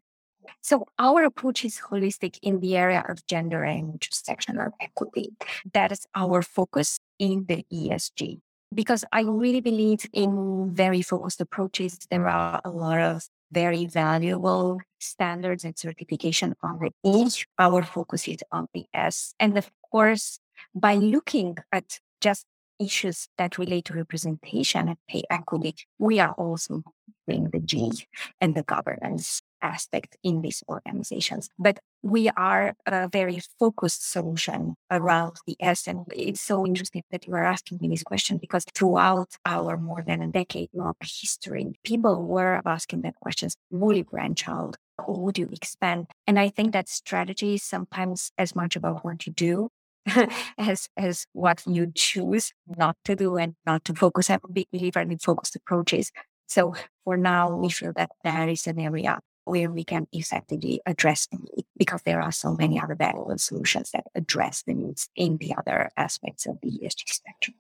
So 0.62 0.86
our 0.98 1.24
approach 1.24 1.66
is 1.66 1.82
holistic 1.90 2.38
in 2.42 2.60
the 2.60 2.78
area 2.78 3.04
of 3.08 3.26
gender 3.28 3.64
and 3.64 4.00
intersectional 4.00 4.72
equity. 4.80 5.34
That 5.74 5.92
is 5.92 6.06
our 6.16 6.42
focus 6.42 7.00
in 7.18 7.46
the 7.48 7.66
ESG. 7.72 8.40
Because 8.74 9.04
I 9.12 9.22
really 9.22 9.62
believe 9.62 10.06
in 10.14 10.72
very 10.74 11.02
focused 11.02 11.42
approaches. 11.42 11.98
There 12.12 12.28
are 12.28 12.62
a 12.64 12.70
lot 12.70 13.00
of 13.00 13.28
very 13.52 13.86
valuable 13.88 14.80
standards 15.00 15.66
and 15.66 15.78
certification 15.78 16.54
on 16.62 16.80
the 16.80 16.92
E. 17.04 17.30
Our 17.58 17.84
focus 17.84 18.28
is 18.28 18.44
on 18.52 18.68
the 18.74 18.86
S. 18.94 19.34
And 19.40 19.58
of 19.58 19.72
course, 19.92 20.40
by 20.76 20.96
looking 20.96 21.58
at 21.72 22.00
just 22.22 22.46
issues 22.80 23.28
that 23.38 23.58
relate 23.58 23.86
to 23.86 23.94
representation 23.94 24.88
and 24.88 24.98
pay 25.08 25.24
equity, 25.30 25.76
we 25.98 26.20
are 26.20 26.34
also 26.34 26.84
doing 27.28 27.50
the 27.52 27.60
G 27.60 27.92
and 28.40 28.56
the 28.56 28.64
governance 28.64 29.42
aspect 29.62 30.18
in 30.24 30.42
these 30.42 30.64
organizations. 30.68 31.50
But 31.58 31.80
we 32.02 32.30
are 32.30 32.74
a 32.86 33.08
very 33.10 33.42
focused 33.60 34.10
solution 34.10 34.76
around 34.90 35.38
the 35.46 35.56
S. 35.60 35.88
And 35.88 36.06
it's 36.14 36.42
so 36.42 36.66
interesting 36.66 37.04
that 37.12 37.28
you 37.28 37.34
are 37.34 37.44
asking 37.44 37.80
me 37.82 37.90
this 37.90 38.04
question 38.04 38.38
because 38.38 38.66
throughout 38.74 39.30
our 39.46 39.78
more 39.78 40.04
than 40.06 40.22
a 40.22 40.28
decade 40.28 40.70
long 40.74 40.94
history, 41.02 41.80
people 41.84 42.24
were 42.24 42.62
asking 42.66 43.02
that 43.02 43.16
questions, 43.16 43.56
will 43.70 43.96
you 43.96 44.06
branch 44.06 44.48
out? 44.48 44.78
Or 44.98 45.20
would 45.22 45.38
you 45.38 45.50
expand? 45.52 46.08
And 46.28 46.40
I 46.40 46.50
think 46.50 46.74
that 46.74 46.90
strategy 46.90 47.56
is 47.56 47.64
sometimes 47.64 48.32
as 48.38 48.56
much 48.56 48.76
about 48.76 49.04
what 49.06 49.26
you 49.26 49.34
do 49.34 49.70
as 50.58 50.90
as 50.98 51.26
what 51.34 51.64
you 51.66 51.92
choose 51.94 52.54
not 52.68 52.98
to 53.06 53.16
do 53.16 53.38
and 53.38 53.56
not 53.66 53.86
to 53.86 53.94
focus. 53.94 54.30
I'm 54.30 54.40
a 54.44 54.52
big 54.52 54.68
believer 54.72 55.00
in 55.00 55.18
focused 55.18 55.56
approaches. 55.56 56.12
So 56.48 56.74
for 57.04 57.16
now, 57.16 57.56
we 57.56 57.70
feel 57.70 57.94
that 57.96 58.10
that 58.24 58.50
is 58.50 58.66
an 58.68 58.80
area 58.80 59.20
where 59.50 59.72
we 59.72 59.84
can 59.84 60.08
effectively 60.12 60.82
address 60.86 61.28
the 61.28 61.38
need 61.38 61.66
because 61.78 62.02
there 62.04 62.22
are 62.22 62.32
so 62.32 62.56
many 62.56 62.80
other 62.80 62.96
valuable 62.96 63.38
solutions 63.38 63.92
that 63.92 64.06
address 64.16 64.64
the 64.66 64.74
needs 64.74 65.10
in 65.16 65.38
the 65.38 65.56
other 65.58 65.90
aspects 65.98 66.46
of 66.46 66.60
the 66.62 66.70
ESG 66.70 67.10
spectrum. 67.10 67.56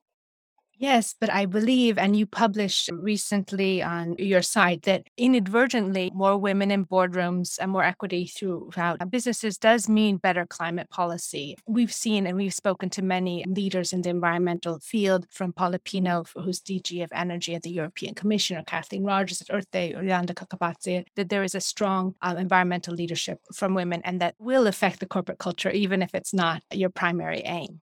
Yes, 0.81 1.13
but 1.19 1.29
I 1.29 1.45
believe, 1.45 1.97
and 1.97 2.15
you 2.15 2.25
published 2.25 2.89
recently 2.93 3.83
on 3.83 4.15
your 4.17 4.41
site 4.41 4.83
that 4.83 5.03
inadvertently 5.17 6.09
more 6.15 6.37
women 6.37 6.71
in 6.71 6.85
boardrooms 6.85 7.57
and 7.59 7.69
more 7.69 7.83
equity 7.83 8.25
throughout 8.25 8.97
businesses 9.11 9.57
does 9.57 9.89
mean 9.89 10.15
better 10.15 10.45
climate 10.45 10.89
policy. 10.89 11.57
We've 11.67 11.91
seen 11.91 12.25
and 12.25 12.37
we've 12.37 12.53
spoken 12.53 12.89
to 12.91 13.01
many 13.01 13.43
leaders 13.45 13.91
in 13.91 14.03
the 14.03 14.09
environmental 14.09 14.79
field, 14.79 15.27
from 15.29 15.51
Paula 15.51 15.79
Pinho, 15.79 16.25
who's 16.33 16.61
DG 16.61 17.03
of 17.03 17.11
Energy 17.13 17.55
at 17.55 17.63
the 17.63 17.71
European 17.71 18.15
Commission, 18.15 18.55
or 18.55 18.63
Kathleen 18.63 19.03
Rogers 19.03 19.41
at 19.41 19.53
Earth 19.53 19.69
Day, 19.71 19.93
or 19.93 20.01
Yolanda 20.01 20.33
Kakabadse, 20.33 21.03
that 21.17 21.27
there 21.27 21.43
is 21.43 21.55
a 21.55 21.59
strong 21.61 22.15
um, 22.21 22.37
environmental 22.37 22.93
leadership 22.93 23.39
from 23.53 23.73
women 23.73 24.01
and 24.05 24.21
that 24.21 24.35
will 24.39 24.65
affect 24.65 25.01
the 25.01 25.05
corporate 25.05 25.39
culture, 25.39 25.71
even 25.71 26.01
if 26.01 26.15
it's 26.15 26.33
not 26.33 26.63
your 26.71 26.89
primary 26.89 27.41
aim. 27.43 27.81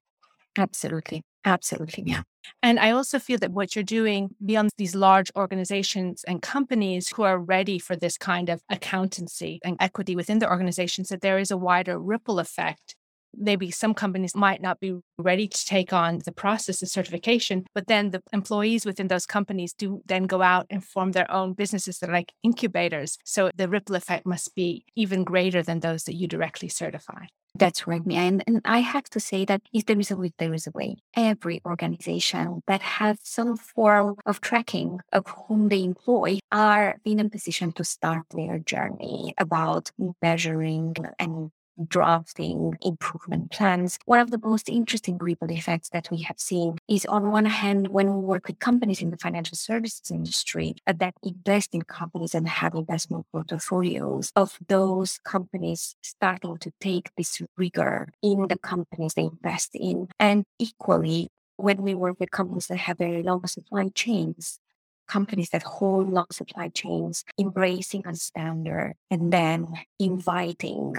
Absolutely. 0.57 1.21
Absolutely. 1.47 2.03
Yeah. 2.05 2.23
And 2.61 2.77
I 2.77 2.91
also 2.91 3.19
feel 3.19 3.37
that 3.39 3.51
what 3.53 3.73
you're 3.73 3.83
doing 3.83 4.35
beyond 4.45 4.71
these 4.77 4.95
large 4.95 5.31
organizations 5.37 6.25
and 6.27 6.41
companies 6.41 7.07
who 7.07 7.23
are 7.23 7.39
ready 7.39 7.79
for 7.79 7.95
this 7.95 8.17
kind 8.17 8.49
of 8.49 8.61
accountancy 8.69 9.59
and 9.63 9.77
equity 9.79 10.13
within 10.13 10.39
the 10.39 10.49
organizations, 10.49 11.07
that 11.07 11.21
there 11.21 11.39
is 11.39 11.49
a 11.49 11.57
wider 11.57 11.97
ripple 11.99 12.39
effect 12.39 12.95
maybe 13.39 13.69
some 13.69 13.93
companies 13.93 14.35
might 14.35 14.61
not 14.61 14.79
be 14.79 14.97
ready 15.19 15.47
to 15.47 15.65
take 15.65 15.93
on 15.93 16.19
the 16.25 16.31
process 16.31 16.81
of 16.81 16.89
certification, 16.89 17.65
but 17.75 17.85
then 17.85 18.09
the 18.09 18.21
employees 18.33 18.83
within 18.83 19.09
those 19.09 19.27
companies 19.27 19.73
do 19.73 20.01
then 20.07 20.23
go 20.23 20.41
out 20.41 20.65
and 20.71 20.83
form 20.83 21.11
their 21.11 21.29
own 21.29 21.53
businesses 21.53 21.99
that 21.99 22.09
are 22.09 22.13
like 22.13 22.31
incubators. 22.41 23.19
So 23.25 23.51
the 23.55 23.69
ripple 23.69 23.95
effect 23.95 24.25
must 24.25 24.55
be 24.55 24.85
even 24.95 25.23
greater 25.23 25.61
than 25.61 25.81
those 25.81 26.05
that 26.05 26.15
you 26.15 26.27
directly 26.27 26.69
certify. 26.69 27.25
That's 27.57 27.87
right, 27.87 28.05
Mia. 28.05 28.19
And, 28.19 28.43
and 28.45 28.61
I 28.65 28.79
have 28.79 29.05
to 29.11 29.19
say 29.19 29.45
that 29.45 29.61
if 29.73 29.85
there 29.85 29.99
is 29.99 30.11
a 30.11 30.17
will, 30.17 30.29
there 30.37 30.53
is 30.53 30.67
a 30.67 30.71
way. 30.71 30.97
Every 31.15 31.61
organization 31.65 32.61
that 32.67 32.81
has 32.81 33.17
some 33.23 33.57
form 33.57 34.15
of 34.25 34.41
tracking 34.41 34.99
of 35.11 35.25
whom 35.27 35.69
they 35.69 35.83
employ 35.83 36.39
are 36.51 36.97
in 37.05 37.19
a 37.19 37.29
position 37.29 37.71
to 37.73 37.83
start 37.83 38.23
their 38.31 38.59
journey 38.59 39.33
about 39.37 39.91
measuring 40.21 40.95
and 41.17 41.51
drafting 41.87 42.77
improvement 42.81 43.51
plans. 43.51 43.99
One 44.05 44.19
of 44.19 44.31
the 44.31 44.39
most 44.39 44.69
interesting 44.69 45.17
ripple 45.17 45.51
effects 45.51 45.89
that 45.89 46.09
we 46.11 46.21
have 46.23 46.39
seen 46.39 46.77
is 46.87 47.05
on 47.05 47.31
one 47.31 47.45
hand, 47.45 47.89
when 47.89 48.13
we 48.13 48.19
work 48.19 48.47
with 48.47 48.59
companies 48.59 49.01
in 49.01 49.11
the 49.11 49.17
financial 49.17 49.57
services 49.57 50.11
industry 50.11 50.75
uh, 50.87 50.93
that 50.99 51.13
invest 51.23 51.73
in 51.73 51.83
companies 51.83 52.33
and 52.33 52.47
have 52.47 52.73
investment 52.75 53.25
portfolios 53.31 54.31
of 54.35 54.57
those 54.67 55.19
companies 55.23 55.95
starting 56.01 56.57
to 56.57 56.71
take 56.79 57.09
this 57.17 57.41
rigor 57.57 58.09
in 58.21 58.47
the 58.47 58.57
companies 58.57 59.13
they 59.13 59.23
invest 59.23 59.71
in. 59.75 60.07
And 60.19 60.45
equally, 60.59 61.29
when 61.57 61.81
we 61.81 61.95
work 61.95 62.19
with 62.19 62.31
companies 62.31 62.67
that 62.67 62.77
have 62.77 62.97
very 62.97 63.23
long 63.23 63.45
supply 63.47 63.89
chains, 63.93 64.59
companies 65.07 65.49
that 65.49 65.63
hold 65.63 66.11
long 66.11 66.27
supply 66.31 66.69
chains, 66.69 67.23
embracing 67.39 68.05
a 68.05 68.15
standard 68.15 68.93
and 69.09 69.31
then 69.31 69.67
inviting 69.99 70.95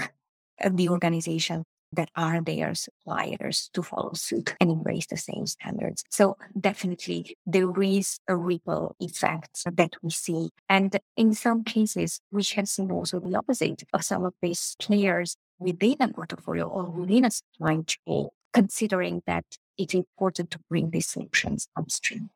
the 0.63 0.69
mm-hmm. 0.69 0.93
organization 0.93 1.65
that 1.93 2.11
are 2.17 2.41
their 2.43 2.75
suppliers 2.75 3.71
to 3.73 3.83
follow 3.83 4.13
suit 4.13 4.55
and 4.61 4.71
embrace 4.71 5.07
the 5.07 5.17
same 5.17 5.47
standards. 5.47 6.05
So 6.11 6.37
definitely 6.59 7.37
there 7.47 7.73
is 7.81 8.19
a 8.29 8.37
ripple 8.37 8.95
effect 9.01 9.65
that 9.65 9.93
we 10.03 10.11
see. 10.11 10.51
And 10.69 10.99
in 11.17 11.35
some 11.35 11.65
cases, 11.65 12.21
we 12.31 12.43
have 12.55 12.69
seen 12.69 12.91
also 12.91 13.21
the 13.21 13.37
opposite 13.37 13.85
of 13.93 14.05
some 14.05 14.25
of 14.25 14.35
these 14.43 14.77
players 14.79 15.37
within 15.59 15.97
a 16.01 16.09
portfolio 16.09 16.69
or 16.69 16.85
within 16.85 17.25
a 17.25 17.31
supply 17.31 17.79
chain, 17.87 18.29
considering 18.53 19.23
that 19.27 19.45
it's 19.77 19.95
important 19.95 20.51
to 20.51 20.59
bring 20.69 20.91
these 20.91 21.07
solutions 21.07 21.69
upstream. 21.77 22.31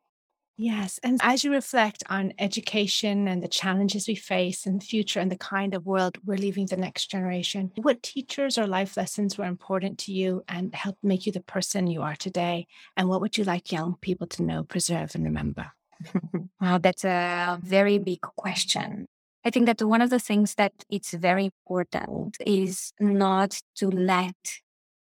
Yes. 0.55 0.99
And 1.01 1.19
as 1.23 1.43
you 1.43 1.51
reflect 1.51 2.03
on 2.09 2.33
education 2.37 3.27
and 3.27 3.41
the 3.41 3.47
challenges 3.47 4.07
we 4.07 4.15
face 4.15 4.67
in 4.67 4.77
the 4.77 4.85
future 4.85 5.19
and 5.19 5.31
the 5.31 5.37
kind 5.37 5.73
of 5.73 5.85
world 5.85 6.19
we're 6.23 6.37
leaving 6.37 6.67
the 6.67 6.77
next 6.77 7.09
generation, 7.09 7.71
what 7.75 8.03
teachers 8.03 8.57
or 8.57 8.67
life 8.67 8.95
lessons 8.95 9.37
were 9.37 9.45
important 9.45 9.97
to 9.99 10.13
you 10.13 10.43
and 10.47 10.75
helped 10.75 11.03
make 11.03 11.25
you 11.25 11.31
the 11.31 11.41
person 11.41 11.87
you 11.87 12.03
are 12.03 12.15
today? 12.15 12.67
And 12.95 13.09
what 13.09 13.19
would 13.21 13.37
you 13.37 13.43
like 13.43 13.71
young 13.71 13.95
people 13.99 14.27
to 14.27 14.43
know, 14.43 14.63
preserve, 14.63 15.15
and 15.15 15.23
remember? 15.23 15.71
wow, 16.61 16.77
that's 16.77 17.03
a 17.03 17.59
very 17.63 17.97
big 17.97 18.21
question. 18.21 19.07
I 19.43 19.49
think 19.49 19.65
that 19.65 19.81
one 19.81 20.01
of 20.01 20.11
the 20.11 20.19
things 20.19 20.55
that 20.55 20.73
it's 20.89 21.13
very 21.13 21.45
important 21.45 22.37
is 22.45 22.93
not 22.99 23.59
to 23.77 23.89
let 23.89 24.59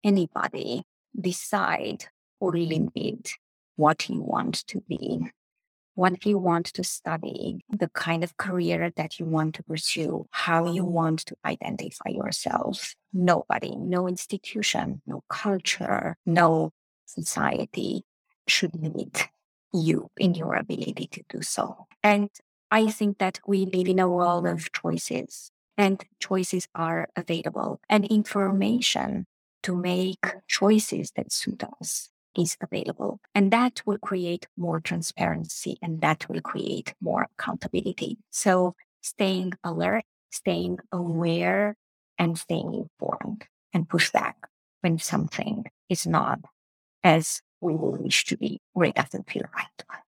anybody 0.03 0.83
decide 1.19 2.05
or 2.39 2.51
limit 2.53 3.33
what 3.75 4.09
you 4.09 4.21
want 4.21 4.65
to 4.67 4.81
be, 4.87 5.31
what 5.95 6.25
you 6.25 6.37
want 6.37 6.67
to 6.67 6.83
study, 6.83 7.63
the 7.69 7.89
kind 7.89 8.23
of 8.23 8.37
career 8.37 8.91
that 8.95 9.19
you 9.19 9.25
want 9.25 9.55
to 9.55 9.63
pursue, 9.63 10.27
how 10.31 10.71
you 10.71 10.83
want 10.83 11.19
to 11.19 11.35
identify 11.45 12.09
yourself. 12.09 12.95
Nobody, 13.11 13.75
no 13.75 14.07
institution, 14.07 15.01
no 15.05 15.23
culture, 15.29 16.17
no 16.25 16.71
society 17.05 18.03
should 18.47 18.75
limit 18.75 19.27
you 19.73 20.09
in 20.17 20.33
your 20.35 20.55
ability 20.55 21.07
to 21.11 21.23
do 21.29 21.41
so. 21.41 21.87
And 22.03 22.29
I 22.71 22.87
think 22.87 23.19
that 23.19 23.39
we 23.45 23.65
live 23.65 23.87
in 23.87 23.99
a 23.99 24.09
world 24.09 24.47
of 24.47 24.71
choices 24.71 25.51
and 25.77 26.03
choices 26.19 26.67
are 26.75 27.07
available 27.15 27.79
and 27.89 28.05
information 28.05 29.25
to 29.63 29.75
make 29.75 30.19
choices 30.47 31.11
that 31.15 31.31
suit 31.31 31.63
us 31.79 32.09
is 32.37 32.57
available. 32.61 33.19
And 33.35 33.51
that 33.51 33.81
will 33.85 33.97
create 33.97 34.47
more 34.57 34.79
transparency 34.79 35.77
and 35.81 36.01
that 36.01 36.27
will 36.29 36.41
create 36.41 36.93
more 37.01 37.27
accountability. 37.37 38.17
So 38.29 38.75
staying 39.01 39.53
alert, 39.63 40.03
staying 40.31 40.79
aware, 40.91 41.75
and 42.17 42.37
staying 42.37 42.73
informed 42.73 43.45
and 43.73 43.89
push 43.89 44.11
back 44.11 44.35
when 44.81 44.99
something 44.99 45.65
is 45.89 46.05
not 46.05 46.39
as 47.03 47.41
we 47.59 47.73
wish 47.75 48.25
to 48.25 48.37
be 48.37 48.59
or 48.73 48.85
it 48.85 48.95
doesn't 48.95 49.29
feel 49.29 49.43
right 49.55 49.67
to 49.77 49.85
us. 49.89 49.99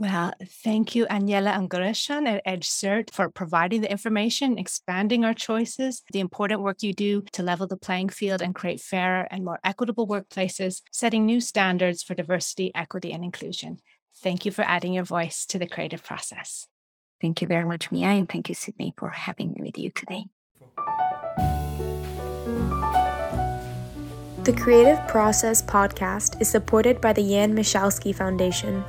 Well, 0.00 0.32
thank 0.62 0.94
you, 0.94 1.06
Aniela 1.06 1.56
Unguresan 1.56 2.28
at 2.28 2.46
EdgeCert 2.46 3.10
for 3.10 3.28
providing 3.28 3.80
the 3.80 3.90
information, 3.90 4.56
expanding 4.56 5.24
our 5.24 5.34
choices, 5.34 6.04
the 6.12 6.20
important 6.20 6.60
work 6.60 6.84
you 6.84 6.92
do 6.92 7.22
to 7.32 7.42
level 7.42 7.66
the 7.66 7.76
playing 7.76 8.10
field 8.10 8.40
and 8.40 8.54
create 8.54 8.80
fairer 8.80 9.26
and 9.32 9.44
more 9.44 9.58
equitable 9.64 10.06
workplaces, 10.06 10.82
setting 10.92 11.26
new 11.26 11.40
standards 11.40 12.04
for 12.04 12.14
diversity, 12.14 12.70
equity, 12.76 13.12
and 13.12 13.24
inclusion. 13.24 13.78
Thank 14.22 14.46
you 14.46 14.52
for 14.52 14.62
adding 14.62 14.92
your 14.92 15.02
voice 15.02 15.44
to 15.46 15.58
the 15.58 15.66
creative 15.66 16.04
process. 16.04 16.68
Thank 17.20 17.42
you 17.42 17.48
very 17.48 17.64
much, 17.64 17.90
Mia, 17.90 18.06
and 18.06 18.28
thank 18.28 18.48
you, 18.48 18.54
Sydney, 18.54 18.94
for 18.96 19.08
having 19.10 19.52
me 19.52 19.62
with 19.62 19.78
you 19.78 19.90
today. 19.90 20.26
The 24.44 24.52
Creative 24.52 25.06
Process 25.08 25.60
podcast 25.60 26.40
is 26.40 26.48
supported 26.48 27.00
by 27.00 27.12
the 27.12 27.28
Jan 27.28 27.54
Michalski 27.54 28.14
Foundation. 28.14 28.84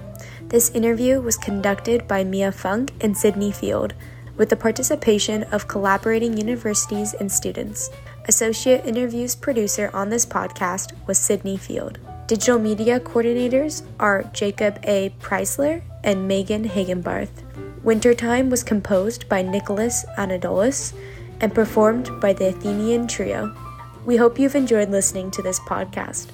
This 0.50 0.72
interview 0.72 1.22
was 1.22 1.38
conducted 1.38 2.08
by 2.08 2.24
Mia 2.24 2.52
Funk 2.52 2.92
and 3.02 3.16
Sydney 3.16 3.52
Field, 3.52 3.94
with 4.36 4.50
the 4.50 4.56
participation 4.56 5.44
of 5.44 5.68
collaborating 5.68 6.36
universities 6.36 7.14
and 7.14 7.32
students. 7.32 7.92
Associate 8.28 8.84
interviews 8.84 9.36
producer 9.36 9.92
on 9.94 10.10
this 10.10 10.26
podcast 10.26 10.94
was 11.06 11.20
Sydney 11.20 11.56
Field. 11.56 12.00
Digital 12.26 12.58
media 12.58 13.00
coordinators 13.00 13.84
are 14.00 14.24
Jacob 14.34 14.80
A. 14.86 15.14
Preisler 15.22 15.84
and 16.04 16.28
Megan 16.28 16.68
Hagenbarth. 16.68 17.44
Wintertime 17.84 18.50
was 18.50 18.64
composed 18.64 19.30
by 19.30 19.44
Nicholas 19.44 20.04
Anadolus 20.18 20.94
and 21.42 21.54
performed 21.54 22.10
by 22.20 22.34
the 22.34 22.48
Athenian 22.48 23.08
Trio. 23.08 23.56
We 24.04 24.18
hope 24.18 24.40
you've 24.40 24.56
enjoyed 24.56 24.90
listening 24.90 25.30
to 25.30 25.44
this 25.44 25.60
podcast. 25.60 26.30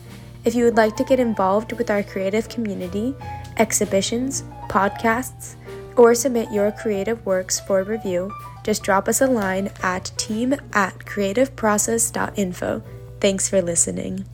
If 0.46 0.56
you 0.56 0.64
would 0.64 0.78
like 0.78 0.96
to 0.96 1.04
get 1.04 1.20
involved 1.20 1.74
with 1.74 1.90
our 1.90 2.02
creative 2.02 2.48
community 2.48 3.14
exhibitions, 3.58 4.44
podcasts, 4.70 5.56
or 5.96 6.14
submit 6.14 6.52
your 6.52 6.72
creative 6.72 7.26
works 7.26 7.60
for 7.60 7.84
review, 7.84 8.32
just 8.64 8.84
drop 8.84 9.08
us 9.08 9.22
a 9.22 9.28
line 9.28 9.72
at 9.82 10.12
team 10.18 10.54
at 10.74 10.98
creativeprocess.info. 11.00 12.84
Thanks 13.20 13.50
for 13.50 13.62
listening. 13.62 14.26